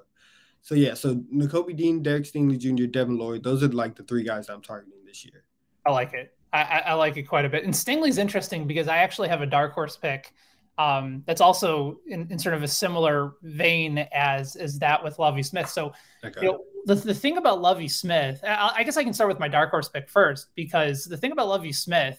so 0.61 0.75
yeah, 0.75 0.95
so 0.95 1.17
Nakobe 1.35 1.77
Dean, 1.77 2.03
Derek 2.03 2.25
Stingley 2.25 2.59
Jr., 2.59 2.87
Devin 2.87 3.17
Lloyd, 3.17 3.45
those 3.45 3.63
are 3.63 3.69
like 3.69 3.95
the 3.95 4.03
three 4.03 4.25
guys 4.25 4.49
I'm 4.51 4.61
targeting 4.61 5.05
this 5.07 5.25
year. 5.25 5.45
I 5.87 5.93
like 5.93 6.13
it. 6.13 6.35
I, 6.53 6.83
I 6.87 6.95
like 6.95 7.17
it 7.17 7.23
quite 7.23 7.45
a 7.45 7.49
bit. 7.49 7.65
And 7.65 7.73
Stingley's 7.73 8.19
interesting 8.19 8.67
because 8.67 8.89
I 8.89 8.99
actually 8.99 9.29
have 9.29 9.41
a 9.41 9.47
dark 9.47 9.73
horse 9.73 9.97
pick 9.97 10.35
um, 10.81 11.23
that's 11.27 11.43
also 11.43 12.01
in, 12.07 12.27
in, 12.31 12.39
sort 12.39 12.55
of 12.55 12.63
a 12.63 12.69
similar 12.69 13.35
vein 13.43 13.99
as 14.15 14.57
as 14.57 14.79
that 14.79 15.05
with 15.05 15.19
Lovie 15.19 15.43
Smith. 15.43 15.69
So, 15.69 15.93
okay. 16.25 16.41
you 16.41 16.53
know, 16.53 16.65
the, 16.87 16.95
the 16.95 17.15
thing 17.15 17.37
about 17.37 17.61
Lovie 17.61 17.87
Smith, 17.87 18.41
I, 18.43 18.73
I 18.79 18.83
guess 18.83 18.97
I 18.97 19.05
can 19.05 19.13
start 19.13 19.29
with 19.29 19.39
my 19.39 19.49
dark 19.49 19.71
horse 19.71 19.91
pick 19.91 20.09
first 20.09 20.49
because 20.55 21.05
the 21.05 21.19
thing 21.19 21.33
about 21.33 21.49
Lovie 21.49 21.75
Smith 21.75 22.19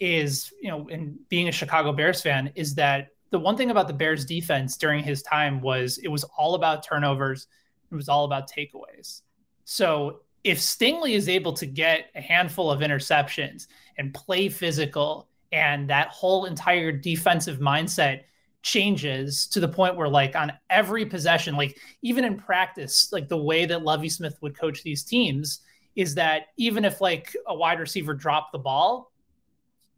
is, 0.00 0.52
you 0.60 0.70
know, 0.70 0.88
in 0.88 1.16
being 1.28 1.48
a 1.48 1.52
Chicago 1.52 1.92
Bears 1.92 2.20
fan, 2.20 2.50
is 2.56 2.74
that 2.74 3.10
the 3.30 3.38
one 3.38 3.56
thing 3.56 3.70
about 3.70 3.86
the 3.86 3.94
Bears 3.94 4.24
defense 4.24 4.76
during 4.76 5.04
his 5.04 5.22
time 5.22 5.60
was 5.60 5.98
it 5.98 6.08
was 6.08 6.24
all 6.36 6.56
about 6.56 6.84
turnovers, 6.84 7.46
it 7.92 7.94
was 7.94 8.08
all 8.08 8.24
about 8.24 8.50
takeaways. 8.50 9.22
So 9.66 10.22
if 10.42 10.58
Stingley 10.58 11.12
is 11.12 11.28
able 11.28 11.52
to 11.52 11.66
get 11.66 12.06
a 12.16 12.20
handful 12.20 12.72
of 12.72 12.80
interceptions 12.80 13.68
and 13.98 14.12
play 14.12 14.48
physical, 14.48 15.28
and 15.54 15.88
that 15.88 16.08
whole 16.08 16.46
entire 16.46 16.90
defensive 16.90 17.60
mindset 17.60 18.22
changes 18.62 19.46
to 19.46 19.60
the 19.60 19.68
point 19.68 19.94
where, 19.96 20.08
like, 20.08 20.34
on 20.34 20.52
every 20.68 21.06
possession, 21.06 21.54
like 21.54 21.78
even 22.02 22.24
in 22.24 22.36
practice, 22.36 23.12
like 23.12 23.28
the 23.28 23.36
way 23.36 23.64
that 23.64 23.82
Lovie 23.82 24.08
Smith 24.08 24.36
would 24.42 24.58
coach 24.58 24.82
these 24.82 25.04
teams 25.04 25.60
is 25.94 26.16
that 26.16 26.46
even 26.56 26.84
if 26.84 27.00
like 27.00 27.36
a 27.46 27.54
wide 27.54 27.78
receiver 27.78 28.14
dropped 28.14 28.50
the 28.50 28.58
ball, 28.58 29.12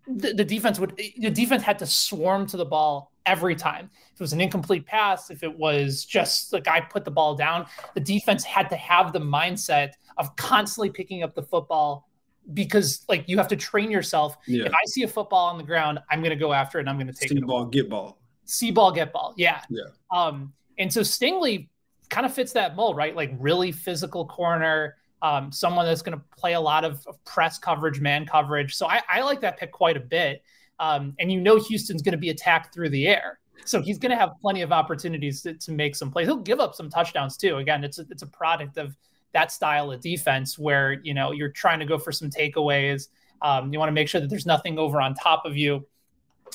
the, 0.06 0.34
the, 0.34 0.44
defense 0.44 0.78
would 0.78 0.94
the 0.96 1.30
defense 1.30 1.62
had 1.62 1.78
to 1.78 1.86
swarm 1.86 2.46
to 2.46 2.58
the 2.58 2.66
ball 2.66 3.12
every 3.24 3.56
time. 3.56 3.90
If 4.12 4.20
it 4.20 4.24
was 4.24 4.34
an 4.34 4.42
incomplete 4.42 4.84
pass, 4.84 5.30
if 5.30 5.42
it 5.42 5.58
was 5.58 6.04
just 6.04 6.50
the 6.50 6.60
guy 6.60 6.80
put 6.80 7.06
the 7.06 7.10
ball 7.10 7.34
down, 7.34 7.66
the 7.94 8.00
defense 8.00 8.44
had 8.44 8.68
to 8.70 8.76
have 8.76 9.14
the 9.14 9.20
mindset 9.20 9.92
of 10.18 10.36
constantly 10.36 10.90
picking 10.90 11.22
up 11.22 11.34
the 11.34 11.42
football 11.42 12.05
because 12.54 13.04
like 13.08 13.28
you 13.28 13.38
have 13.38 13.48
to 13.48 13.56
train 13.56 13.90
yourself. 13.90 14.36
Yeah. 14.46 14.66
If 14.66 14.72
I 14.72 14.84
see 14.86 15.02
a 15.02 15.08
football 15.08 15.48
on 15.48 15.58
the 15.58 15.64
ground, 15.64 15.98
I'm 16.10 16.20
going 16.20 16.30
to 16.30 16.36
go 16.36 16.52
after 16.52 16.78
it 16.78 16.82
and 16.82 16.90
I'm 16.90 16.96
going 16.96 17.08
to 17.08 17.12
take 17.12 17.30
see 17.30 17.36
it. 17.36 17.46
ball, 17.46 17.66
get 17.66 17.90
ball. 17.90 18.18
See 18.44 18.70
ball, 18.70 18.92
get 18.92 19.12
ball. 19.12 19.34
Yeah. 19.36 19.62
Yeah. 19.68 19.84
Um, 20.10 20.52
and 20.78 20.92
so 20.92 21.00
Stingley 21.00 21.68
kind 22.08 22.24
of 22.24 22.32
fits 22.32 22.52
that 22.52 22.76
mold, 22.76 22.96
right? 22.96 23.16
Like 23.16 23.32
really 23.38 23.72
physical 23.72 24.26
corner 24.26 24.96
um, 25.22 25.50
someone 25.50 25.86
that's 25.86 26.02
going 26.02 26.16
to 26.16 26.24
play 26.36 26.52
a 26.52 26.60
lot 26.60 26.84
of, 26.84 27.04
of, 27.06 27.22
press 27.24 27.58
coverage, 27.58 28.00
man 28.00 28.26
coverage. 28.26 28.74
So 28.74 28.86
I, 28.86 29.00
I 29.08 29.22
like 29.22 29.40
that 29.40 29.58
pick 29.58 29.72
quite 29.72 29.96
a 29.96 30.00
bit. 30.00 30.42
Um, 30.78 31.14
and 31.18 31.32
you 31.32 31.40
know 31.40 31.58
Houston's 31.58 32.02
going 32.02 32.12
to 32.12 32.18
be 32.18 32.30
attacked 32.30 32.74
through 32.74 32.90
the 32.90 33.08
air. 33.08 33.38
So 33.64 33.80
he's 33.80 33.98
going 33.98 34.10
to 34.10 34.16
have 34.16 34.32
plenty 34.40 34.60
of 34.60 34.72
opportunities 34.72 35.42
to, 35.42 35.54
to, 35.54 35.72
make 35.72 35.96
some 35.96 36.10
plays. 36.10 36.26
He'll 36.26 36.36
give 36.36 36.60
up 36.60 36.74
some 36.74 36.90
touchdowns 36.90 37.36
too. 37.38 37.56
Again, 37.56 37.82
it's 37.82 37.98
a, 37.98 38.06
it's 38.10 38.22
a 38.22 38.26
product 38.26 38.76
of 38.76 38.94
that 39.32 39.52
style 39.52 39.90
of 39.92 40.00
defense 40.00 40.58
where 40.58 40.92
you 41.02 41.14
know 41.14 41.32
you're 41.32 41.50
trying 41.50 41.78
to 41.80 41.86
go 41.86 41.98
for 41.98 42.12
some 42.12 42.30
takeaways. 42.30 43.08
Um, 43.42 43.72
you 43.72 43.78
want 43.78 43.88
to 43.88 43.92
make 43.94 44.08
sure 44.08 44.20
that 44.20 44.28
there's 44.28 44.46
nothing 44.46 44.78
over 44.78 45.00
on 45.00 45.14
top 45.14 45.44
of 45.44 45.56
you. 45.56 45.86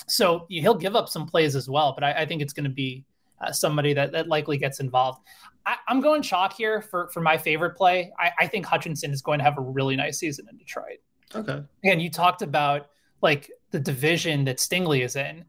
So 0.07 0.45
he'll 0.49 0.75
give 0.75 0.95
up 0.95 1.10
some 1.10 1.27
plays 1.27 1.55
as 1.55 1.69
well. 1.69 1.93
But 1.93 2.03
I, 2.03 2.12
I 2.13 2.25
think 2.25 2.41
it's 2.41 2.53
going 2.53 2.63
to 2.63 2.69
be 2.71 3.05
uh, 3.39 3.51
somebody 3.51 3.93
that, 3.93 4.12
that 4.13 4.27
likely 4.27 4.57
gets 4.57 4.79
involved. 4.79 5.19
I, 5.65 5.75
am 5.89 6.01
going 6.01 6.21
chalk 6.21 6.53
here 6.53 6.81
for 6.81 7.10
for 7.10 7.21
my 7.21 7.38
favorite 7.38 7.75
play. 7.75 8.12
I, 8.19 8.31
I 8.39 8.47
think 8.47 8.65
Hutchinson 8.65 9.12
is 9.12 9.21
going 9.21 9.39
to 9.39 9.45
have 9.45 9.57
a 9.57 9.62
really 9.62 9.95
nice 9.95 10.17
season 10.17 10.47
in 10.49 10.57
Detroit. 10.57 10.99
Okay. 11.36 11.62
And 11.84 12.01
you 12.01 12.10
talked 12.10 12.41
about 12.41 12.88
like 13.21 13.51
the 13.71 13.79
division 13.79 14.45
that 14.45 14.57
Stingley 14.57 15.03
is 15.03 15.15
in. 15.15 15.45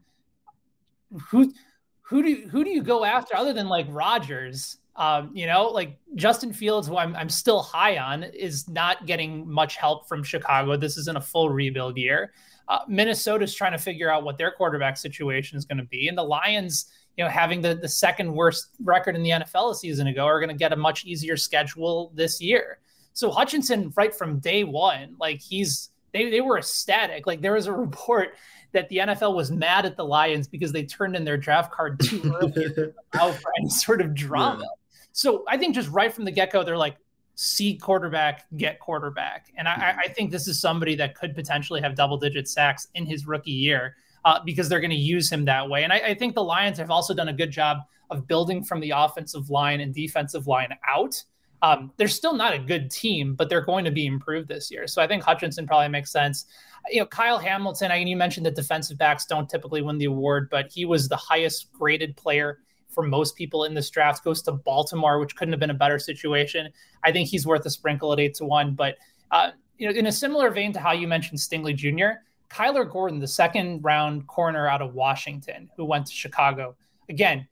Who 1.29 1.53
who 2.01 2.23
do 2.23 2.47
who 2.49 2.63
do 2.63 2.69
you 2.69 2.83
go 2.83 3.03
after 3.03 3.35
other 3.35 3.53
than 3.53 3.67
like 3.67 3.87
Rodgers? 3.89 4.77
Um, 4.95 5.31
you 5.33 5.47
know, 5.47 5.67
like 5.69 5.97
Justin 6.15 6.53
Fields, 6.53 6.87
who 6.87 6.97
I'm 6.97 7.15
I'm 7.15 7.29
still 7.29 7.61
high 7.61 7.97
on, 7.97 8.23
is 8.23 8.67
not 8.69 9.05
getting 9.05 9.49
much 9.49 9.75
help 9.75 10.07
from 10.07 10.23
Chicago. 10.23 10.77
This 10.77 10.97
isn't 10.97 11.17
a 11.17 11.21
full 11.21 11.49
rebuild 11.49 11.97
year. 11.97 12.33
Uh, 12.67 12.79
Minnesota's 12.87 13.53
trying 13.53 13.73
to 13.73 13.77
figure 13.77 14.09
out 14.09 14.23
what 14.23 14.37
their 14.37 14.51
quarterback 14.51 14.97
situation 14.97 15.57
is 15.57 15.65
going 15.65 15.79
to 15.79 15.85
be, 15.85 16.07
and 16.07 16.17
the 16.17 16.23
Lions 16.23 16.91
you 17.17 17.23
know, 17.23 17.29
having 17.29 17.61
the, 17.61 17.75
the 17.75 17.87
second 17.87 18.33
worst 18.33 18.69
record 18.83 19.15
in 19.15 19.23
the 19.23 19.29
NFL 19.29 19.71
a 19.71 19.75
season 19.75 20.07
ago, 20.07 20.25
are 20.25 20.39
going 20.39 20.49
to 20.49 20.55
get 20.55 20.73
a 20.73 20.75
much 20.75 21.05
easier 21.05 21.37
schedule 21.37 22.11
this 22.15 22.41
year. 22.41 22.79
So 23.13 23.29
Hutchinson, 23.29 23.93
right 23.95 24.13
from 24.13 24.39
day 24.39 24.63
one, 24.63 25.15
like 25.19 25.39
he's 25.39 25.91
they, 26.13 26.29
they 26.29 26.41
were 26.41 26.57
ecstatic. 26.57 27.27
Like 27.27 27.41
there 27.41 27.53
was 27.53 27.67
a 27.67 27.73
report 27.73 28.35
that 28.71 28.89
the 28.89 28.97
NFL 28.97 29.35
was 29.35 29.51
mad 29.51 29.85
at 29.85 29.95
the 29.97 30.05
Lions 30.05 30.47
because 30.47 30.71
they 30.71 30.83
turned 30.83 31.15
in 31.15 31.23
their 31.23 31.37
draft 31.37 31.71
card 31.71 31.99
too 31.99 32.35
early 32.41 32.91
for 33.13 33.51
any 33.59 33.69
sort 33.69 34.01
of 34.01 34.15
drama. 34.15 34.61
Yeah. 34.61 34.67
So 35.13 35.45
I 35.47 35.57
think 35.57 35.75
just 35.75 35.89
right 35.89 36.11
from 36.11 36.25
the 36.25 36.31
get 36.31 36.51
go, 36.51 36.63
they're 36.63 36.77
like, 36.77 36.97
see 37.35 37.77
quarterback, 37.77 38.45
get 38.57 38.79
quarterback. 38.79 39.51
And 39.57 39.67
I, 39.67 39.95
I 40.05 40.07
think 40.09 40.31
this 40.31 40.47
is 40.47 40.59
somebody 40.59 40.95
that 40.95 41.15
could 41.15 41.33
potentially 41.33 41.81
have 41.81 41.95
double 41.95 42.17
digit 42.17 42.47
sacks 42.47 42.87
in 42.95 43.05
his 43.05 43.25
rookie 43.25 43.51
year 43.51 43.95
uh, 44.25 44.39
because 44.43 44.69
they're 44.69 44.79
going 44.79 44.91
to 44.91 44.95
use 44.95 45.31
him 45.31 45.45
that 45.45 45.69
way. 45.69 45.83
And 45.83 45.91
I, 45.91 45.97
I, 45.97 46.13
think 46.13 46.35
the 46.35 46.43
Lions 46.43 46.77
have 46.77 46.91
also 46.91 47.13
done 47.13 47.29
a 47.29 47.33
good 47.33 47.51
job 47.51 47.79
of 48.09 48.27
building 48.27 48.63
from 48.63 48.79
the 48.79 48.91
offensive 48.91 49.49
line 49.49 49.81
and 49.81 49.93
defensive 49.93 50.47
line 50.47 50.69
out. 50.87 51.21
Um, 51.61 51.91
they're 51.97 52.07
still 52.07 52.33
not 52.33 52.53
a 52.53 52.59
good 52.59 52.91
team, 52.91 53.35
but 53.35 53.49
they're 53.49 53.65
going 53.65 53.85
to 53.85 53.91
be 53.91 54.05
improved 54.05 54.47
this 54.47 54.69
year. 54.69 54.85
So 54.87 55.01
I 55.01 55.07
think 55.07 55.23
Hutchinson 55.23 55.65
probably 55.65 55.89
makes 55.89 56.11
sense. 56.11 56.45
You 56.89 56.99
know, 56.99 57.05
Kyle 57.05 57.37
Hamilton, 57.37 57.91
I 57.91 57.99
mean, 57.99 58.07
you 58.07 58.17
mentioned 58.17 58.45
that 58.45 58.55
defensive 58.55 58.97
backs 58.97 59.25
don't 59.25 59.49
typically 59.49 59.81
win 59.81 59.97
the 59.97 60.05
award, 60.05 60.49
but 60.49 60.71
he 60.71 60.85
was 60.85 61.07
the 61.07 61.15
highest 61.15 61.71
graded 61.71 62.17
player 62.17 62.59
for 62.93 63.03
most 63.03 63.35
people 63.35 63.65
in 63.65 63.73
this 63.73 63.89
draft, 63.89 64.23
goes 64.23 64.41
to 64.43 64.51
Baltimore, 64.51 65.19
which 65.19 65.35
couldn't 65.35 65.53
have 65.53 65.59
been 65.59 65.69
a 65.69 65.75
better 65.75 65.99
situation. 65.99 66.71
I 67.03 67.11
think 67.11 67.29
he's 67.29 67.45
worth 67.45 67.65
a 67.65 67.69
sprinkle 67.69 68.13
at 68.13 68.19
eight 68.19 68.35
to 68.35 68.45
one. 68.45 68.75
But, 68.75 68.97
uh, 69.31 69.51
you 69.77 69.87
know, 69.87 69.93
in 69.93 70.07
a 70.07 70.11
similar 70.11 70.49
vein 70.49 70.73
to 70.73 70.79
how 70.79 70.91
you 70.91 71.07
mentioned 71.07 71.39
Stingley 71.39 71.75
Jr., 71.75 72.19
Kyler 72.49 72.89
Gordon, 72.89 73.19
the 73.19 73.27
second 73.27 73.83
round 73.83 74.27
corner 74.27 74.67
out 74.67 74.81
of 74.81 74.93
Washington, 74.93 75.69
who 75.75 75.85
went 75.85 76.05
to 76.05 76.13
Chicago. 76.13 76.75
Again, 77.09 77.47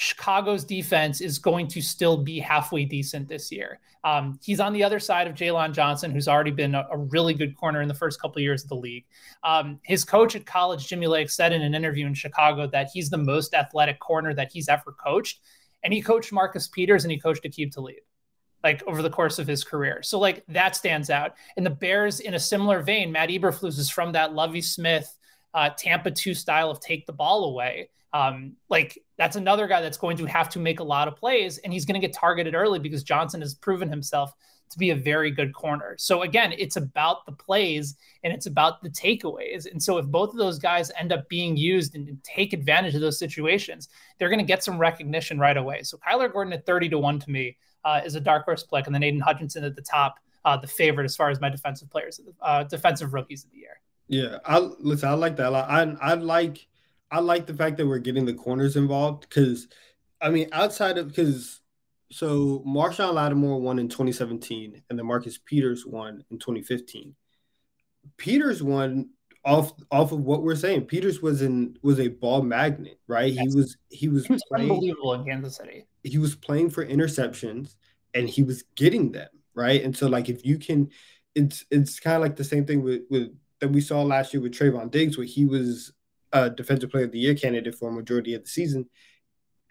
Chicago's 0.00 0.64
defense 0.64 1.20
is 1.20 1.40
going 1.40 1.66
to 1.66 1.82
still 1.82 2.16
be 2.16 2.38
halfway 2.38 2.84
decent 2.84 3.26
this 3.26 3.50
year. 3.50 3.80
Um, 4.04 4.38
he's 4.40 4.60
on 4.60 4.72
the 4.72 4.84
other 4.84 5.00
side 5.00 5.26
of 5.26 5.34
Jaylon 5.34 5.72
Johnson, 5.72 6.12
who's 6.12 6.28
already 6.28 6.52
been 6.52 6.76
a, 6.76 6.86
a, 6.92 6.96
really 6.96 7.34
good 7.34 7.56
corner 7.56 7.82
in 7.82 7.88
the 7.88 7.94
first 7.94 8.20
couple 8.20 8.36
of 8.36 8.44
years 8.44 8.62
of 8.62 8.68
the 8.68 8.76
league. 8.76 9.04
Um, 9.42 9.80
his 9.82 10.04
coach 10.04 10.36
at 10.36 10.46
college, 10.46 10.86
Jimmy 10.86 11.08
Lake, 11.08 11.28
said 11.30 11.52
in 11.52 11.62
an 11.62 11.74
interview 11.74 12.06
in 12.06 12.14
Chicago 12.14 12.68
that 12.68 12.90
he's 12.94 13.10
the 13.10 13.18
most 13.18 13.54
athletic 13.54 13.98
corner 13.98 14.32
that 14.34 14.52
he's 14.52 14.68
ever 14.68 14.92
coached. 14.92 15.40
And 15.82 15.92
he 15.92 16.00
coached 16.00 16.32
Marcus 16.32 16.68
Peters 16.68 17.04
and 17.04 17.10
he 17.10 17.18
coached 17.18 17.42
Aqib 17.42 17.72
Talib 17.72 17.96
like 18.62 18.84
over 18.86 19.02
the 19.02 19.10
course 19.10 19.40
of 19.40 19.48
his 19.48 19.64
career. 19.64 20.04
So 20.04 20.20
like 20.20 20.44
that 20.46 20.76
stands 20.76 21.10
out. 21.10 21.32
And 21.56 21.66
the 21.66 21.70
Bears, 21.70 22.20
in 22.20 22.34
a 22.34 22.40
similar 22.40 22.82
vein, 22.82 23.10
Matt 23.10 23.30
Eberflus 23.30 23.78
is 23.80 23.90
from 23.90 24.12
that 24.12 24.32
Lovie 24.32 24.62
Smith, 24.62 25.12
uh, 25.54 25.70
Tampa 25.76 26.12
two 26.12 26.34
style 26.34 26.70
of 26.70 26.78
take 26.78 27.04
the 27.06 27.12
ball 27.12 27.46
away. 27.46 27.90
Um, 28.12 28.56
like 28.68 28.96
that's 29.18 29.36
another 29.36 29.66
guy 29.66 29.80
that's 29.80 29.98
going 29.98 30.16
to 30.16 30.26
have 30.26 30.48
to 30.50 30.58
make 30.58 30.80
a 30.80 30.84
lot 30.84 31.08
of 31.08 31.16
plays, 31.16 31.58
and 31.58 31.72
he's 31.72 31.84
going 31.84 32.00
to 32.00 32.06
get 32.06 32.14
targeted 32.14 32.54
early 32.54 32.78
because 32.78 33.02
Johnson 33.02 33.40
has 33.40 33.54
proven 33.54 33.88
himself 33.90 34.32
to 34.70 34.78
be 34.78 34.90
a 34.90 34.94
very 34.94 35.30
good 35.30 35.54
corner. 35.54 35.94
So 35.98 36.22
again, 36.22 36.54
it's 36.56 36.76
about 36.76 37.26
the 37.26 37.32
plays 37.32 37.96
and 38.22 38.32
it's 38.32 38.46
about 38.46 38.82
the 38.82 38.90
takeaways. 38.90 39.70
And 39.70 39.82
so 39.82 39.98
if 39.98 40.06
both 40.06 40.30
of 40.30 40.36
those 40.36 40.58
guys 40.58 40.92
end 40.98 41.12
up 41.12 41.28
being 41.28 41.56
used 41.56 41.94
and, 41.94 42.18
take 42.22 42.52
advantage 42.52 42.94
of 42.94 43.00
those 43.00 43.18
situations, 43.18 43.88
they're 44.18 44.28
going 44.28 44.38
to 44.38 44.44
get 44.44 44.62
some 44.62 44.78
recognition 44.78 45.38
right 45.38 45.56
away. 45.56 45.82
So 45.82 45.98
Kyler 45.98 46.30
Gordon 46.30 46.52
at 46.52 46.66
30 46.66 46.90
to 46.90 46.98
1 46.98 47.20
to 47.20 47.30
me 47.30 47.56
uh, 47.84 48.00
is 48.04 48.14
a 48.14 48.20
dark 48.20 48.44
horse 48.44 48.64
pick, 48.64 48.86
and 48.86 48.94
then 48.94 49.02
Aidan 49.02 49.20
Hutchinson 49.20 49.64
at 49.64 49.74
the 49.74 49.82
top, 49.82 50.16
uh, 50.44 50.56
the 50.56 50.66
favorite 50.66 51.04
as 51.04 51.16
far 51.16 51.30
as 51.30 51.40
my 51.40 51.48
defensive 51.48 51.88
players, 51.90 52.20
uh, 52.42 52.64
defensive 52.64 53.14
rookies 53.14 53.44
of 53.44 53.50
the 53.50 53.58
year. 53.58 53.80
Yeah, 54.08 54.38
I 54.44 54.58
listen. 54.58 55.08
I 55.08 55.12
like 55.12 55.36
that. 55.36 55.54
I 55.54 55.96
I 56.00 56.14
like 56.14 56.66
I 57.10 57.20
like 57.20 57.46
the 57.46 57.54
fact 57.54 57.76
that 57.78 57.86
we're 57.86 57.98
getting 57.98 58.26
the 58.26 58.34
corners 58.34 58.76
involved 58.76 59.26
because, 59.28 59.68
I 60.20 60.30
mean, 60.30 60.48
outside 60.52 60.98
of 60.98 61.08
because 61.08 61.60
so 62.10 62.62
Marshon 62.66 63.14
Lattimore 63.14 63.60
won 63.60 63.78
in 63.78 63.88
2017 63.88 64.82
and 64.88 64.98
then 64.98 65.06
Marcus 65.06 65.38
Peters 65.38 65.86
won 65.86 66.24
in 66.30 66.38
2015. 66.38 67.14
Peters 68.16 68.62
won 68.62 69.10
off 69.44 69.72
off 69.90 70.12
of 70.12 70.20
what 70.20 70.42
we're 70.42 70.56
saying. 70.56 70.82
Peters 70.86 71.22
was 71.22 71.42
in 71.42 71.76
was 71.82 72.00
a 72.00 72.08
ball 72.08 72.42
magnet, 72.42 72.98
right? 73.06 73.32
Yes. 73.32 73.44
He 73.52 73.56
was 73.56 73.76
he 73.90 74.08
was, 74.08 74.26
he 74.26 74.32
was 74.32 74.44
playing, 74.48 74.70
unbelievable 74.70 75.14
in 75.14 75.24
Kansas 75.24 75.56
City. 75.56 75.86
He 76.02 76.18
was 76.18 76.34
playing 76.34 76.70
for 76.70 76.84
interceptions 76.84 77.74
and 78.14 78.28
he 78.28 78.42
was 78.42 78.64
getting 78.74 79.12
them, 79.12 79.28
right? 79.54 79.82
And 79.82 79.96
so 79.96 80.08
like 80.08 80.28
if 80.28 80.44
you 80.44 80.58
can 80.58 80.90
it's 81.34 81.64
it's 81.70 82.00
kind 82.00 82.16
of 82.16 82.22
like 82.22 82.36
the 82.36 82.44
same 82.44 82.64
thing 82.64 82.82
with 82.82 83.02
with 83.10 83.34
that 83.60 83.68
we 83.68 83.80
saw 83.80 84.02
last 84.02 84.32
year 84.32 84.42
with 84.42 84.52
Trevon 84.52 84.90
Diggs, 84.90 85.18
where 85.18 85.26
he 85.26 85.44
was 85.44 85.92
a 86.32 86.50
defensive 86.50 86.90
player 86.90 87.04
of 87.04 87.12
the 87.12 87.18
year 87.18 87.34
candidate 87.34 87.74
for 87.74 87.88
a 87.88 87.92
majority 87.92 88.34
of 88.34 88.44
the 88.44 88.48
season. 88.48 88.88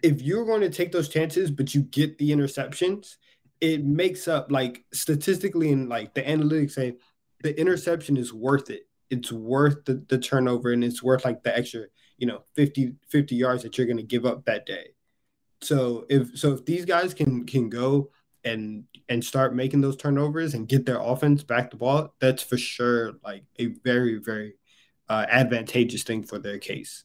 If 0.02 0.22
you're 0.22 0.46
going 0.46 0.60
to 0.60 0.70
take 0.70 0.92
those 0.92 1.08
chances, 1.08 1.50
but 1.50 1.74
you 1.74 1.82
get 1.82 2.18
the 2.18 2.30
interceptions, 2.30 3.16
it 3.60 3.84
makes 3.84 4.28
up 4.28 4.50
like 4.50 4.84
statistically 4.92 5.72
and 5.72 5.88
like 5.88 6.14
the 6.14 6.22
analytics 6.22 6.72
say 6.72 6.96
the 7.42 7.58
interception 7.58 8.16
is 8.16 8.32
worth 8.32 8.70
it 8.70 8.88
it's 9.10 9.32
worth 9.32 9.84
the, 9.84 10.04
the 10.08 10.18
turnover 10.18 10.72
and 10.72 10.84
it's 10.84 11.02
worth 11.02 11.24
like 11.24 11.42
the 11.42 11.56
extra, 11.56 11.84
you 12.18 12.26
know, 12.26 12.44
50, 12.54 12.94
50 13.08 13.34
yards 13.34 13.62
that 13.62 13.76
you're 13.76 13.86
going 13.86 13.96
to 13.96 14.02
give 14.02 14.26
up 14.26 14.44
that 14.44 14.66
day. 14.66 14.88
So 15.60 16.06
if 16.08 16.38
so 16.38 16.52
if 16.54 16.64
these 16.64 16.84
guys 16.84 17.14
can 17.14 17.44
can 17.44 17.68
go 17.68 18.10
and 18.44 18.84
and 19.08 19.24
start 19.24 19.56
making 19.56 19.80
those 19.80 19.96
turnovers 19.96 20.54
and 20.54 20.68
get 20.68 20.86
their 20.86 21.00
offense 21.00 21.42
back 21.42 21.70
the 21.70 21.76
ball, 21.76 22.14
that's 22.20 22.42
for 22.42 22.56
sure 22.56 23.14
like 23.24 23.42
a 23.58 23.66
very 23.66 24.18
very 24.18 24.54
uh, 25.08 25.26
advantageous 25.28 26.02
thing 26.02 26.22
for 26.22 26.38
their 26.38 26.58
case. 26.58 27.04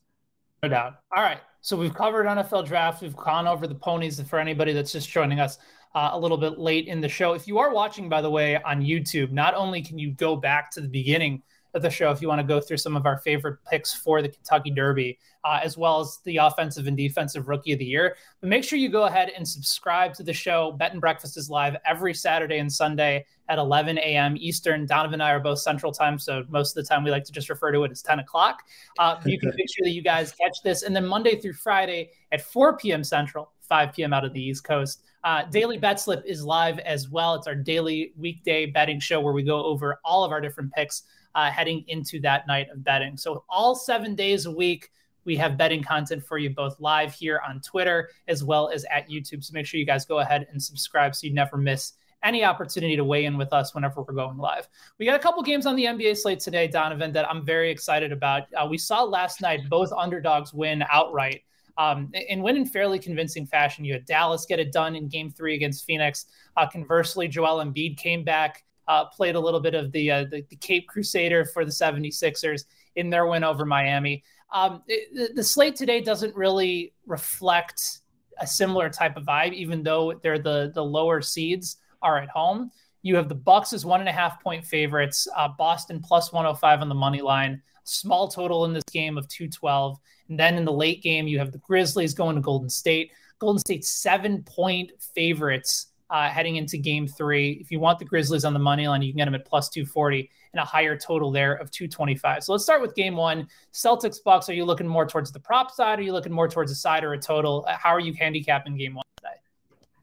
No 0.62 0.70
doubt. 0.70 0.96
All 1.16 1.24
right, 1.24 1.40
so 1.62 1.76
we've 1.76 1.94
covered 1.94 2.26
NFL 2.26 2.66
draft. 2.66 3.02
We've 3.02 3.16
gone 3.16 3.48
over 3.48 3.68
the 3.68 3.76
ponies. 3.76 4.22
For 4.22 4.40
anybody 4.40 4.74
that's 4.74 4.92
just 4.92 5.10
joining 5.10 5.40
us 5.40 5.58
uh, 5.94 6.12
a 6.14 6.20
little 6.20 6.38
bit 6.38 6.58
late 6.58 6.88
in 6.88 7.02
the 7.02 7.10
show, 7.10 7.34
if 7.34 7.48
you 7.48 7.58
are 7.58 7.74
watching, 7.74 8.10
by 8.10 8.22
the 8.22 8.30
way, 8.30 8.62
on 8.64 8.82
YouTube, 8.82 9.32
not 9.32 9.56
only 9.56 9.82
can 9.82 9.98
you 9.98 10.12
go 10.12 10.36
back 10.36 10.72
to 10.72 10.82
the 10.82 10.88
beginning 10.88 11.42
of 11.74 11.82
the 11.82 11.90
show 11.90 12.12
if 12.12 12.22
you 12.22 12.28
want 12.28 12.40
to 12.40 12.48
go 12.48 12.60
through 12.60 12.78
some 12.78 12.96
of 12.96 13.06
our 13.06 13.18
favorite 13.18 13.58
picks 13.70 13.94
for 13.94 14.22
the 14.22 14.30
Kentucky 14.30 14.70
Derby, 14.70 15.18
uh, 15.44 15.60
as 15.64 15.78
well 15.78 16.00
as 16.00 16.20
the 16.24 16.38
offensive 16.38 16.88
and 16.88 16.96
defensive 16.96 17.48
rookie 17.48 17.74
of 17.74 17.80
the 17.80 17.86
year. 17.86 18.16
But 18.42 18.50
make 18.50 18.64
sure 18.64 18.78
you 18.78 18.90
go 18.90 19.06
ahead 19.06 19.32
and 19.36 19.48
subscribe 19.48 20.14
to 20.16 20.24
the 20.24 20.34
show. 20.34 20.72
Bet 20.74 20.92
and 20.92 21.02
Breakfast 21.02 21.38
is 21.38 21.50
live 21.50 21.76
every 21.86 22.14
Saturday 22.14 22.60
and 22.60 22.72
Sunday 22.72 23.26
at 23.50 23.58
11 23.58 23.98
a.m. 23.98 24.36
Eastern. 24.38 24.86
Donovan 24.86 25.16
and 25.16 25.24
I 25.24 25.32
are 25.32 25.40
both 25.40 25.60
Central 25.60 25.92
Time, 25.92 26.20
so 26.20 26.44
most 26.50 26.78
of 26.78 26.84
the 26.84 26.88
time 26.88 27.04
we 27.04 27.12
like 27.12 27.26
to 27.26 27.32
just 27.32 27.50
refer 27.50 27.72
to 27.72 27.84
it 27.84 27.92
as 27.92 28.02
10 28.02 28.20
o'clock. 28.20 28.64
Uh, 29.00 29.20
you 29.26 29.40
can 29.40 29.50
make 29.56 29.68
sure 29.70 29.84
that 29.84 29.92
you 29.92 30.02
guys 30.02 30.32
catch 30.32 30.58
this. 30.64 30.84
And 30.84 30.96
then 30.96 31.06
Monday 31.06 31.40
through 31.40 31.54
Friday 31.54 32.12
at 32.32 32.42
4 32.42 32.78
p.m. 32.78 33.04
Central, 33.04 33.52
5 33.62 33.94
p.m. 33.94 34.14
out 34.14 34.24
of 34.24 34.34
the 34.34 34.42
East 34.42 34.64
Coast. 34.64 35.04
Uh, 35.24 35.44
daily 35.46 35.78
Bet 35.78 36.00
Slip 36.00 36.24
is 36.26 36.44
live 36.44 36.80
as 36.80 37.10
well. 37.10 37.36
It's 37.36 37.48
our 37.48 37.56
daily 37.56 38.14
weekday 38.18 38.66
betting 38.66 39.00
show 39.00 39.22
where 39.22 39.34
we 39.34 39.42
go 39.42 39.64
over 39.64 40.00
all 40.04 40.26
of 40.26 40.32
our 40.32 40.42
different 40.42 40.74
picks 40.74 41.04
uh, 41.36 41.52
heading 41.52 41.84
into 41.88 42.20
that 42.22 42.48
night 42.48 42.68
of 42.72 42.84
betting. 42.84 43.18
So, 43.18 43.44
all 43.50 43.76
seven 43.76 44.16
days 44.16 44.46
a 44.46 44.52
week, 44.52 44.90
we 45.26 45.36
have 45.38 45.58
betting 45.58 45.84
content 45.84 46.24
for 46.26 46.38
you 46.38 46.50
both 46.50 46.80
live 46.80 47.14
here 47.14 47.42
on 47.48 47.62
Twitter 47.62 48.10
as 48.28 48.44
well 48.44 48.70
as 48.70 48.86
at 48.94 49.10
YouTube. 49.10 49.44
So, 49.44 49.52
make 49.54 49.66
sure 49.66 49.80
you 49.80 49.86
guys 49.86 50.06
go 50.06 50.20
ahead 50.20 50.48
and 50.52 50.62
subscribe 50.62 51.16
so 51.16 51.28
you 51.28 51.34
never 51.34 51.58
miss 51.58 51.94
any 52.24 52.46
opportunity 52.46 52.96
to 52.96 53.04
weigh 53.04 53.26
in 53.26 53.38
with 53.38 53.52
us 53.52 53.76
whenever 53.76 54.02
we're 54.02 54.14
going 54.14 54.38
live. 54.38 54.68
We 54.98 55.06
got 55.06 55.16
a 55.16 55.20
couple 55.20 55.44
games 55.44 55.66
on 55.66 55.76
the 55.76 55.84
NBA 55.86 56.18
slate 56.18 56.40
today, 56.40 56.68
Donovan, 56.68 57.12
that 57.12 57.30
I'm 57.30 57.46
very 57.46 57.70
excited 57.70 58.12
about. 58.14 58.44
Uh, 58.54 58.66
we 58.66 58.78
saw 58.78 59.04
last 59.04 59.42
night 59.42 59.70
both 59.70 59.92
underdogs 59.92 60.54
win 60.54 60.84
outright. 60.90 61.42
um, 61.78 62.12
and 62.30 62.44
win 62.44 62.56
in 62.56 62.66
fairly 62.66 63.00
convincing 63.00 63.46
fashion. 63.46 63.84
You 63.84 63.94
had 63.94 64.06
Dallas 64.06 64.46
get 64.46 64.60
it 64.60 64.72
done 64.72 64.96
in 64.96 65.08
game 65.08 65.32
three 65.32 65.56
against 65.56 65.86
Phoenix. 65.86 66.26
Uh, 66.56 66.68
conversely, 66.68 67.28
Joel 67.28 67.66
Embiid 67.66 67.98
came 67.98 68.24
back, 68.24 68.64
uh, 68.88 69.06
played 69.06 69.36
a 69.36 69.40
little 69.40 69.60
bit 69.60 69.76
of 69.76 69.92
the, 69.92 70.12
uh, 70.12 70.24
the, 70.26 70.46
the 70.50 70.56
Cape 70.58 70.88
Crusader 70.88 71.46
for 71.46 71.66
the 71.66 71.72
76ers 71.72 72.66
in 72.96 73.10
their 73.10 73.26
win 73.26 73.44
over 73.44 73.66
Miami. 73.66 74.24
Um, 74.54 74.84
it, 74.88 75.36
the 75.36 75.44
slate 75.44 75.76
today 75.76 76.02
doesn't 76.02 76.36
really 76.36 76.94
reflect 77.08 78.02
a 78.40 78.48
similar 78.48 78.90
type 78.90 79.18
of 79.18 79.24
vibe, 79.24 79.54
even 79.54 79.84
though 79.84 80.14
they're 80.22 80.40
the 80.40 80.72
the 80.74 80.84
lower 80.84 81.22
seeds 81.22 81.78
are 82.02 82.18
at 82.18 82.30
home. 82.30 82.72
You 83.02 83.16
have 83.16 83.30
the 83.30 83.36
Bucks 83.36 83.74
as 83.74 83.86
one 83.86 84.00
and 84.00 84.10
a 84.10 84.14
half 84.14 84.42
point 84.42 84.64
favorites, 84.64 85.28
uh, 85.36 85.50
Boston 85.58 86.02
plus 86.02 86.32
105 86.32 86.82
on 86.82 86.90
the 86.90 86.96
money 86.96 87.22
line, 87.22 87.62
small 87.84 88.28
total 88.28 88.66
in 88.66 88.74
this 88.74 88.84
game 88.92 89.18
of 89.18 89.28
212. 89.28 89.98
And 90.30 90.40
then 90.40 90.56
in 90.56 90.66
the 90.66 90.72
late 90.72 91.04
game, 91.04 91.28
you 91.28 91.38
have 91.40 91.52
the 91.52 91.58
Grizzlies 91.60 92.14
going 92.14 92.36
to 92.36 92.42
Golden 92.42 92.70
State. 92.70 93.12
Golden 93.40 93.60
State 93.60 93.84
seven 93.84 94.44
point 94.44 94.92
favorites 95.00 95.88
uh, 96.14 96.30
heading 96.30 96.58
into 96.58 96.78
game 96.78 97.08
three. 97.08 97.54
If 97.54 97.72
you 97.72 97.80
want 97.80 97.98
the 97.98 98.06
Grizzlies 98.06 98.46
on 98.46 98.54
the 98.54 98.60
money 98.60 98.88
line, 98.88 99.02
you 99.02 99.12
can 99.12 99.18
get 99.18 99.26
them 99.26 99.34
at 99.34 99.46
plus 99.46 99.68
240 99.70 100.30
and 100.54 100.62
a 100.62 100.64
higher 100.64 100.96
total 100.96 101.32
there 101.32 101.56
of 101.56 101.72
225. 101.72 102.44
So 102.44 102.52
let's 102.52 102.64
start 102.64 102.84
with 102.84 102.94
game 102.94 103.16
one. 103.16 103.48
Celtics 103.74 104.24
Bucks. 104.24 104.48
Are 104.48 104.54
you 104.54 104.64
looking 104.64 104.88
more 104.88 105.08
towards 105.08 105.32
the 105.32 105.40
prop 105.40 105.72
side? 105.72 105.98
Are 105.98 106.04
you 106.04 106.14
looking 106.14 106.32
more 106.32 106.48
towards 106.48 106.72
a 106.72 106.76
side 106.76 107.04
or 107.04 107.14
a 107.14 107.20
total? 107.20 107.66
Uh, 107.68 107.76
how 107.76 107.90
are 107.90 108.00
you 108.00 108.14
handicapping 108.14 108.78
game 108.78 108.94
one 108.94 109.04
today? 109.18 109.34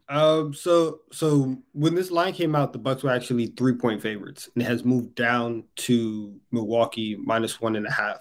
Um, 0.08 0.52
so 0.52 1.02
so 1.12 1.56
when 1.74 1.94
this 1.94 2.10
line 2.10 2.32
came 2.32 2.56
out, 2.56 2.72
the 2.72 2.80
Bucks 2.80 3.04
were 3.04 3.10
actually 3.10 3.46
three 3.46 3.76
point 3.76 4.02
favorites, 4.02 4.50
and 4.52 4.64
it 4.64 4.66
has 4.66 4.84
moved 4.84 5.14
down 5.14 5.62
to 5.76 6.34
Milwaukee 6.50 7.16
minus 7.22 7.60
one 7.60 7.76
and 7.76 7.86
a 7.86 7.92
half. 7.92 8.18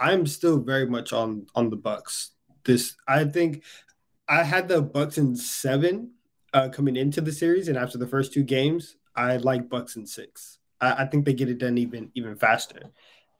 I'm 0.00 0.26
still 0.26 0.58
very 0.58 0.86
much 0.86 1.12
on 1.12 1.46
on 1.54 1.70
the 1.70 1.76
Bucks. 1.76 2.32
This 2.64 2.96
I 3.06 3.24
think 3.24 3.62
I 4.28 4.42
had 4.42 4.66
the 4.66 4.82
Bucks 4.82 5.16
in 5.16 5.36
seven 5.36 6.10
uh, 6.54 6.68
coming 6.68 6.96
into 6.96 7.20
the 7.20 7.32
series, 7.32 7.68
and 7.68 7.76
after 7.76 7.98
the 7.98 8.06
first 8.06 8.32
two 8.32 8.44
games, 8.44 8.96
I 9.14 9.36
like 9.36 9.68
Bucks 9.68 9.96
and 9.96 10.08
six. 10.08 10.58
I, 10.80 11.02
I 11.02 11.06
think 11.06 11.26
they 11.26 11.34
get 11.34 11.50
it 11.50 11.58
done 11.58 11.76
even 11.76 12.10
even 12.14 12.36
faster. 12.36 12.90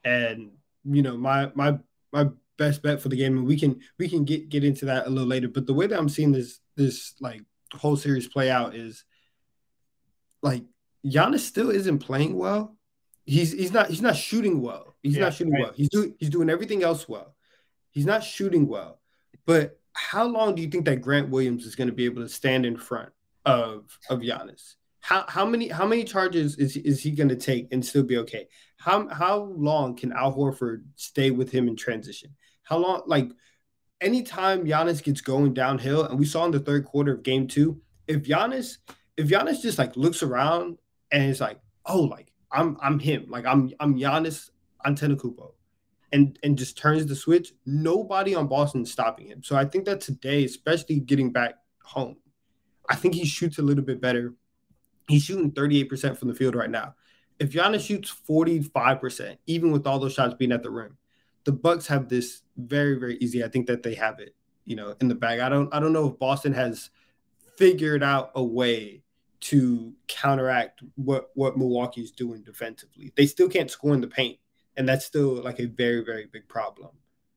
And 0.05 0.51
you 0.85 1.01
know, 1.01 1.17
my 1.17 1.51
my 1.55 1.79
my 2.13 2.29
best 2.59 2.83
bet 2.83 3.01
for 3.01 3.09
the 3.09 3.17
game, 3.17 3.39
and 3.39 3.47
we 3.47 3.59
can 3.59 3.81
we 3.99 4.09
can 4.09 4.25
get 4.25 4.49
get 4.49 4.65
into 4.65 4.87
that 4.87 5.07
a 5.07 5.11
little 5.11 5.29
later. 5.29 5.49
But 5.49 5.67
the 5.67 5.75
way 5.75 5.87
that 5.87 5.99
I'm 5.99 6.09
seeing 6.09 6.33
this 6.33 6.61
this 6.77 7.15
like 7.21 7.43
whole 7.73 7.97
series 7.97 8.29
play 8.29 8.51
out 8.51 8.75
is 8.75 9.05
like 10.43 10.65
Giannis 11.07 11.41
still 11.41 11.71
isn't 11.71 12.01
playing 12.01 12.37
well. 12.37 12.77
He's 13.25 13.53
he's 13.53 13.73
not 13.73 13.89
he's 13.89 14.03
not 14.03 14.17
shooting 14.17 14.61
well. 14.61 14.97
He's 15.03 15.17
yeah, 15.17 15.25
not 15.25 15.35
shooting 15.35 15.55
right. 15.55 15.63
well. 15.63 15.73
He's 15.75 15.89
doing 15.89 16.15
he's 16.19 16.31
doing 16.31 16.51
everything 16.51 16.83
else 16.83 17.09
well. 17.09 17.35
He's 17.93 18.07
not 18.07 18.25
shooting 18.25 18.67
well. 18.67 19.01
But 19.47 19.79
how 19.95 20.27
long 20.27 20.55
do 20.55 20.63
you 20.63 20.69
think 20.69 20.85
that 20.85 21.01
Grant 21.01 21.31
Williams 21.31 21.65
is 21.65 21.75
going 21.75 21.89
to 21.89 21.95
be 21.95 22.05
able 22.05 22.23
to 22.23 22.29
stand 22.29 22.67
in 22.67 22.77
front 22.77 23.11
of 23.45 23.99
of 24.11 24.21
Giannis? 24.21 24.75
How 25.01 25.25
how 25.29 25.47
many 25.47 25.69
how 25.69 25.87
many 25.87 26.05
charges 26.05 26.57
is 26.57 26.77
is 26.77 27.01
he 27.01 27.13
going 27.13 27.29
to 27.29 27.37
take 27.37 27.69
and 27.73 27.85
still 27.85 28.03
be 28.03 28.19
okay? 28.19 28.49
How 28.77 29.09
how 29.09 29.53
long 29.57 29.97
can 29.97 30.13
Al 30.13 30.35
Horford 30.35 30.85
stay 30.97 31.31
with 31.31 31.51
him 31.51 31.69
in 31.69 31.77
transition? 31.77 32.35
How 32.65 32.79
long 32.79 33.03
like 33.07 33.31
anytime 34.01 34.65
Giannis 34.65 35.03
gets 35.03 35.21
going 35.21 35.55
downhill, 35.55 36.05
and 36.05 36.19
we 36.19 36.27
saw 36.27 36.45
in 36.45 36.51
the 36.51 36.61
third 36.61 36.85
quarter 36.85 37.15
of 37.15 37.23
game 37.23 37.47
two, 37.47 37.81
if 38.07 38.25
Giannis 38.25 38.79
if 39.17 39.29
Giannis 39.29 39.63
just 39.63 39.79
like 39.79 39.97
looks 39.97 40.23
around 40.23 40.79
and 41.13 41.23
it's 41.31 41.41
like, 41.41 41.61
oh, 41.87 42.03
like 42.03 42.33
I'm 42.51 42.77
I'm 42.83 42.99
him, 42.99 43.27
like 43.29 43.47
I'm 43.47 43.73
I'm 43.79 43.97
Giannis 43.97 44.51
Antetokounmpo 44.85 45.54
and 46.15 46.39
and 46.45 46.57
just 46.57 46.79
turns 46.79 47.05
the 47.05 47.17
switch, 47.17 47.53
nobody 47.67 48.35
on 48.37 48.47
Boston 48.47 48.83
is 48.83 48.93
stopping 48.93 49.27
him. 49.27 49.43
So 49.43 49.57
I 49.57 49.65
think 49.65 49.85
that 49.87 50.01
today, 50.01 50.45
especially 50.45 51.01
getting 51.01 51.33
back 51.33 51.57
home, 51.83 52.17
I 52.89 52.95
think 52.95 53.15
he 53.15 53.27
shoots 53.27 53.59
a 53.59 53.63
little 53.63 53.85
bit 53.85 54.01
better. 54.01 54.33
He's 55.09 55.25
shooting 55.25 55.51
38% 55.51 56.17
from 56.17 56.29
the 56.29 56.35
field 56.35 56.55
right 56.55 56.71
now. 56.71 56.95
If 57.41 57.51
Giannis 57.51 57.85
shoots 57.85 58.15
45%, 58.29 59.37
even 59.47 59.73
with 59.73 59.87
all 59.87 59.99
those 59.99 60.15
shots 60.15 60.35
being 60.35 60.53
at 60.53 60.63
the 60.63 60.71
rim, 60.71 60.97
the 61.43 61.53
Bucks 61.53 61.89
have 61.89 62.09
this 62.09 62.43
very, 62.57 62.99
very 62.99 63.17
easy. 63.17 63.45
I 63.45 63.49
think 63.49 63.67
that 63.67 63.83
they 63.83 63.95
have 63.95 64.21
it, 64.21 64.37
you 64.65 64.77
know, 64.77 64.95
in 65.01 65.09
the 65.09 65.17
bag. 65.17 65.41
I 65.41 65.49
don't 65.49 65.75
I 65.75 65.81
don't 65.81 65.93
know 65.93 66.09
if 66.09 66.19
Boston 66.21 66.55
has 66.55 66.91
figured 67.59 68.05
out 68.05 68.31
a 68.37 68.43
way 68.43 69.03
to 69.41 69.93
counteract 70.07 70.83
what 70.95 71.31
what 71.35 71.59
Milwaukee's 71.59 72.13
doing 72.13 72.45
defensively. 72.45 73.13
They 73.17 73.27
still 73.27 73.49
can't 73.49 73.71
score 73.71 73.95
in 73.95 74.01
the 74.01 74.07
paint 74.07 74.39
and 74.77 74.89
that's 74.89 75.05
still 75.05 75.43
like 75.43 75.61
a 75.61 75.67
very 75.67 76.05
very 76.05 76.27
big 76.33 76.47
problem. 76.49 76.91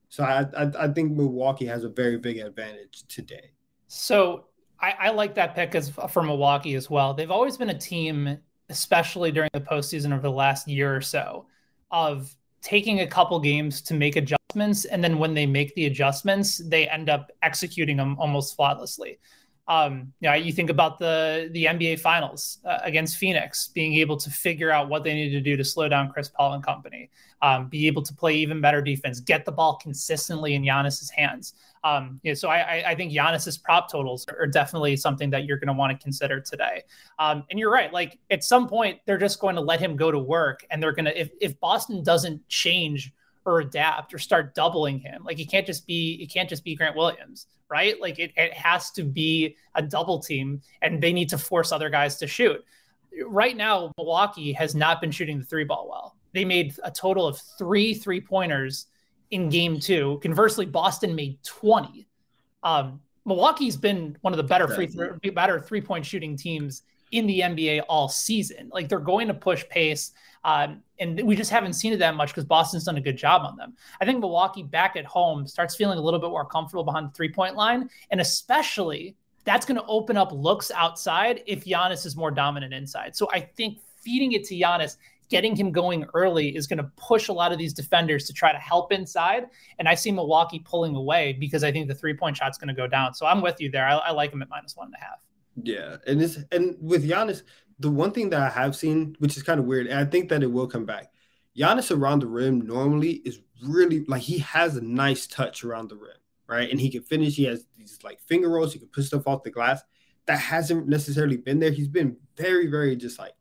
So 0.09 0.23
I 0.23 0.45
I, 0.57 0.71
I 0.85 0.87
think 0.89 1.11
Milwaukee 1.11 1.65
has 1.65 1.83
a 1.83 1.89
very 1.89 2.17
big 2.17 2.37
advantage 2.37 3.03
today. 3.07 3.51
So 3.87 4.45
I, 4.79 4.93
I 4.99 5.09
like 5.09 5.35
that 5.35 5.55
pick 5.55 5.75
as 5.75 5.89
for 5.89 6.23
Milwaukee 6.23 6.75
as 6.75 6.89
well. 6.89 7.13
They've 7.13 7.31
always 7.31 7.57
been 7.57 7.69
a 7.69 7.77
team, 7.77 8.37
especially 8.69 9.31
during 9.31 9.49
the 9.53 9.61
postseason 9.61 10.11
over 10.13 10.21
the 10.21 10.31
last 10.31 10.67
year 10.67 10.95
or 10.95 11.01
so, 11.01 11.47
of 11.91 12.35
taking 12.61 12.99
a 13.01 13.07
couple 13.07 13.39
games 13.39 13.81
to 13.81 13.93
make 13.93 14.15
adjustments, 14.15 14.85
and 14.85 15.03
then 15.03 15.17
when 15.17 15.33
they 15.33 15.45
make 15.45 15.73
the 15.75 15.85
adjustments, 15.85 16.57
they 16.57 16.87
end 16.89 17.09
up 17.09 17.31
executing 17.41 17.97
them 17.97 18.17
almost 18.19 18.55
flawlessly. 18.55 19.19
Um, 19.67 20.13
you 20.21 20.29
know, 20.29 20.35
you 20.35 20.53
think 20.53 20.69
about 20.69 20.97
the 20.97 21.49
the 21.51 21.65
NBA 21.65 21.99
Finals 21.99 22.59
uh, 22.65 22.79
against 22.83 23.17
Phoenix, 23.17 23.67
being 23.67 23.95
able 23.95 24.15
to 24.17 24.29
figure 24.29 24.71
out 24.71 24.87
what 24.87 25.03
they 25.03 25.13
need 25.13 25.29
to 25.31 25.41
do 25.41 25.57
to 25.57 25.63
slow 25.65 25.89
down 25.89 26.09
Chris 26.11 26.29
Paul 26.29 26.53
and 26.53 26.63
company, 26.63 27.09
um, 27.41 27.67
be 27.67 27.87
able 27.87 28.01
to 28.01 28.13
play 28.13 28.35
even 28.35 28.61
better 28.61 28.81
defense, 28.81 29.19
get 29.19 29.43
the 29.43 29.51
ball 29.51 29.75
consistently 29.75 30.55
in 30.55 30.63
Giannis's 30.63 31.09
hands. 31.09 31.53
Um, 31.83 32.19
you 32.23 32.31
know, 32.31 32.35
so 32.35 32.49
I, 32.49 32.91
I 32.91 32.95
think 32.95 33.11
Giannis's 33.11 33.57
prop 33.57 33.91
totals 33.91 34.25
are 34.27 34.47
definitely 34.47 34.95
something 34.95 35.29
that 35.29 35.45
you're 35.45 35.57
going 35.57 35.67
to 35.67 35.73
want 35.73 35.97
to 35.97 36.03
consider 36.03 36.39
today. 36.39 36.83
Um, 37.19 37.43
and 37.49 37.59
you're 37.59 37.71
right, 37.71 37.91
like 37.91 38.19
at 38.29 38.43
some 38.43 38.67
point 38.67 38.99
they're 39.05 39.17
just 39.17 39.39
going 39.39 39.55
to 39.55 39.61
let 39.61 39.79
him 39.79 39.95
go 39.95 40.11
to 40.11 40.19
work, 40.19 40.65
and 40.69 40.81
they're 40.81 40.93
going 40.93 41.05
to 41.05 41.19
if 41.19 41.29
if 41.41 41.59
Boston 41.59 42.03
doesn't 42.03 42.47
change 42.47 43.11
or 43.47 43.61
adapt 43.61 44.13
or 44.13 44.19
start 44.19 44.53
doubling 44.53 44.99
him. 44.99 45.23
Like 45.23 45.37
he 45.37 45.45
can't 45.45 45.65
just 45.65 45.87
be 45.87 46.19
it 46.21 46.27
can't 46.27 46.49
just 46.49 46.63
be 46.63 46.75
Grant 46.75 46.95
Williams, 46.95 47.47
right? 47.69 47.99
Like 47.99 48.19
it, 48.19 48.31
it 48.35 48.53
has 48.53 48.91
to 48.91 49.03
be 49.03 49.55
a 49.75 49.81
double 49.81 50.19
team 50.19 50.61
and 50.81 51.01
they 51.01 51.13
need 51.13 51.29
to 51.29 51.37
force 51.37 51.71
other 51.71 51.89
guys 51.89 52.17
to 52.17 52.27
shoot. 52.27 52.63
Right 53.25 53.55
now, 53.55 53.91
Milwaukee 53.97 54.51
has 54.53 54.75
not 54.75 55.01
been 55.01 55.11
shooting 55.11 55.39
the 55.39 55.45
three 55.45 55.63
ball 55.63 55.87
well. 55.89 56.15
They 56.33 56.45
made 56.45 56.75
a 56.83 56.91
total 56.91 57.25
of 57.25 57.39
three 57.57 57.93
three 57.93 58.21
pointers 58.21 58.87
in 59.31 59.49
game 59.49 59.79
two. 59.79 60.19
Conversely, 60.21 60.65
Boston 60.65 61.15
made 61.15 61.41
20. 61.43 62.07
Um, 62.63 63.01
Milwaukee's 63.25 63.77
been 63.77 64.17
one 64.21 64.33
of 64.33 64.37
the 64.37 64.43
better 64.43 64.67
free 64.67 64.87
better 65.31 65.59
three 65.59 65.81
point 65.81 66.05
shooting 66.05 66.37
teams 66.37 66.83
in 67.11 67.25
the 67.27 67.39
NBA 67.39 67.83
all 67.87 68.09
season. 68.09 68.69
Like 68.73 68.89
they're 68.89 68.99
going 68.99 69.27
to 69.27 69.33
push 69.33 69.67
pace. 69.69 70.11
Um, 70.43 70.81
and 70.99 71.21
we 71.23 71.35
just 71.35 71.51
haven't 71.51 71.73
seen 71.73 71.93
it 71.93 71.97
that 71.97 72.15
much 72.15 72.29
because 72.29 72.45
Boston's 72.45 72.85
done 72.85 72.97
a 72.97 73.01
good 73.01 73.17
job 73.17 73.43
on 73.43 73.57
them. 73.57 73.73
I 74.01 74.05
think 74.05 74.19
Milwaukee 74.19 74.63
back 74.63 74.95
at 74.95 75.05
home 75.05 75.47
starts 75.47 75.75
feeling 75.75 75.97
a 75.97 76.01
little 76.01 76.19
bit 76.19 76.29
more 76.29 76.45
comfortable 76.45 76.83
behind 76.83 77.09
the 77.09 77.13
three 77.13 77.31
point 77.31 77.55
line. 77.55 77.89
And 78.11 78.21
especially 78.21 79.15
that's 79.43 79.65
going 79.65 79.79
to 79.79 79.85
open 79.87 80.17
up 80.17 80.31
looks 80.31 80.71
outside 80.71 81.41
if 81.47 81.63
Giannis 81.65 82.05
is 82.05 82.17
more 82.17 82.31
dominant 82.31 82.73
inside. 82.73 83.15
So 83.15 83.29
I 83.31 83.39
think 83.39 83.79
feeding 84.01 84.33
it 84.33 84.43
to 84.45 84.55
Giannis, 84.55 84.97
getting 85.29 85.55
him 85.55 85.71
going 85.71 86.05
early 86.13 86.55
is 86.55 86.67
going 86.67 86.77
to 86.77 86.91
push 86.97 87.27
a 87.27 87.33
lot 87.33 87.51
of 87.51 87.57
these 87.57 87.73
defenders 87.73 88.25
to 88.25 88.33
try 88.33 88.51
to 88.51 88.57
help 88.57 88.91
inside. 88.91 89.45
And 89.79 89.87
I 89.87 89.95
see 89.95 90.11
Milwaukee 90.11 90.59
pulling 90.59 90.95
away 90.95 91.33
because 91.33 91.63
I 91.63 91.71
think 91.71 91.87
the 91.87 91.95
three 91.95 92.13
point 92.13 92.37
shot's 92.37 92.57
going 92.57 92.69
to 92.69 92.73
go 92.73 92.87
down. 92.87 93.13
So 93.13 93.25
I'm 93.25 93.41
with 93.41 93.59
you 93.59 93.71
there. 93.71 93.85
I, 93.87 93.95
I 93.95 94.11
like 94.11 94.31
him 94.31 94.41
at 94.41 94.49
minus 94.49 94.75
one 94.75 94.87
and 94.87 94.95
a 94.95 94.99
half. 94.99 95.19
Yeah, 95.63 95.97
and 96.05 96.21
it's 96.21 96.37
and 96.51 96.75
with 96.79 97.07
Giannis, 97.09 97.41
the 97.79 97.91
one 97.91 98.11
thing 98.11 98.29
that 98.31 98.41
I 98.41 98.49
have 98.49 98.75
seen, 98.75 99.15
which 99.19 99.37
is 99.37 99.43
kind 99.43 99.59
of 99.59 99.65
weird, 99.65 99.87
and 99.87 99.99
I 99.99 100.05
think 100.05 100.29
that 100.29 100.43
it 100.43 100.51
will 100.51 100.67
come 100.67 100.85
back. 100.85 101.11
Giannis 101.57 101.95
around 101.95 102.19
the 102.19 102.27
rim 102.27 102.61
normally 102.61 103.13
is 103.25 103.39
really 103.63 104.03
like 104.05 104.21
he 104.21 104.39
has 104.39 104.75
a 104.75 104.81
nice 104.81 105.27
touch 105.27 105.63
around 105.63 105.89
the 105.89 105.95
rim, 105.95 106.17
right? 106.47 106.69
And 106.69 106.79
he 106.79 106.89
can 106.89 107.01
finish. 107.01 107.35
He 107.35 107.45
has 107.45 107.65
these 107.75 107.99
like 108.03 108.19
finger 108.21 108.49
rolls. 108.49 108.73
He 108.73 108.79
can 108.79 108.89
push 108.89 109.07
stuff 109.07 109.27
off 109.27 109.43
the 109.43 109.51
glass. 109.51 109.81
That 110.27 110.39
hasn't 110.39 110.87
necessarily 110.87 111.37
been 111.37 111.59
there. 111.59 111.71
He's 111.71 111.87
been 111.87 112.17
very, 112.35 112.67
very 112.67 112.95
just 112.95 113.17
like, 113.17 113.33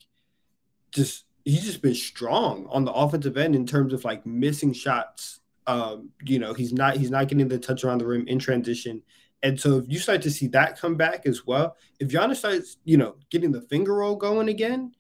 just 0.93 1.25
he's 1.45 1.65
just 1.65 1.83
been 1.83 1.95
strong 1.95 2.67
on 2.71 2.85
the 2.85 2.93
offensive 2.93 3.37
end 3.37 3.55
in 3.55 3.67
terms 3.67 3.93
of 3.93 4.05
like 4.05 4.25
missing 4.25 4.73
shots. 4.73 5.41
Um, 5.67 6.11
you 6.25 6.39
know, 6.39 6.55
he's 6.55 6.73
not 6.73 6.97
he's 6.97 7.11
not 7.11 7.29
getting 7.29 7.49
the 7.49 7.59
touch 7.59 7.85
around 7.85 7.99
the 7.99 8.07
rim 8.07 8.27
in 8.29 8.39
transition. 8.39 9.03
And 9.43 9.61
so 9.61 9.79
if 9.79 9.85
you 9.89 9.99
start 9.99 10.23
to 10.23 10.31
see 10.31 10.49
that 10.49 10.79
come 10.79 10.97
back 10.97 11.27
as 11.27 11.47
well, 11.47 11.77
if 12.01 12.09
Giannis 12.09 12.37
starts, 12.37 12.79
you 12.85 12.97
know, 12.97 13.17
getting 13.31 13.53
the 13.53 13.61
finger 13.63 13.95
roll 13.95 14.17
going 14.17 14.49
again, 14.49 14.93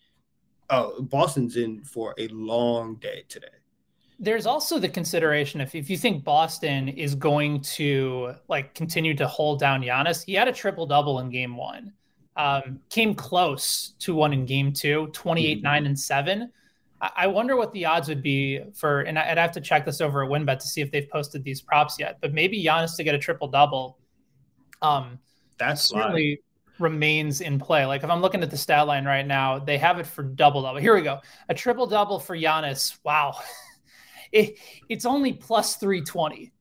oh, 0.70 1.00
Boston's 1.02 1.56
in 1.56 1.82
for 1.82 2.14
a 2.18 2.28
long 2.28 2.96
day 2.96 3.24
today. 3.28 3.48
There's 4.18 4.46
also 4.46 4.78
the 4.78 4.88
consideration 4.88 5.60
if, 5.60 5.74
if 5.74 5.90
you 5.90 5.98
think 5.98 6.24
Boston 6.24 6.88
is 6.88 7.14
going 7.14 7.60
to 7.62 8.34
like 8.48 8.74
continue 8.74 9.14
to 9.14 9.26
hold 9.26 9.60
down 9.60 9.82
Giannis, 9.82 10.24
he 10.24 10.32
had 10.34 10.48
a 10.48 10.52
triple 10.52 10.86
double 10.86 11.18
in 11.20 11.30
game 11.30 11.56
one. 11.56 11.92
Um, 12.36 12.80
came 12.90 13.14
close 13.14 13.94
to 14.00 14.14
one 14.14 14.32
in 14.32 14.44
game 14.44 14.72
two, 14.72 15.08
28, 15.12 15.58
mm-hmm. 15.58 15.64
9, 15.64 15.86
and 15.86 15.98
7. 15.98 16.52
I 17.00 17.26
wonder 17.26 17.56
what 17.56 17.72
the 17.72 17.84
odds 17.84 18.08
would 18.08 18.22
be 18.22 18.62
for, 18.74 19.02
and 19.02 19.18
I'd 19.18 19.36
have 19.36 19.52
to 19.52 19.60
check 19.60 19.84
this 19.84 20.00
over 20.00 20.24
at 20.24 20.30
WynnBET 20.30 20.58
to 20.60 20.66
see 20.66 20.80
if 20.80 20.90
they've 20.90 21.08
posted 21.08 21.44
these 21.44 21.60
props 21.60 21.96
yet. 21.98 22.18
But 22.22 22.32
maybe 22.32 22.62
Giannis 22.62 22.96
to 22.96 23.04
get 23.04 23.14
a 23.14 23.18
triple 23.18 23.48
double. 23.48 23.98
Um, 24.82 25.18
That's 25.58 25.88
certainly 25.88 26.40
remains 26.78 27.40
in 27.40 27.58
play. 27.58 27.86
Like 27.86 28.02
if 28.02 28.10
I'm 28.10 28.20
looking 28.20 28.42
at 28.42 28.50
the 28.50 28.56
stat 28.56 28.86
line 28.86 29.04
right 29.04 29.26
now, 29.26 29.58
they 29.58 29.78
have 29.78 29.98
it 29.98 30.06
for 30.06 30.22
double 30.22 30.62
double. 30.62 30.80
Here 30.80 30.94
we 30.94 31.02
go, 31.02 31.20
a 31.48 31.54
triple 31.54 31.86
double 31.86 32.18
for 32.18 32.36
Giannis. 32.36 32.98
Wow, 33.04 33.38
it, 34.32 34.58
it's 34.88 35.06
only 35.06 35.32
plus 35.32 35.76
three 35.76 36.02
twenty. 36.02 36.52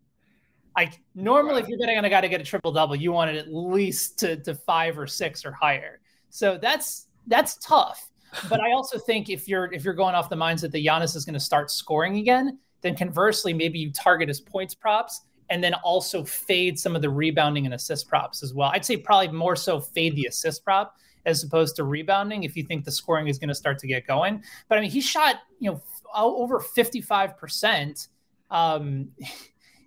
Like 0.76 1.00
normally, 1.14 1.62
if 1.62 1.70
you're 1.70 1.80
betting 1.80 1.98
on 1.98 2.06
a 2.06 2.10
guy 2.10 2.22
to 2.22 2.28
get 2.28 2.42
a 2.42 2.44
triple 2.44 2.72
double, 2.72 2.96
you 2.96 3.12
want 3.12 3.32
it 3.32 3.38
at 3.38 3.54
least 3.54 4.20
to, 4.20 4.36
to 4.44 4.54
five 4.54 5.00
or 5.00 5.08
six 5.08 5.46
or 5.46 5.52
higher. 5.52 6.02
So 6.30 6.58
that's 6.58 7.08
that's 7.28 7.58
tough. 7.58 8.10
But 8.50 8.60
I 8.60 8.74
also 8.74 8.98
think 8.98 9.30
if 9.30 9.48
you're 9.48 9.72
if 9.72 9.86
you're 9.86 9.94
going 9.94 10.16
off 10.16 10.30
the 10.30 10.36
mindset 10.36 10.72
that 10.72 10.84
Giannis 10.84 11.16
is 11.16 11.24
going 11.24 11.36
to 11.36 11.40
start 11.40 11.72
scoring 11.72 12.18
again, 12.18 12.60
then 12.82 12.96
conversely, 12.96 13.54
maybe 13.54 13.80
you 13.80 13.92
target 13.92 14.28
his 14.28 14.42
points 14.42 14.76
props 14.76 15.22
and 15.50 15.64
then 15.64 15.74
also 15.76 16.24
fade 16.24 16.80
some 16.80 16.96
of 16.96 17.02
the 17.02 17.10
rebounding 17.10 17.66
and 17.66 17.74
assist 17.74 18.08
props 18.08 18.44
as 18.44 18.54
well. 18.54 18.72
I'd 18.74 18.86
say 18.86 18.98
probably 18.98 19.30
more 19.30 19.56
so 19.56 19.80
fade 19.80 20.16
the 20.16 20.26
assist 20.26 20.64
prop 20.64 20.98
as 21.26 21.44
opposed 21.44 21.76
to 21.76 21.84
rebounding 21.84 22.44
if 22.44 22.56
you 22.56 22.64
think 22.64 22.86
the 22.86 22.92
scoring 22.92 23.28
is 23.28 23.40
going 23.40 23.50
to 23.50 23.56
start 23.56 23.80
to 23.80 23.88
get 23.88 24.06
going. 24.08 24.44
But 24.70 24.78
I 24.78 24.82
mean, 24.82 24.92
he 24.92 25.02
shot 25.02 25.38
you 25.60 25.72
know 25.72 25.82
over 26.14 26.60
fifty 26.60 27.02
five 27.02 27.38
percent. 27.38 28.08
Um, 28.50 29.10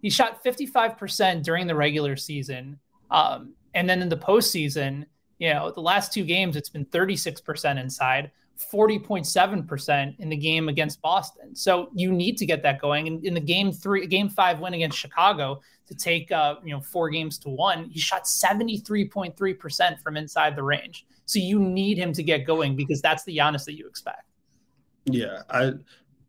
he 0.01 0.11
shot 0.11 0.45
55% 0.45 1.43
during 1.43 1.67
the 1.67 1.75
regular 1.75 2.17
season. 2.17 2.79
Um, 3.11 3.55
and 3.75 3.89
then 3.89 4.03
in 4.03 4.09
the 4.09 4.17
postseason, 4.17 5.07
you 5.39 5.53
know, 5.53 5.71
the 5.71 5.81
last 5.81 6.13
two 6.13 6.25
games, 6.25 6.57
it's 6.57 6.69
been 6.69 6.87
36% 6.87 7.81
inside, 7.81 8.31
40.7% 8.59 10.19
in 10.19 10.29
the 10.29 10.37
game 10.37 10.69
against 10.69 11.01
Boston. 11.01 11.55
So 11.55 11.91
you 11.95 12.13
need 12.13 12.37
to 12.39 12.47
get 12.47 12.63
that 12.65 12.81
going. 12.81 13.07
And 13.07 13.25
in 13.25 13.35
the 13.35 13.41
game 13.41 13.73
three, 13.73 14.07
game 14.07 14.29
five 14.29 14.59
win 14.59 14.75
against 14.75 14.99
Chicago 14.99 15.61
to 15.87 15.95
take, 15.95 16.31
uh, 16.33 16.57
you 16.65 16.73
know, 16.73 16.81
four 16.81 17.09
games 17.09 17.39
to 17.39 17.49
one, 17.49 17.89
he 17.91 18.01
shot 18.01 18.25
73.3% 18.25 20.01
from 20.01 20.17
inside 20.17 20.57
the 20.57 20.63
range. 20.63 21.07
So 21.25 21.39
you 21.39 21.61
need 21.61 21.99
him 21.99 22.13
to 22.15 22.23
get 22.23 22.47
going 22.47 22.75
because 22.75 23.01
that's 23.01 23.25
the 23.25 23.37
Giannis 23.37 23.65
that 23.67 23.77
you 23.77 23.87
expect. 23.87 24.23
Yeah, 25.05 25.43
I 25.49 25.73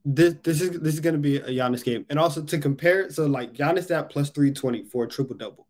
this 0.06 0.36
this 0.44 0.62
is 0.62 0.80
this 0.80 0.94
is 0.94 1.00
going 1.00 1.14
to 1.16 1.20
be 1.20 1.38
a 1.38 1.50
Giannis 1.50 1.84
game, 1.84 2.06
and 2.10 2.18
also 2.18 2.42
to 2.42 2.58
compare, 2.58 3.10
so 3.12 3.26
like 3.26 3.54
Giannis 3.54 3.92
at 3.92 4.10
plus 4.10 4.30
three 4.30 4.52
twenty 4.52 4.84
for 4.84 5.04
a 5.04 5.08
triple 5.08 5.36
double. 5.36 5.68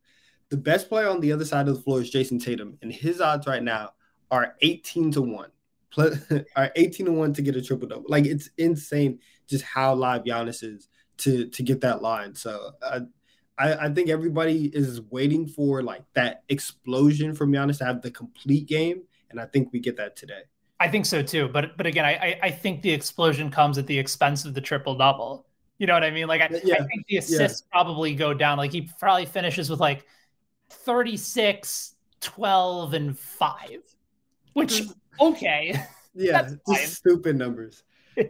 The 0.49 0.57
best 0.57 0.89
player 0.89 1.09
on 1.09 1.19
the 1.19 1.31
other 1.31 1.45
side 1.45 1.67
of 1.67 1.75
the 1.75 1.81
floor 1.81 2.01
is 2.01 2.11
Jayson 2.11 2.39
Tatum, 2.39 2.77
and 2.81 2.91
his 2.91 3.21
odds 3.21 3.47
right 3.47 3.63
now 3.63 3.91
are 4.31 4.55
eighteen 4.61 5.11
to 5.11 5.21
one, 5.21 5.49
plus 5.91 6.17
are 6.55 6.71
eighteen 6.75 7.05
to 7.07 7.11
one 7.11 7.33
to 7.33 7.41
get 7.41 7.55
a 7.55 7.61
triple 7.61 7.87
double. 7.87 8.05
Like 8.07 8.25
it's 8.25 8.49
insane 8.57 9.19
just 9.47 9.63
how 9.63 9.93
live 9.95 10.23
Giannis 10.23 10.63
is 10.63 10.87
to 11.19 11.47
to 11.47 11.63
get 11.63 11.81
that 11.81 12.01
line. 12.01 12.35
So 12.35 12.71
uh, 12.81 13.01
I 13.57 13.73
I 13.85 13.89
think 13.89 14.09
everybody 14.09 14.67
is 14.73 15.01
waiting 15.09 15.47
for 15.47 15.83
like 15.83 16.03
that 16.13 16.43
explosion 16.49 17.35
from 17.35 17.51
Giannis 17.51 17.79
to 17.79 17.85
have 17.85 18.01
the 18.01 18.11
complete 18.11 18.67
game, 18.67 19.03
and 19.29 19.39
I 19.39 19.45
think 19.45 19.71
we 19.71 19.79
get 19.79 19.97
that 19.97 20.15
today. 20.15 20.41
I 20.79 20.87
think 20.87 21.05
so 21.05 21.21
too. 21.21 21.49
But 21.49 21.75
but 21.77 21.85
again, 21.85 22.05
I 22.05 22.39
I 22.41 22.51
think 22.51 22.81
the 22.81 22.91
explosion 22.91 23.51
comes 23.51 23.77
at 23.77 23.87
the 23.87 23.97
expense 23.97 24.45
of 24.45 24.53
the 24.53 24.61
triple 24.61 24.95
double. 24.95 25.45
You 25.77 25.87
know 25.87 25.93
what 25.93 26.03
I 26.03 26.11
mean? 26.11 26.27
Like 26.27 26.41
I, 26.41 26.49
yeah. 26.63 26.75
I 26.75 26.85
think 26.85 27.07
the 27.07 27.17
assists 27.17 27.63
yeah. 27.65 27.71
probably 27.71 28.13
go 28.13 28.33
down. 28.33 28.57
Like 28.57 28.71
he 28.71 28.89
probably 28.99 29.25
finishes 29.25 29.69
with 29.69 29.79
like 29.79 30.05
36, 30.69 31.95
12, 32.19 32.93
and 32.93 33.17
5. 33.17 33.81
Which 34.53 34.83
okay. 35.19 35.75
Yeah, 36.15 36.49
stupid 36.85 37.37
numbers. 37.37 37.83
All 38.17 38.23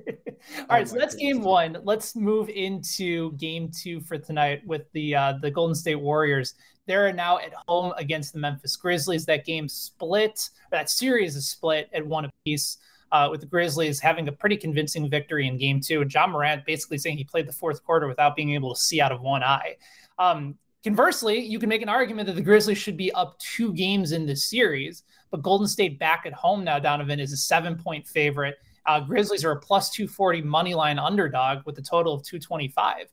right, 0.70 0.82
oh 0.82 0.86
so 0.86 0.98
that's 0.98 1.16
goodness. 1.16 1.16
game 1.16 1.42
one. 1.42 1.78
Let's 1.84 2.16
move 2.16 2.50
into 2.50 3.32
game 3.38 3.72
two 3.72 4.02
for 4.02 4.18
tonight 4.18 4.62
with 4.68 4.84
the 4.92 5.16
uh, 5.16 5.34
the 5.42 5.50
Golden 5.50 5.74
State 5.74 5.96
Warriors. 5.96 6.56
They're 6.86 7.12
now 7.14 7.40
at 7.40 7.54
home 7.68 7.94
against 7.98 8.34
the 8.34 8.40
Memphis 8.40 8.76
Grizzlies. 8.76 9.26
That 9.26 9.46
game 9.46 9.68
split. 9.70 10.50
That 10.72 10.90
series 10.90 11.36
is 11.36 11.50
split 11.50 11.90
at 11.94 12.06
one 12.06 12.26
apiece. 12.26 12.78
Uh, 13.12 13.28
with 13.32 13.40
the 13.40 13.48
Grizzlies 13.48 14.00
having 14.00 14.28
a 14.28 14.32
pretty 14.32 14.56
convincing 14.56 15.10
victory 15.10 15.48
in 15.48 15.58
game 15.58 15.82
two, 15.82 16.02
and 16.02 16.14
Ja 16.14 16.28
Morant 16.28 16.64
basically 16.66 17.00
saying 17.00 17.18
he 17.18 17.24
played 17.24 17.48
the 17.48 17.54
fourth 17.54 17.84
quarter 17.84 18.08
without 18.08 18.36
being 18.36 18.52
able 18.52 18.76
to 18.76 18.80
see 18.80 19.02
out 19.02 19.12
of 19.12 19.22
one 19.22 19.42
eye. 19.42 19.78
Um, 20.20 20.60
conversely, 20.84 21.40
you 21.40 21.58
can 21.58 21.70
make 21.70 21.82
an 21.82 21.90
argument 21.90 22.28
that 22.28 22.36
the 22.36 22.42
Grizzlies 22.44 22.78
should 22.78 22.98
be 22.98 23.12
up 23.14 23.40
two 23.40 23.74
games 23.74 24.12
in 24.12 24.28
this 24.28 24.48
series, 24.48 25.02
but 25.32 25.42
Golden 25.42 25.68
State 25.68 26.00
back 26.00 26.26
at 26.26 26.34
home 26.34 26.64
now, 26.64 26.80
Donovan, 26.80 27.20
is 27.20 27.34
a 27.34 27.38
seven 27.38 27.76
point 27.76 28.08
favorite. 28.08 28.58
Uh, 28.86 29.00
Grizzlies 29.00 29.46
are 29.46 29.52
a 29.52 29.60
plus 29.60 29.90
240 29.92 30.42
money 30.42 30.74
line 30.74 30.98
underdog 30.98 31.60
with 31.66 31.78
a 31.78 31.82
total 31.82 32.14
of 32.14 32.24
225. 32.24 33.08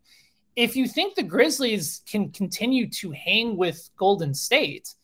If 0.55 0.75
you 0.75 0.89
think 0.89 1.15
the 1.15 1.23
Grizzlies 1.23 2.03
can 2.07 2.31
continue 2.31 2.89
to 2.91 3.11
hang 3.11 3.57
with 3.57 3.91
Golden 3.97 4.33
State, 4.33 4.95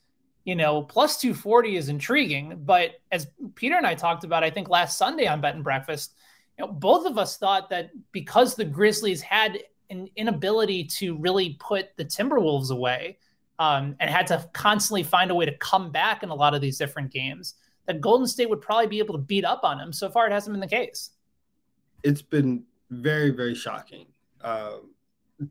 you 0.44 0.54
know, 0.54 0.82
plus 0.82 1.20
240 1.20 1.76
is 1.76 1.88
intriguing. 1.88 2.62
But 2.64 2.92
as 3.10 3.28
Peter 3.54 3.76
and 3.76 3.86
I 3.86 3.94
talked 3.94 4.24
about, 4.24 4.42
I 4.42 4.50
think 4.50 4.68
last 4.68 4.96
Sunday 4.96 5.26
on 5.26 5.40
Bet 5.40 5.54
and 5.54 5.62
Breakfast, 5.62 6.14
you 6.58 6.64
know, 6.64 6.72
both 6.72 7.06
of 7.06 7.18
us 7.18 7.36
thought 7.36 7.70
that 7.70 7.90
because 8.12 8.54
the 8.54 8.64
Grizzlies 8.64 9.20
had 9.20 9.58
an 9.90 10.08
inability 10.16 10.84
to 10.84 11.16
really 11.18 11.56
put 11.60 11.96
the 11.96 12.04
Timberwolves 12.04 12.70
away 12.70 13.18
um, 13.58 13.96
and 14.00 14.10
had 14.10 14.26
to 14.28 14.44
constantly 14.52 15.02
find 15.02 15.30
a 15.30 15.34
way 15.34 15.44
to 15.44 15.56
come 15.58 15.90
back 15.90 16.22
in 16.22 16.28
a 16.30 16.34
lot 16.34 16.54
of 16.54 16.60
these 16.60 16.78
different 16.78 17.12
games, 17.12 17.54
that 17.86 18.00
Golden 18.00 18.26
State 18.26 18.48
would 18.48 18.60
probably 18.60 18.86
be 18.86 18.98
able 18.98 19.14
to 19.14 19.22
beat 19.22 19.44
up 19.44 19.60
on 19.62 19.78
him. 19.78 19.92
So 19.92 20.10
far, 20.10 20.26
it 20.26 20.32
hasn't 20.32 20.54
been 20.54 20.60
the 20.60 20.66
case. 20.66 21.10
It's 22.02 22.22
been 22.22 22.64
very, 22.90 23.30
very 23.30 23.54
shocking. 23.54 24.06
Um, 24.40 24.92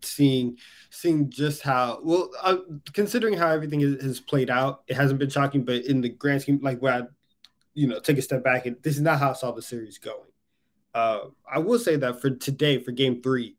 seeing 0.02 0.58
seeing 0.90 1.30
just 1.30 1.62
how 1.62 2.00
well 2.04 2.30
uh, 2.42 2.58
considering 2.94 3.34
how 3.34 3.50
everything 3.50 3.82
is, 3.82 4.02
has 4.02 4.20
played 4.20 4.50
out 4.50 4.84
it 4.88 4.96
hasn't 4.96 5.20
been 5.20 5.30
shocking 5.30 5.64
but 5.64 5.84
in 5.86 6.02
the 6.02 6.10
grand 6.10 6.42
scheme 6.42 6.60
like 6.62 6.82
when 6.82 6.94
i 6.94 7.06
you 7.74 7.88
know 7.88 8.00
take 8.00 8.18
a 8.18 8.22
step 8.22 8.44
back 8.44 8.66
and 8.66 8.78
this 8.84 8.96
is 8.96 9.02
not 9.02 9.20
how 9.20 9.32
i 9.32 9.34
saw 9.34 9.52
the 9.52 9.62
series 9.62 9.98
going 9.98 10.30
uh, 10.94 11.22
i 11.52 11.60
will 11.60 11.80
say 11.80 11.96
that 11.96 12.22
for 12.22 12.30
today 12.30 12.78
for 12.78 12.92
game 12.92 13.22
three 13.22 13.56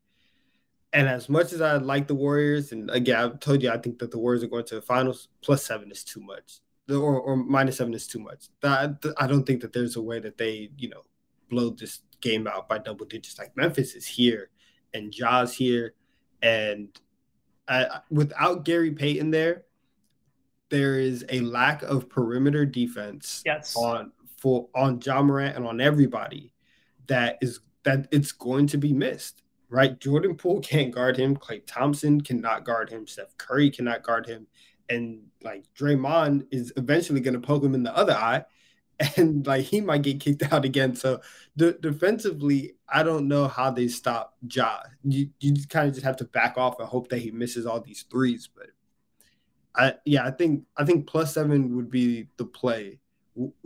and 0.93 1.07
as 1.07 1.27
much 1.27 1.51
as 1.53 1.61
i 1.61 1.75
like 1.77 2.07
the 2.07 2.15
warriors 2.15 2.71
and 2.71 2.89
again 2.91 3.17
I've 3.17 3.39
told 3.39 3.61
you 3.61 3.69
i 3.71 3.77
think 3.77 3.99
that 3.99 4.11
the 4.11 4.19
warriors 4.19 4.43
are 4.43 4.47
going 4.47 4.65
to 4.65 4.75
the 4.75 4.81
finals 4.81 5.27
plus 5.41 5.65
seven 5.65 5.91
is 5.91 6.03
too 6.03 6.21
much 6.21 6.61
or, 6.89 7.19
or 7.19 7.35
minus 7.35 7.77
seven 7.77 7.93
is 7.93 8.07
too 8.07 8.19
much. 8.19 8.47
That 8.61 9.03
I 9.17 9.27
don't 9.27 9.45
think 9.45 9.61
that 9.61 9.73
there's 9.73 9.95
a 9.95 10.01
way 10.01 10.19
that 10.19 10.37
they, 10.37 10.71
you 10.77 10.89
know, 10.89 11.03
blow 11.49 11.69
this 11.69 12.01
game 12.21 12.47
out 12.47 12.67
by 12.67 12.79
double 12.79 13.05
digits. 13.05 13.39
Like 13.39 13.55
Memphis 13.55 13.95
is 13.95 14.05
here, 14.05 14.49
and 14.93 15.11
Ja's 15.11 15.53
here, 15.53 15.93
and 16.41 16.89
I, 17.67 17.99
without 18.09 18.65
Gary 18.65 18.91
Payton 18.91 19.31
there, 19.31 19.63
there 20.69 20.99
is 20.99 21.25
a 21.29 21.39
lack 21.41 21.83
of 21.83 22.09
perimeter 22.09 22.65
defense. 22.65 23.43
Yes. 23.45 23.75
on 23.75 24.11
for 24.37 24.67
on 24.75 24.99
Ja 25.03 25.21
Morant 25.21 25.55
and 25.55 25.65
on 25.65 25.79
everybody 25.79 26.53
that 27.07 27.37
is 27.41 27.61
that 27.83 28.07
it's 28.11 28.31
going 28.31 28.67
to 28.67 28.77
be 28.77 28.93
missed. 28.93 29.42
Right, 29.73 29.99
Jordan 29.99 30.35
Poole 30.35 30.59
can't 30.61 30.93
guard 30.93 31.17
him. 31.17 31.35
Klay 31.35 31.63
Thompson 31.65 32.21
cannot 32.21 32.63
guard 32.63 32.89
him. 32.89 33.07
Steph 33.07 33.35
Curry 33.37 33.71
cannot 33.71 34.03
guard 34.03 34.27
him 34.27 34.45
and 34.89 35.21
like 35.43 35.65
Draymond 35.77 36.47
is 36.51 36.73
eventually 36.77 37.19
going 37.19 37.33
to 37.33 37.39
poke 37.39 37.63
him 37.63 37.75
in 37.75 37.83
the 37.83 37.95
other 37.95 38.13
eye, 38.13 38.45
and 39.17 39.45
like 39.45 39.65
he 39.65 39.81
might 39.81 40.03
get 40.03 40.19
kicked 40.19 40.43
out 40.51 40.65
again. 40.65 40.95
So 40.95 41.21
de- 41.57 41.73
defensively, 41.73 42.75
I 42.87 43.03
don't 43.03 43.27
know 43.27 43.47
how 43.47 43.71
they 43.71 43.87
stop 43.87 44.35
Ja. 44.49 44.79
You 45.03 45.29
you 45.39 45.53
kind 45.67 45.87
of 45.87 45.93
just 45.93 46.05
have 46.05 46.17
to 46.17 46.25
back 46.25 46.57
off 46.57 46.79
and 46.79 46.87
hope 46.87 47.09
that 47.09 47.19
he 47.19 47.31
misses 47.31 47.65
all 47.65 47.81
these 47.81 48.03
threes. 48.09 48.49
But 48.53 48.67
I 49.75 49.95
yeah, 50.05 50.25
I 50.25 50.31
think 50.31 50.65
I 50.77 50.85
think 50.85 51.07
plus 51.07 51.33
seven 51.33 51.75
would 51.75 51.89
be 51.89 52.27
the 52.37 52.45
play. 52.45 52.99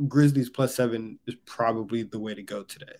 Grizzlies 0.07 0.49
plus 0.49 0.73
seven 0.73 1.19
is 1.27 1.35
probably 1.45 2.03
the 2.03 2.19
way 2.19 2.33
to 2.33 2.41
go 2.41 2.63
today. 2.63 2.95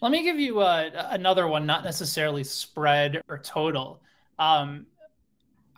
Let 0.00 0.12
me 0.12 0.22
give 0.22 0.40
you 0.40 0.60
uh, 0.60 1.08
another 1.10 1.46
one, 1.46 1.66
not 1.66 1.84
necessarily 1.84 2.42
spread 2.42 3.22
or 3.28 3.38
total. 3.38 4.00
Um, 4.38 4.86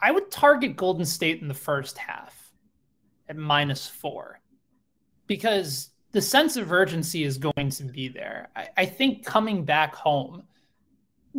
I 0.00 0.12
would 0.12 0.30
target 0.30 0.76
Golden 0.76 1.04
State 1.04 1.42
in 1.42 1.48
the 1.48 1.54
first 1.54 1.98
half 1.98 2.52
at 3.28 3.36
minus 3.36 3.88
four 3.88 4.40
because 5.26 5.90
the 6.12 6.20
sense 6.20 6.56
of 6.56 6.72
urgency 6.72 7.24
is 7.24 7.38
going 7.38 7.70
to 7.70 7.84
be 7.84 8.08
there. 8.08 8.48
I, 8.54 8.68
I, 8.76 8.86
think 8.86 9.24
coming 9.24 9.64
back 9.64 9.94
home, 9.94 10.42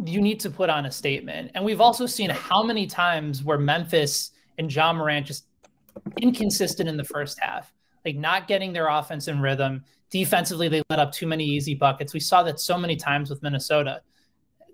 you 0.04 0.20
need 0.20 0.40
to 0.42 0.50
put 0.50 0.70
on 0.70 0.86
a 0.86 0.92
statement. 0.92 1.52
And 1.54 1.64
we've 1.64 1.82
also 1.82 2.06
seen 2.06 2.32
how 2.32 2.64
many 2.64 2.88
times 2.88 3.44
where 3.44 3.60
Memphis 3.60 4.32
and 4.58 4.74
Ja 4.74 4.92
Morant 4.92 5.28
just 5.28 5.46
inconsistent 6.20 6.90
in 6.90 6.98
the 6.98 7.04
first 7.04 7.40
half, 7.40 7.72
like 8.04 8.16
not 8.16 8.48
getting 8.48 8.74
their 8.74 8.88
offense 8.88 9.28
in 9.28 9.40
rhythm. 9.40 9.84
Defensively, 10.14 10.68
they 10.70 10.84
let 10.91 10.99
up 10.99 11.11
too 11.11 11.26
many 11.26 11.43
easy 11.43 11.74
buckets. 11.74 12.14
We 12.14 12.20
saw 12.20 12.43
that 12.43 12.59
so 12.59 12.78
many 12.78 12.95
times 12.95 13.32
with 13.32 13.41
Minnesota. 13.41 14.03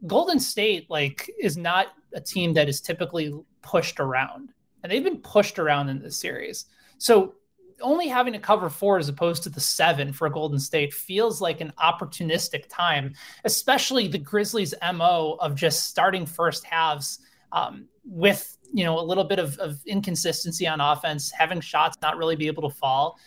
Golden 0.06 0.38
State, 0.38 0.90
like, 0.90 1.32
is 1.40 1.56
not 1.56 1.94
a 2.14 2.20
team 2.20 2.54
that 2.56 2.68
is 2.68 2.82
typically 2.82 3.34
pushed 3.62 4.02
around, 4.02 4.50
and 4.84 4.92
they've 4.92 5.02
been 5.02 5.22
pushed 5.22 5.58
around 5.58 5.88
in 5.88 6.02
this 6.02 6.18
series. 6.18 6.66
So 6.98 7.36
only 7.80 8.10
having 8.10 8.34
to 8.34 8.40
cover 8.40 8.68
four 8.68 8.98
as 8.98 9.08
opposed 9.08 9.44
to 9.44 9.50
the 9.50 9.62
seven 9.62 10.12
for 10.12 10.30
Golden 10.30 10.60
State 10.60 10.94
feels 10.94 11.40
like 11.40 11.62
an 11.62 11.72
opportunistic 11.82 12.66
time, 12.68 13.14
especially 13.46 14.10
the 14.10 14.18
Grizzlies' 14.18 14.74
MO 14.94 15.38
of 15.40 15.56
just 15.56 15.88
starting 15.88 16.26
first 16.26 16.66
halves 16.66 17.20
um, 17.54 17.88
with 18.04 18.58
you 18.74 18.84
know 18.84 19.00
a 19.00 19.06
little 19.06 19.24
bit 19.24 19.40
of, 19.40 19.58
of, 19.60 19.80
inconsistency 19.86 20.68
on 20.68 20.82
offense, 20.82 21.32
having 21.32 21.62
shots 21.62 21.96
not 22.02 22.18
really 22.18 22.36
be 22.36 22.48
able 22.48 22.70
to 22.70 22.76
fall. 22.76 23.18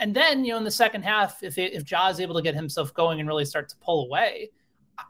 And 0.00 0.14
then, 0.14 0.44
you 0.44 0.52
know, 0.52 0.58
in 0.58 0.64
the 0.64 0.70
second 0.70 1.02
half, 1.02 1.42
if 1.42 1.58
if 1.58 1.90
Ja 1.90 2.08
is 2.08 2.20
able 2.20 2.34
to 2.34 2.42
get 2.42 2.54
himself 2.54 2.92
going 2.94 3.20
and 3.20 3.28
really 3.28 3.44
start 3.44 3.68
to 3.70 3.76
pull 3.76 4.04
away, 4.06 4.50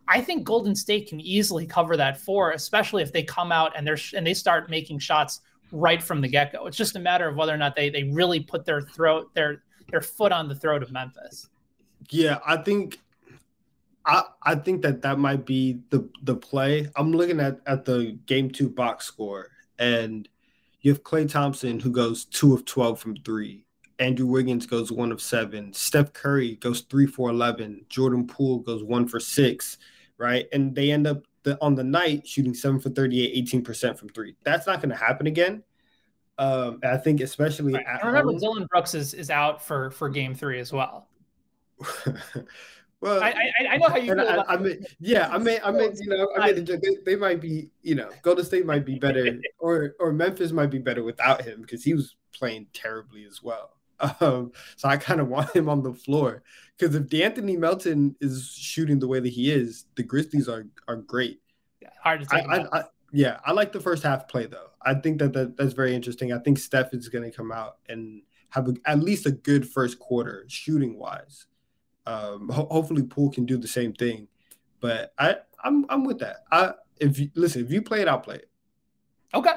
I 0.07 0.21
think 0.21 0.45
Golden 0.45 0.75
State 0.75 1.09
can 1.09 1.21
easily 1.21 1.67
cover 1.67 1.97
that 1.97 2.21
four, 2.21 2.53
especially 2.53 3.03
if 3.03 3.13
they 3.13 3.23
come 3.23 3.53
out 3.53 3.73
and 3.77 3.87
they're 3.87 3.99
and 4.15 4.27
they 4.27 4.35
start 4.35 4.71
making 4.71 4.99
shots 4.99 5.41
right 5.73 6.03
from 6.03 6.21
the 6.21 6.29
get 6.29 6.53
go. 6.53 6.67
It's 6.67 6.77
just 6.77 6.97
a 6.97 7.01
matter 7.01 7.29
of 7.29 7.37
whether 7.37 7.55
or 7.55 7.59
not 7.59 7.75
they 7.77 7.91
they 7.91 8.05
really 8.05 8.41
put 8.41 8.65
their 8.65 8.83
throat 8.83 9.35
their 9.35 9.63
their 9.91 10.01
foot 10.01 10.33
on 10.33 10.49
the 10.49 10.55
throat 10.55 10.83
of 10.83 10.93
Memphis. 10.93 11.49
Yeah, 12.11 12.39
I 12.47 12.59
think 12.59 12.99
I 14.05 14.25
I 14.43 14.55
think 14.55 14.83
that 14.83 15.03
that 15.03 15.19
might 15.19 15.45
be 15.45 15.81
the 15.91 16.09
the 16.23 16.37
play. 16.37 16.89
I'm 16.97 17.13
looking 17.13 17.41
at 17.41 17.61
at 17.67 17.85
the 17.85 18.19
game 18.27 18.51
two 18.51 18.69
box 18.69 19.07
score, 19.07 19.51
and 19.79 20.29
you 20.81 20.93
have 20.93 21.03
Klay 21.03 21.29
Thompson 21.29 21.81
who 21.81 21.91
goes 21.91 22.25
two 22.25 22.55
of 22.55 22.65
twelve 22.65 22.99
from 23.01 23.17
three. 23.17 23.65
Andrew 23.99 24.27
Wiggins 24.27 24.67
goes 24.67 24.93
one 24.93 25.11
of 25.11 25.21
seven. 25.21 25.73
Steph 25.73 26.13
Curry 26.13 26.57
goes 26.57 26.83
three 26.83 27.07
for 27.07 27.31
eleven. 27.31 27.85
Jordan 27.89 28.27
Poole 28.27 28.59
goes 28.59 28.83
one 28.83 29.09
for 29.09 29.21
six. 29.21 29.79
Right, 30.19 30.49
and 30.53 30.75
they 30.75 30.91
end 30.91 31.07
up 31.07 31.23
the, 31.49 31.59
on 31.63 31.75
the 31.75 31.85
night 31.85 32.27
shooting 32.27 32.55
seven 32.55 32.79
for 32.79 32.91
38, 32.91 33.47
18% 33.49 33.99
from 33.99 34.09
three. 34.11 34.35
That's 34.45 34.67
not 34.67 34.81
going 34.81 34.91
to 34.91 34.97
happen 34.97 35.27
again. 35.27 35.63
Um, 36.39 36.79
I 36.85 36.97
think 36.97 37.21
especially 37.21 37.73
right. 37.75 37.87
I 37.87 38.07
remember 38.07 38.33
home. 38.33 38.41
Dillon 38.41 38.67
Brooks 38.71 38.95
is, 38.95 39.15
is 39.15 39.31
out 39.31 39.65
for, 39.65 39.91
for 39.91 40.09
game 40.09 40.35
three 40.35 40.61
as 40.61 40.73
well. 40.73 41.09
well, 43.01 43.23
I, 43.23 43.31
I, 43.31 43.67
I, 43.71 43.77
know 43.77 43.89
how 43.89 43.97
you 43.97 44.15
feel. 44.15 44.21
I, 44.21 44.55
I, 44.55 44.57
mean, 44.57 44.85
yeah, 45.01 45.29
I 45.31 45.39
mean, 45.39 45.59
I 45.65 45.73
mean, 45.73 45.93
you 45.99 46.09
know, 46.09 46.29
I 46.39 46.53
mean, 46.53 46.65
they, 46.65 46.79
they 47.05 47.17
might 47.17 47.41
be, 47.41 47.71
you 47.83 47.95
know, 47.95 48.11
Golden 48.23 48.45
State 48.45 48.67
might 48.67 48.85
be 48.85 48.99
better, 48.99 49.39
or 49.59 49.95
or 49.99 50.13
Memphis 50.13 50.53
might 50.53 50.71
be 50.71 50.79
better 50.79 51.03
without 51.03 51.43
him 51.43 51.61
because 51.61 51.83
he 51.83 51.95
was 51.95 52.17
playing 52.33 52.67
terribly 52.73 53.25
as 53.25 53.43
well. 53.43 53.78
Um, 54.21 54.53
so 54.77 54.89
I 54.89 54.97
kind 54.97 55.21
of 55.21 55.29
want 55.29 55.55
him 55.57 55.69
on 55.69 55.83
the 55.83 55.93
floor 55.93 56.45
because 56.77 56.95
if 56.95 57.09
D'Anthony 57.09 57.57
Melton 57.57 58.15
is 58.21 58.53
shooting 58.57 59.01
the 59.01 59.09
way 59.09 59.19
that 59.19 59.29
he 59.29 59.51
is, 59.51 59.87
the 59.97 60.03
Grizzlies 60.03 60.49
are 60.49 60.67
are 60.87 60.97
great. 60.97 61.41
Yeah, 61.81 61.89
hard 62.03 62.21
to 62.21 62.27
take. 62.27 62.49
I, 62.49 62.59
I, 62.59 62.79
I, 62.79 62.85
yeah, 63.13 63.41
I 63.45 63.53
like 63.53 63.73
the 63.73 63.81
first 63.81 64.03
half 64.03 64.29
play 64.29 64.47
though. 64.47 64.71
I 64.83 64.95
think 64.95 65.19
that, 65.19 65.33
that 65.33 65.57
that's 65.57 65.73
very 65.73 65.95
interesting. 65.95 66.33
I 66.33 66.39
think 66.39 66.59
Steph 66.59 66.95
is 66.95 67.09
going 67.09 67.29
to 67.29 67.37
come 67.37 67.51
out 67.51 67.79
and 67.89 68.23
have 68.51 68.69
a, 68.69 68.75
at 68.87 69.01
least 69.01 69.27
a 69.27 69.31
good 69.31 69.69
first 69.69 69.99
quarter 69.99 70.45
shooting 70.49 70.99
wise. 70.99 71.47
Um, 72.07 72.49
ho- 72.49 72.69
hopefully, 72.71 73.03
Poole 73.03 73.31
can 73.31 73.45
do 73.45 73.59
the 73.59 73.69
same 73.69 73.93
thing. 73.93 74.29
But 74.81 75.13
I, 75.19 75.37
I'm 75.63 75.87
I'm 75.89 76.05
with 76.05 76.21
that. 76.21 76.45
I 76.51 76.75
if 77.01 77.19
you 77.19 77.31
listen, 77.35 77.65
if 77.65 77.73
you 77.73 77.83
play 77.83 78.01
it, 78.01 78.09
I'll 78.09 78.21
play 78.21 78.37
it. 78.37 78.51
Okay. 79.35 79.55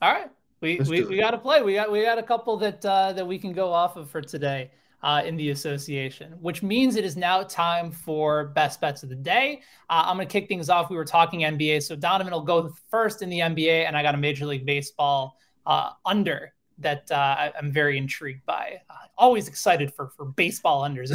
All 0.00 0.12
right. 0.12 0.30
We 0.62 0.78
we, 0.88 1.02
we 1.04 1.16
got 1.16 1.32
to 1.32 1.38
play. 1.38 1.60
We 1.62 1.74
got 1.74 1.90
we 1.90 2.02
got 2.02 2.18
a 2.18 2.22
couple 2.22 2.56
that 2.58 2.84
uh, 2.84 3.12
that 3.12 3.26
we 3.26 3.38
can 3.38 3.52
go 3.52 3.72
off 3.72 3.96
of 3.96 4.08
for 4.08 4.22
today 4.22 4.70
uh, 5.02 5.22
in 5.26 5.36
the 5.36 5.50
association, 5.50 6.32
which 6.40 6.62
means 6.62 6.94
it 6.94 7.04
is 7.04 7.16
now 7.16 7.42
time 7.42 7.90
for 7.90 8.46
best 8.46 8.80
bets 8.80 9.02
of 9.02 9.08
the 9.08 9.16
day. 9.16 9.60
Uh, 9.90 10.04
I'm 10.06 10.16
going 10.16 10.28
to 10.28 10.32
kick 10.32 10.48
things 10.48 10.70
off. 10.70 10.88
We 10.88 10.96
were 10.96 11.04
talking 11.04 11.40
NBA, 11.40 11.82
so 11.82 11.96
Donovan 11.96 12.32
will 12.32 12.42
go 12.42 12.72
first 12.88 13.22
in 13.22 13.28
the 13.28 13.40
NBA, 13.40 13.86
and 13.88 13.96
I 13.96 14.02
got 14.02 14.14
a 14.14 14.18
Major 14.18 14.46
League 14.46 14.64
Baseball 14.64 15.36
uh, 15.66 15.90
under 16.06 16.54
that 16.78 17.10
uh, 17.10 17.50
I'm 17.58 17.72
very 17.72 17.98
intrigued 17.98 18.46
by. 18.46 18.80
Uh, 18.88 18.94
always 19.18 19.48
excited 19.48 19.92
for 19.92 20.10
for 20.16 20.26
baseball 20.26 20.82
unders, 20.82 21.10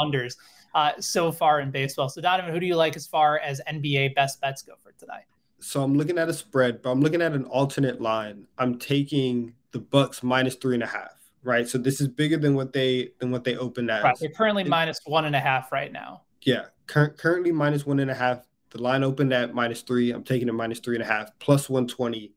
unders 0.00 0.34
uh, 0.74 0.92
so 0.98 1.30
far 1.30 1.60
in 1.60 1.70
baseball. 1.70 2.08
So 2.08 2.22
Donovan, 2.22 2.52
who 2.52 2.60
do 2.60 2.66
you 2.66 2.76
like 2.76 2.96
as 2.96 3.06
far 3.06 3.38
as 3.38 3.60
NBA 3.68 4.14
best 4.14 4.40
bets 4.40 4.62
go 4.62 4.74
for 4.82 4.92
today? 4.92 5.26
So 5.62 5.82
I'm 5.82 5.94
looking 5.94 6.18
at 6.18 6.28
a 6.28 6.34
spread, 6.34 6.82
but 6.82 6.90
I'm 6.90 7.00
looking 7.00 7.22
at 7.22 7.32
an 7.32 7.44
alternate 7.44 8.00
line. 8.00 8.46
I'm 8.58 8.78
taking 8.78 9.54
the 9.70 9.78
Bucks 9.78 10.22
minus 10.22 10.56
three 10.56 10.74
and 10.74 10.82
a 10.82 10.86
half 10.86 11.22
right? 11.42 11.68
So 11.68 11.78
this 11.78 12.00
is 12.00 12.08
bigger 12.08 12.36
than 12.36 12.54
what 12.54 12.72
they 12.72 13.10
than 13.18 13.30
what 13.30 13.44
they 13.44 13.56
opened 13.56 13.90
at. 13.90 14.02
Right. 14.02 14.16
They're 14.18 14.30
currently 14.30 14.64
minus 14.64 15.00
one 15.04 15.24
and 15.24 15.36
a 15.36 15.40
half 15.40 15.72
right 15.72 15.92
now. 15.92 16.22
Yeah, 16.42 16.66
cur- 16.86 17.10
currently 17.10 17.52
minus 17.52 17.86
one 17.86 18.00
and 18.00 18.10
a 18.10 18.14
half. 18.14 18.46
The 18.70 18.80
line 18.80 19.04
opened 19.04 19.32
at 19.32 19.54
minus 19.54 19.82
three. 19.82 20.12
I'm 20.12 20.24
taking 20.24 20.48
it 20.48 20.52
minus 20.52 20.80
three 20.80 20.96
and 20.96 21.02
a 21.02 21.06
half 21.06 21.30
plus 21.38 21.68
one 21.68 21.86
twenty. 21.86 22.32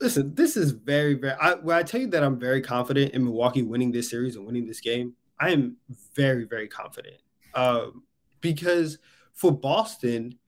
Listen, 0.00 0.34
this 0.34 0.56
is 0.56 0.72
very 0.72 1.14
very. 1.14 1.34
I, 1.40 1.54
when 1.54 1.76
I 1.76 1.82
tell 1.82 2.00
you 2.00 2.08
that 2.08 2.22
I'm 2.22 2.38
very 2.38 2.60
confident 2.60 3.12
in 3.12 3.24
Milwaukee 3.24 3.62
winning 3.62 3.92
this 3.92 4.10
series 4.10 4.36
and 4.36 4.44
winning 4.44 4.66
this 4.66 4.80
game, 4.80 5.14
I 5.40 5.50
am 5.50 5.76
very 6.14 6.44
very 6.44 6.68
confident. 6.68 7.16
Um, 7.54 8.02
because 8.40 8.98
for 9.32 9.50
Boston, 9.50 10.38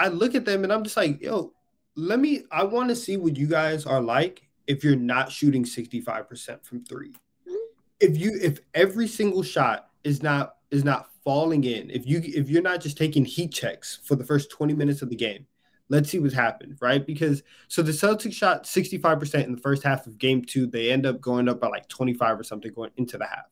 I 0.00 0.08
look 0.08 0.34
at 0.34 0.44
them 0.44 0.64
and 0.64 0.72
I'm 0.72 0.82
just 0.82 0.96
like, 0.96 1.20
yo, 1.20 1.52
let 1.94 2.18
me. 2.18 2.42
I 2.50 2.64
want 2.64 2.88
to 2.88 2.96
see 2.96 3.16
what 3.16 3.36
you 3.36 3.46
guys 3.46 3.86
are 3.86 4.00
like 4.00 4.42
if 4.66 4.82
you're 4.82 4.96
not 4.96 5.30
shooting 5.30 5.64
65% 5.64 6.64
from 6.64 6.84
3 6.84 7.08
mm-hmm. 7.08 7.54
if 7.98 8.16
you 8.16 8.38
if 8.40 8.60
every 8.74 9.08
single 9.08 9.42
shot 9.42 9.90
is 10.04 10.22
not 10.22 10.56
is 10.70 10.84
not 10.84 11.10
falling 11.24 11.64
in 11.64 11.90
if 11.90 12.06
you 12.06 12.22
if 12.24 12.48
you're 12.48 12.62
not 12.62 12.80
just 12.80 12.96
taking 12.96 13.24
heat 13.24 13.52
checks 13.52 13.98
for 14.04 14.14
the 14.14 14.24
first 14.24 14.50
20 14.50 14.74
minutes 14.74 15.02
of 15.02 15.10
the 15.10 15.16
game 15.16 15.44
let's 15.88 16.08
see 16.08 16.18
what's 16.18 16.34
happened 16.34 16.78
right? 16.80 17.04
Because 17.04 17.42
so 17.68 17.82
the 17.82 17.92
celtics 17.92 18.32
shot 18.32 18.64
65% 18.64 19.44
in 19.44 19.52
the 19.52 19.60
first 19.60 19.82
half 19.82 20.06
of 20.06 20.16
game 20.16 20.42
two. 20.42 20.66
They 20.66 20.90
end 20.90 21.04
up 21.04 21.20
going 21.20 21.48
up 21.48 21.60
by 21.60 21.68
like 21.68 21.88
25 21.88 22.40
or 22.40 22.44
something 22.44 22.72
going 22.72 22.92
into 22.96 23.18
the 23.18 23.26
half. 23.26 23.50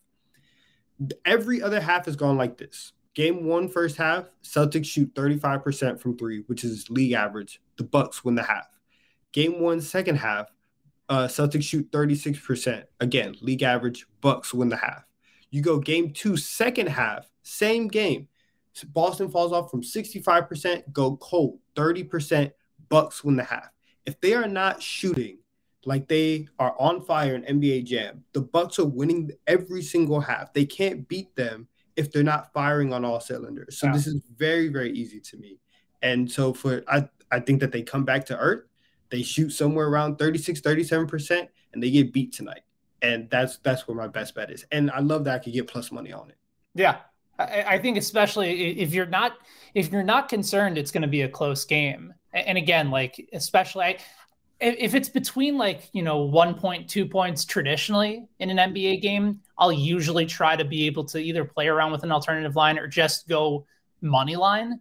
Every 1.24 1.61
other 1.61 1.80
half 1.80 2.07
has 2.07 2.16
gone 2.16 2.36
like 2.36 2.57
this 2.57 2.92
game 3.18 3.44
one 3.44 3.68
first 3.68 3.96
half 3.96 4.26
celtics 4.44 4.86
shoot 4.86 5.12
35% 5.14 6.00
from 6.00 6.16
three 6.16 6.44
which 6.46 6.62
is 6.62 6.88
league 6.88 7.12
average 7.12 7.60
the 7.76 7.84
bucks 7.84 8.24
win 8.24 8.34
the 8.36 8.42
half 8.42 8.68
game 9.32 9.60
one 9.60 9.80
second 9.80 10.16
half 10.16 10.46
uh, 11.08 11.26
Celtics 11.26 11.64
shoot 11.64 11.90
36%. 11.90 12.84
Again, 13.00 13.34
league 13.40 13.62
average, 13.62 14.06
Bucks 14.20 14.52
win 14.52 14.68
the 14.68 14.76
half. 14.76 15.04
You 15.50 15.62
go 15.62 15.78
game 15.78 16.12
two, 16.12 16.36
second 16.36 16.88
half, 16.88 17.28
same 17.42 17.88
game. 17.88 18.28
Boston 18.92 19.28
falls 19.30 19.52
off 19.52 19.70
from 19.70 19.82
65%, 19.82 20.92
go 20.92 21.16
cold, 21.16 21.58
30%, 21.74 22.52
Bucks 22.88 23.24
win 23.24 23.36
the 23.36 23.44
half. 23.44 23.70
If 24.06 24.20
they 24.20 24.34
are 24.34 24.46
not 24.46 24.82
shooting 24.82 25.38
like 25.84 26.06
they 26.06 26.48
are 26.58 26.76
on 26.78 27.02
fire 27.02 27.34
in 27.34 27.60
NBA 27.60 27.84
Jam, 27.84 28.24
the 28.34 28.42
Bucks 28.42 28.78
are 28.78 28.84
winning 28.84 29.30
every 29.46 29.82
single 29.82 30.20
half. 30.20 30.52
They 30.52 30.64
can't 30.64 31.08
beat 31.08 31.34
them 31.34 31.66
if 31.99 32.11
they're 32.11 32.22
not 32.22 32.53
firing 32.53 32.92
on 32.92 33.05
all 33.05 33.20
cylinders. 33.20 33.78
So 33.78 33.90
this 33.92 34.07
is 34.07 34.22
very, 34.36 34.68
very 34.68 34.92
easy 34.92 35.20
to 35.20 35.36
me. 35.36 35.59
And 36.01 36.30
so 36.30 36.55
for 36.55 36.82
I, 36.88 37.09
I 37.30 37.40
think 37.40 37.61
that 37.61 37.72
they 37.72 37.82
come 37.82 38.05
back 38.05 38.24
to 38.26 38.38
earth 38.38 38.68
they 39.11 39.22
shoot 39.22 39.51
somewhere 39.51 39.88
around 39.88 40.18
36, 40.18 40.61
37%, 40.61 41.49
and 41.72 41.82
they 41.82 41.90
get 41.90 42.12
beat 42.12 42.32
tonight. 42.32 42.62
And 43.01 43.30
that's 43.30 43.59
that's 43.59 43.86
where 43.86 43.96
my 43.96 44.09
best 44.09 44.34
bet 44.34 44.51
is. 44.51 44.66
And 44.72 44.90
I 44.90 44.99
love 45.01 45.24
that 45.24 45.36
I 45.36 45.38
could 45.38 45.53
get 45.53 45.68
plus 45.68 45.92
money 45.92 46.12
on 46.12 46.30
it. 46.30 46.36
Yeah. 46.74 46.96
I, 47.38 47.64
I 47.66 47.78
think 47.78 47.96
especially 47.96 48.80
if 48.80 48.92
you're 48.92 49.07
not 49.07 49.34
if 49.74 49.92
you're 49.92 50.03
not 50.03 50.28
concerned 50.28 50.76
it's 50.76 50.90
going 50.90 51.03
to 51.03 51.09
be 51.09 51.22
a 51.22 51.28
close 51.28 51.64
game. 51.64 52.12
And 52.32 52.59
again, 52.59 52.90
like 52.90 53.28
especially 53.32 53.84
I, 53.84 53.99
if 54.61 54.94
it's 54.94 55.09
between 55.09 55.56
like 55.56 55.88
you 55.92 56.02
know 56.02 56.18
one 56.18 56.54
point 56.54 56.88
two 56.88 57.06
points 57.06 57.44
traditionally 57.44 58.26
in 58.40 58.50
an 58.50 58.72
nba 58.72 59.00
game 59.00 59.38
i'll 59.56 59.72
usually 59.72 60.26
try 60.26 60.56
to 60.56 60.64
be 60.64 60.86
able 60.86 61.04
to 61.04 61.18
either 61.18 61.44
play 61.44 61.68
around 61.68 61.92
with 61.92 62.02
an 62.02 62.11
alternative 62.11 62.56
line 62.56 62.76
or 62.76 62.88
just 62.88 63.28
go 63.28 63.64
money 64.00 64.34
line 64.34 64.80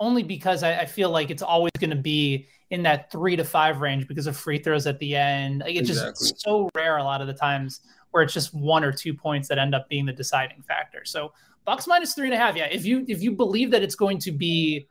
only 0.00 0.24
because 0.24 0.64
i, 0.64 0.80
I 0.80 0.86
feel 0.86 1.10
like 1.10 1.30
it's 1.30 1.42
always 1.42 1.72
going 1.78 1.90
to 1.90 1.96
be 1.96 2.48
in 2.70 2.82
that 2.82 3.10
three 3.10 3.36
to 3.36 3.44
five 3.44 3.80
range 3.80 4.08
because 4.08 4.26
of 4.26 4.36
free 4.36 4.58
throws 4.58 4.86
at 4.86 4.98
the 4.98 5.14
end. 5.14 5.60
Like 5.60 5.76
it's 5.76 5.90
exactly. 5.90 6.28
just 6.28 6.40
so 6.40 6.68
rare 6.74 6.96
a 6.96 7.04
lot 7.04 7.20
of 7.20 7.26
the 7.26 7.34
times 7.34 7.80
where 8.10 8.22
it's 8.22 8.34
just 8.34 8.54
one 8.54 8.82
or 8.82 8.92
two 8.92 9.14
points 9.14 9.48
that 9.48 9.58
end 9.58 9.74
up 9.74 9.88
being 9.88 10.06
the 10.06 10.12
deciding 10.12 10.62
factor. 10.62 11.04
So 11.04 11.32
Bucks 11.64 11.86
minus 11.86 12.14
three 12.14 12.26
and 12.26 12.34
a 12.34 12.38
half. 12.38 12.56
Yeah, 12.56 12.66
if 12.66 12.84
you 12.84 13.04
if 13.08 13.22
you 13.22 13.32
believe 13.32 13.70
that 13.72 13.82
it's 13.82 13.96
going 13.96 14.18
to 14.20 14.32
be 14.32 14.86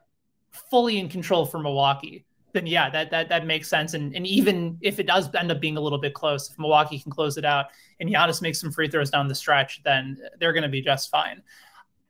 fully 0.52 1.00
in 1.00 1.10
control 1.10 1.46
for 1.46 1.60
Milwaukee, 1.60 2.26
then 2.56 2.66
yeah, 2.66 2.90
that 2.90 3.12
that 3.12 3.30
that 3.30 3.46
makes 3.46 3.68
sense. 3.68 3.94
And 3.94 4.16
and 4.16 4.26
even 4.26 4.78
if 4.82 5.00
it 5.00 5.06
does 5.06 5.34
end 5.36 5.52
up 5.52 5.60
being 5.60 5.78
a 5.78 5.82
little 5.82 6.00
bit 6.00 6.14
close, 6.14 6.50
if 6.50 6.58
Milwaukee 6.58 6.98
can 6.98 7.12
close 7.12 7.38
it 7.38 7.46
out 7.46 7.68
and 8.00 8.10
Giannis 8.10 8.42
makes 8.42 8.60
some 8.60 8.72
free 8.72 8.88
throws 8.88 9.12
down 9.12 9.28
the 9.28 9.36
stretch, 9.36 9.84
then 9.84 10.18
they're 10.40 10.54
going 10.54 10.64
to 10.64 10.70
be 10.70 10.82
just 10.82 11.12
fine. 11.12 11.44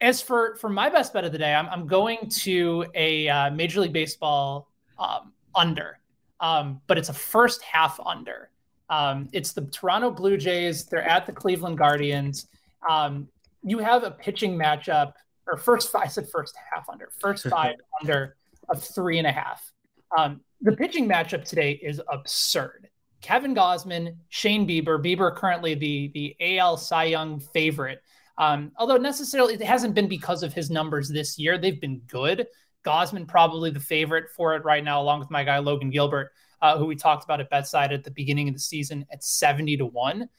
As 0.02 0.22
for 0.22 0.56
for 0.58 0.70
my 0.70 0.88
best 0.88 1.14
bet 1.14 1.26
of 1.26 1.32
the 1.32 1.38
day, 1.38 1.54
I'm 1.54 1.68
I'm 1.68 1.88
going 1.88 2.30
to 2.44 2.86
a 2.94 3.28
uh, 3.28 3.50
Major 3.52 3.82
League 3.82 3.94
Baseball 3.94 4.70
um, 5.00 5.34
under, 5.56 6.00
um, 6.40 6.80
but 6.88 6.98
it's 6.98 7.10
a 7.10 7.14
first 7.14 7.64
half 7.64 8.00
under. 8.06 8.50
Um, 8.90 9.28
it's 9.34 9.52
the 9.52 9.66
Toronto 9.66 10.12
Blue 10.12 10.38
Jays. 10.38 10.86
They're 10.86 11.08
at 11.08 11.26
the 11.26 11.32
Cleveland 11.32 11.80
Guardians. 11.80 12.48
Um, 12.88 13.28
you 13.64 13.80
have 13.80 14.04
a 14.04 14.12
pitching 14.12 14.56
matchup, 14.56 15.14
or 15.48 15.58
first 15.58 15.92
five, 15.92 16.04
I 16.06 16.08
said 16.08 16.30
first 16.30 16.56
half 16.72 16.88
under, 16.88 17.10
first 17.20 17.48
five 17.50 17.78
under 18.02 18.36
of 18.70 18.84
three 18.84 19.18
and 19.18 19.26
a 19.26 19.32
half. 19.32 19.72
Um, 20.18 20.42
the 20.62 20.72
pitching 20.74 21.08
matchup 21.08 21.46
today 21.46 21.72
is 21.72 22.02
absurd. 22.12 22.90
Kevin 23.22 23.56
Gausman, 23.56 24.18
Shane 24.30 24.68
Bieber. 24.68 25.04
Bieber 25.04 25.36
currently 25.36 25.74
the 25.76 26.12
the 26.14 26.60
AL 26.60 26.78
Cy 26.78 27.06
Young 27.06 27.40
favorite. 27.40 28.02
Um, 28.38 28.72
although 28.78 28.98
necessarily 28.98 29.56
it 29.56 29.64
hasn't 29.64 29.96
been 29.96 30.08
because 30.08 30.44
of 30.44 30.54
his 30.54 30.70
numbers 30.70 31.10
this 31.10 31.40
year. 31.40 31.58
They've 31.58 31.80
been 31.80 32.02
good. 32.08 32.48
Gausman 32.86 33.28
probably 33.28 33.72
the 33.72 33.80
favorite 33.80 34.26
for 34.36 34.56
it 34.56 34.64
right 34.64 34.84
now, 34.84 35.02
along 35.02 35.20
with 35.20 35.32
my 35.32 35.44
guy 35.44 35.58
Logan 35.58 35.90
Gilbert, 35.90 36.32
uh, 36.62 36.78
who 36.78 36.86
we 36.86 36.96
talked 36.96 37.24
about 37.24 37.40
at 37.40 37.50
Betside 37.50 37.92
at 37.92 38.04
the 38.04 38.12
beginning 38.12 38.48
of 38.48 38.54
the 38.54 38.60
season 38.60 39.06
at 39.12 39.24
70 39.24 39.78
to 39.78 39.86
1. 39.86 40.30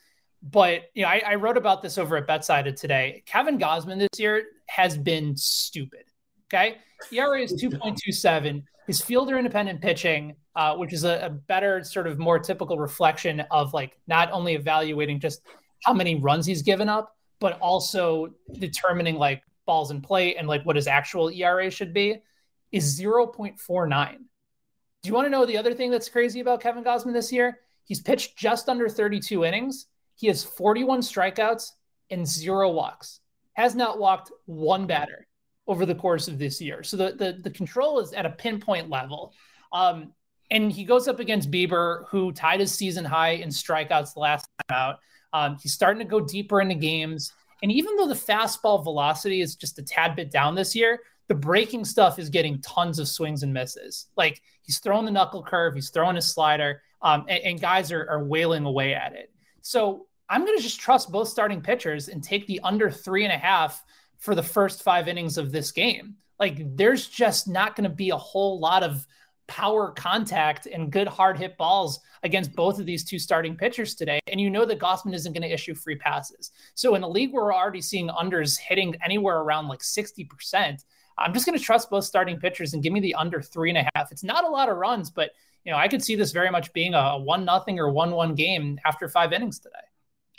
But 0.42 0.90
you 0.94 1.02
know, 1.02 1.08
I, 1.08 1.22
I 1.26 1.34
wrote 1.36 1.56
about 1.56 1.82
this 1.82 1.98
over 1.98 2.16
at 2.16 2.26
Betside 2.26 2.76
today. 2.76 3.24
Kevin 3.26 3.58
Gausman 3.58 3.98
this 3.98 4.20
year 4.20 4.44
has 4.68 4.96
been 4.96 5.36
stupid. 5.36 6.04
Okay. 6.52 6.76
ERA 7.12 7.40
is 7.40 7.52
2.27. 7.60 8.62
His 8.86 9.00
fielder 9.00 9.36
independent 9.36 9.80
pitching, 9.80 10.36
uh, 10.54 10.76
which 10.76 10.92
is 10.92 11.04
a, 11.04 11.26
a, 11.26 11.30
better, 11.30 11.82
sort 11.82 12.06
of 12.06 12.18
more 12.18 12.38
typical 12.38 12.78
reflection 12.78 13.40
of 13.50 13.74
like 13.74 13.98
not 14.06 14.30
only 14.30 14.54
evaluating 14.54 15.18
just 15.18 15.42
how 15.84 15.92
many 15.92 16.14
runs 16.20 16.46
he's 16.46 16.62
given 16.62 16.88
up, 16.88 17.14
but 17.40 17.58
also 17.60 18.28
determining 18.58 19.16
like 19.16 19.42
balls 19.66 19.90
in 19.90 20.00
play 20.00 20.36
and 20.36 20.46
like 20.46 20.64
what 20.64 20.76
his 20.76 20.86
actual 20.86 21.30
ERA 21.30 21.70
should 21.70 21.92
be, 21.92 22.22
is 22.70 22.98
0.49. 22.98 24.16
Do 24.16 25.08
you 25.08 25.14
want 25.14 25.26
to 25.26 25.30
know 25.30 25.46
the 25.46 25.58
other 25.58 25.74
thing 25.74 25.90
that's 25.90 26.08
crazy 26.08 26.40
about 26.40 26.60
Kevin 26.60 26.84
Gausman 26.84 27.12
this 27.12 27.32
year? 27.32 27.58
He's 27.84 28.00
pitched 28.00 28.36
just 28.36 28.68
under 28.68 28.88
32 28.88 29.44
innings. 29.44 29.86
He 30.14 30.28
has 30.28 30.44
41 30.44 31.00
strikeouts 31.00 31.72
and 32.10 32.26
zero 32.26 32.70
walks. 32.70 33.20
Has 33.54 33.74
not 33.74 33.98
walked 33.98 34.30
one 34.46 34.86
batter 34.86 35.26
over 35.66 35.84
the 35.84 35.94
course 35.94 36.28
of 36.28 36.38
this 36.38 36.60
year. 36.60 36.82
So 36.82 36.96
the 36.96 37.12
the, 37.12 37.38
the 37.42 37.50
control 37.50 38.00
is 38.00 38.12
at 38.12 38.26
a 38.26 38.30
pinpoint 38.30 38.90
level. 38.90 39.32
Um, 39.72 40.12
and 40.50 40.70
he 40.70 40.84
goes 40.84 41.08
up 41.08 41.18
against 41.18 41.50
Bieber, 41.50 42.06
who 42.08 42.32
tied 42.32 42.60
his 42.60 42.72
season 42.72 43.04
high 43.04 43.30
in 43.30 43.48
strikeouts 43.48 44.14
the 44.14 44.20
last 44.20 44.48
time 44.68 44.78
out. 44.78 44.98
Um, 45.32 45.56
he's 45.60 45.72
starting 45.72 45.98
to 45.98 46.08
go 46.08 46.20
deeper 46.20 46.60
into 46.60 46.76
games. 46.76 47.32
And 47.62 47.72
even 47.72 47.96
though 47.96 48.06
the 48.06 48.14
fastball 48.14 48.82
velocity 48.84 49.40
is 49.40 49.56
just 49.56 49.78
a 49.78 49.82
tad 49.82 50.14
bit 50.14 50.30
down 50.30 50.54
this 50.54 50.74
year, 50.76 51.00
the 51.28 51.34
breaking 51.34 51.84
stuff 51.84 52.18
is 52.18 52.28
getting 52.30 52.60
tons 52.60 52.98
of 52.98 53.08
swings 53.08 53.42
and 53.42 53.52
misses. 53.52 54.06
Like 54.16 54.40
he's 54.62 54.78
throwing 54.78 55.04
the 55.04 55.10
knuckle 55.10 55.42
curve, 55.42 55.74
he's 55.74 55.90
throwing 55.90 56.16
his 56.16 56.32
slider, 56.32 56.82
um, 57.02 57.24
and, 57.28 57.42
and, 57.42 57.60
guys 57.60 57.92
are, 57.92 58.08
are 58.08 58.24
wailing 58.24 58.64
away 58.64 58.94
at 58.94 59.12
it. 59.12 59.32
So 59.62 60.06
I'm 60.28 60.44
going 60.44 60.56
to 60.56 60.62
just 60.62 60.80
trust 60.80 61.10
both 61.10 61.28
starting 61.28 61.60
pitchers 61.60 62.08
and 62.08 62.22
take 62.22 62.46
the 62.46 62.60
under 62.62 62.90
three 62.90 63.24
and 63.24 63.32
a 63.32 63.38
half 63.38 63.84
for 64.18 64.34
the 64.34 64.42
first 64.42 64.82
five 64.82 65.08
innings 65.08 65.38
of 65.38 65.52
this 65.52 65.72
game. 65.72 66.16
Like 66.38 66.76
there's 66.76 67.08
just 67.08 67.48
not 67.48 67.76
going 67.76 67.88
to 67.88 67.94
be 67.94 68.10
a 68.10 68.16
whole 68.16 68.58
lot 68.60 68.82
of 68.82 69.06
power 69.46 69.92
contact 69.92 70.66
and 70.66 70.90
good 70.90 71.06
hard 71.06 71.38
hit 71.38 71.56
balls 71.56 72.00
against 72.22 72.54
both 72.54 72.80
of 72.80 72.86
these 72.86 73.04
two 73.04 73.18
starting 73.18 73.56
pitchers 73.56 73.94
today. 73.94 74.18
And 74.26 74.40
you 74.40 74.50
know 74.50 74.64
that 74.64 74.80
Gausman 74.80 75.14
isn't 75.14 75.32
going 75.32 75.42
to 75.42 75.52
issue 75.52 75.74
free 75.74 75.96
passes. 75.96 76.50
So 76.74 76.94
in 76.94 77.02
a 77.02 77.08
league 77.08 77.32
where 77.32 77.44
we're 77.44 77.54
already 77.54 77.80
seeing 77.80 78.08
unders 78.08 78.58
hitting 78.58 78.96
anywhere 79.04 79.38
around 79.38 79.68
like 79.68 79.80
60%, 79.80 80.84
I'm 81.18 81.32
just 81.32 81.46
going 81.46 81.58
to 81.58 81.64
trust 81.64 81.90
both 81.90 82.04
starting 82.04 82.38
pitchers 82.38 82.74
and 82.74 82.82
give 82.82 82.92
me 82.92 83.00
the 83.00 83.14
under 83.14 83.40
three 83.40 83.70
and 83.70 83.78
a 83.78 83.88
half. 83.94 84.12
It's 84.12 84.24
not 84.24 84.44
a 84.44 84.48
lot 84.48 84.68
of 84.68 84.76
runs, 84.76 85.10
but 85.10 85.30
you 85.64 85.72
know, 85.72 85.78
I 85.78 85.88
could 85.88 86.02
see 86.02 86.14
this 86.14 86.32
very 86.32 86.50
much 86.50 86.72
being 86.72 86.94
a 86.94 87.18
one 87.18 87.44
nothing 87.44 87.78
or 87.78 87.90
one 87.90 88.12
one 88.12 88.34
game 88.34 88.78
after 88.84 89.08
five 89.08 89.32
innings 89.32 89.58
today. 89.58 89.74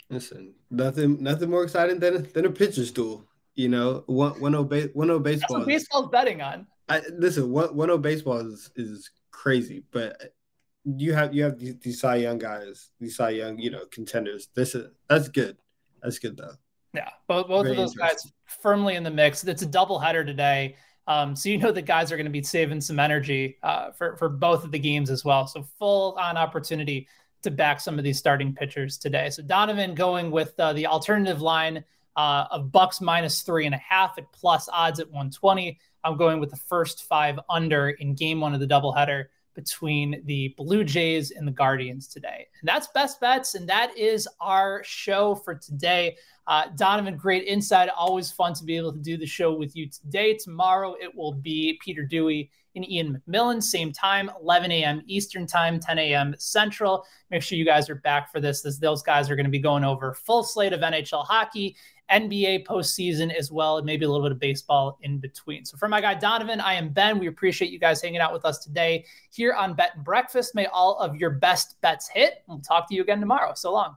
Listen, 0.08 0.54
nothing 0.70 1.22
nothing 1.22 1.50
more 1.50 1.64
exciting 1.64 1.98
than 1.98 2.16
a, 2.16 2.18
than 2.20 2.46
a 2.46 2.50
pitcher's 2.50 2.90
duel. 2.90 3.27
You 3.58 3.68
know, 3.68 4.04
one 4.06 4.40
one 4.40 4.54
oh 4.54 4.62
ba- 4.62 4.88
one 4.94 5.10
oh 5.10 5.18
baseball. 5.18 5.58
That's 5.58 5.66
what 5.66 5.66
baseball's 5.66 6.08
betting 6.12 6.40
on. 6.40 6.68
I, 6.88 7.02
listen, 7.10 7.50
one 7.50 7.74
one 7.74 7.90
oh 7.90 7.98
baseball 7.98 8.38
is 8.38 8.70
is 8.76 9.10
crazy, 9.32 9.82
but 9.90 10.32
you 10.84 11.12
have 11.12 11.34
you 11.34 11.42
have 11.42 11.58
these, 11.58 11.76
these 11.80 12.00
Cy 12.00 12.16
Young 12.16 12.38
guys, 12.38 12.90
these 13.00 13.16
Cy 13.16 13.30
Young, 13.30 13.58
you 13.58 13.72
know, 13.72 13.84
contenders. 13.90 14.46
This 14.54 14.76
is 14.76 14.92
that's 15.08 15.28
good. 15.28 15.56
That's 16.00 16.20
good 16.20 16.36
though. 16.36 16.52
Yeah, 16.94 17.08
both 17.26 17.48
both 17.48 17.64
Very 17.64 17.72
of 17.72 17.78
those 17.78 17.96
guys 17.96 18.30
firmly 18.62 18.94
in 18.94 19.02
the 19.02 19.10
mix. 19.10 19.42
It's 19.42 19.62
a 19.62 19.66
double 19.66 19.98
header 19.98 20.24
today. 20.24 20.76
Um, 21.08 21.34
so 21.34 21.48
you 21.48 21.58
know 21.58 21.72
the 21.72 21.82
guys 21.82 22.12
are 22.12 22.16
going 22.16 22.26
to 22.26 22.30
be 22.30 22.44
saving 22.44 22.80
some 22.80 23.00
energy 23.00 23.58
uh, 23.64 23.90
for 23.90 24.16
for 24.18 24.28
both 24.28 24.62
of 24.62 24.70
the 24.70 24.78
games 24.78 25.10
as 25.10 25.24
well. 25.24 25.48
So 25.48 25.64
full 25.80 26.12
on 26.12 26.36
opportunity 26.36 27.08
to 27.42 27.50
back 27.50 27.80
some 27.80 27.98
of 27.98 28.04
these 28.04 28.18
starting 28.18 28.54
pitchers 28.54 28.98
today. 28.98 29.30
So 29.30 29.42
Donovan 29.42 29.96
going 29.96 30.30
with 30.30 30.54
uh, 30.60 30.74
the 30.74 30.86
alternative 30.86 31.42
line 31.42 31.82
uh, 32.18 32.48
of 32.50 32.72
Bucks 32.72 33.00
minus 33.00 33.42
three 33.42 33.64
and 33.64 33.74
a 33.74 33.78
half 33.78 34.18
at 34.18 34.30
plus 34.32 34.68
odds 34.72 34.98
at 34.98 35.06
120. 35.06 35.78
I'm 36.02 36.16
going 36.16 36.40
with 36.40 36.50
the 36.50 36.56
first 36.56 37.04
five 37.04 37.38
under 37.48 37.90
in 37.90 38.14
game 38.14 38.40
one 38.40 38.54
of 38.54 38.60
the 38.60 38.66
doubleheader 38.66 39.26
between 39.54 40.22
the 40.24 40.54
Blue 40.56 40.82
Jays 40.82 41.30
and 41.30 41.46
the 41.46 41.52
Guardians 41.52 42.08
today. 42.08 42.48
And 42.60 42.68
that's 42.68 42.88
best 42.88 43.20
bets. 43.20 43.54
And 43.54 43.68
that 43.68 43.96
is 43.96 44.28
our 44.40 44.82
show 44.84 45.36
for 45.36 45.54
today. 45.54 46.16
Uh, 46.48 46.64
Donovan, 46.76 47.16
great 47.16 47.44
insight. 47.44 47.88
Always 47.96 48.32
fun 48.32 48.52
to 48.54 48.64
be 48.64 48.76
able 48.76 48.92
to 48.92 48.98
do 48.98 49.16
the 49.16 49.26
show 49.26 49.52
with 49.52 49.76
you 49.76 49.88
today. 49.88 50.36
Tomorrow 50.36 50.96
it 51.00 51.14
will 51.14 51.32
be 51.32 51.78
Peter 51.84 52.04
Dewey 52.04 52.50
and 52.74 52.88
Ian 52.88 53.20
McMillan, 53.28 53.62
same 53.62 53.92
time, 53.92 54.30
11 54.40 54.70
a.m. 54.70 55.02
Eastern 55.06 55.46
time, 55.46 55.80
10 55.80 55.98
a.m. 55.98 56.34
Central. 56.38 57.04
Make 57.30 57.42
sure 57.42 57.58
you 57.58 57.64
guys 57.64 57.90
are 57.90 57.96
back 57.96 58.30
for 58.30 58.40
this, 58.40 58.62
those 58.78 59.02
guys 59.02 59.30
are 59.30 59.36
going 59.36 59.44
to 59.44 59.50
be 59.50 59.58
going 59.58 59.84
over 59.84 60.14
full 60.14 60.44
slate 60.44 60.72
of 60.72 60.80
NHL 60.80 61.24
hockey 61.24 61.76
NBA 62.10 62.66
postseason 62.66 63.34
as 63.34 63.50
well, 63.52 63.78
and 63.78 63.86
maybe 63.86 64.04
a 64.04 64.08
little 64.08 64.24
bit 64.24 64.32
of 64.32 64.38
baseball 64.38 64.98
in 65.02 65.18
between. 65.18 65.64
So, 65.64 65.76
for 65.76 65.88
my 65.88 66.00
guy 66.00 66.14
Donovan, 66.14 66.60
I 66.60 66.74
am 66.74 66.88
Ben. 66.90 67.18
We 67.18 67.26
appreciate 67.26 67.70
you 67.70 67.78
guys 67.78 68.02
hanging 68.02 68.20
out 68.20 68.32
with 68.32 68.44
us 68.44 68.58
today 68.58 69.04
here 69.30 69.52
on 69.52 69.74
Bet 69.74 69.92
and 69.94 70.04
Breakfast. 70.04 70.54
May 70.54 70.66
all 70.66 70.98
of 70.98 71.16
your 71.16 71.30
best 71.30 71.80
bets 71.80 72.08
hit. 72.08 72.42
We'll 72.46 72.60
talk 72.60 72.88
to 72.88 72.94
you 72.94 73.02
again 73.02 73.20
tomorrow. 73.20 73.52
So 73.54 73.72
long. 73.72 73.96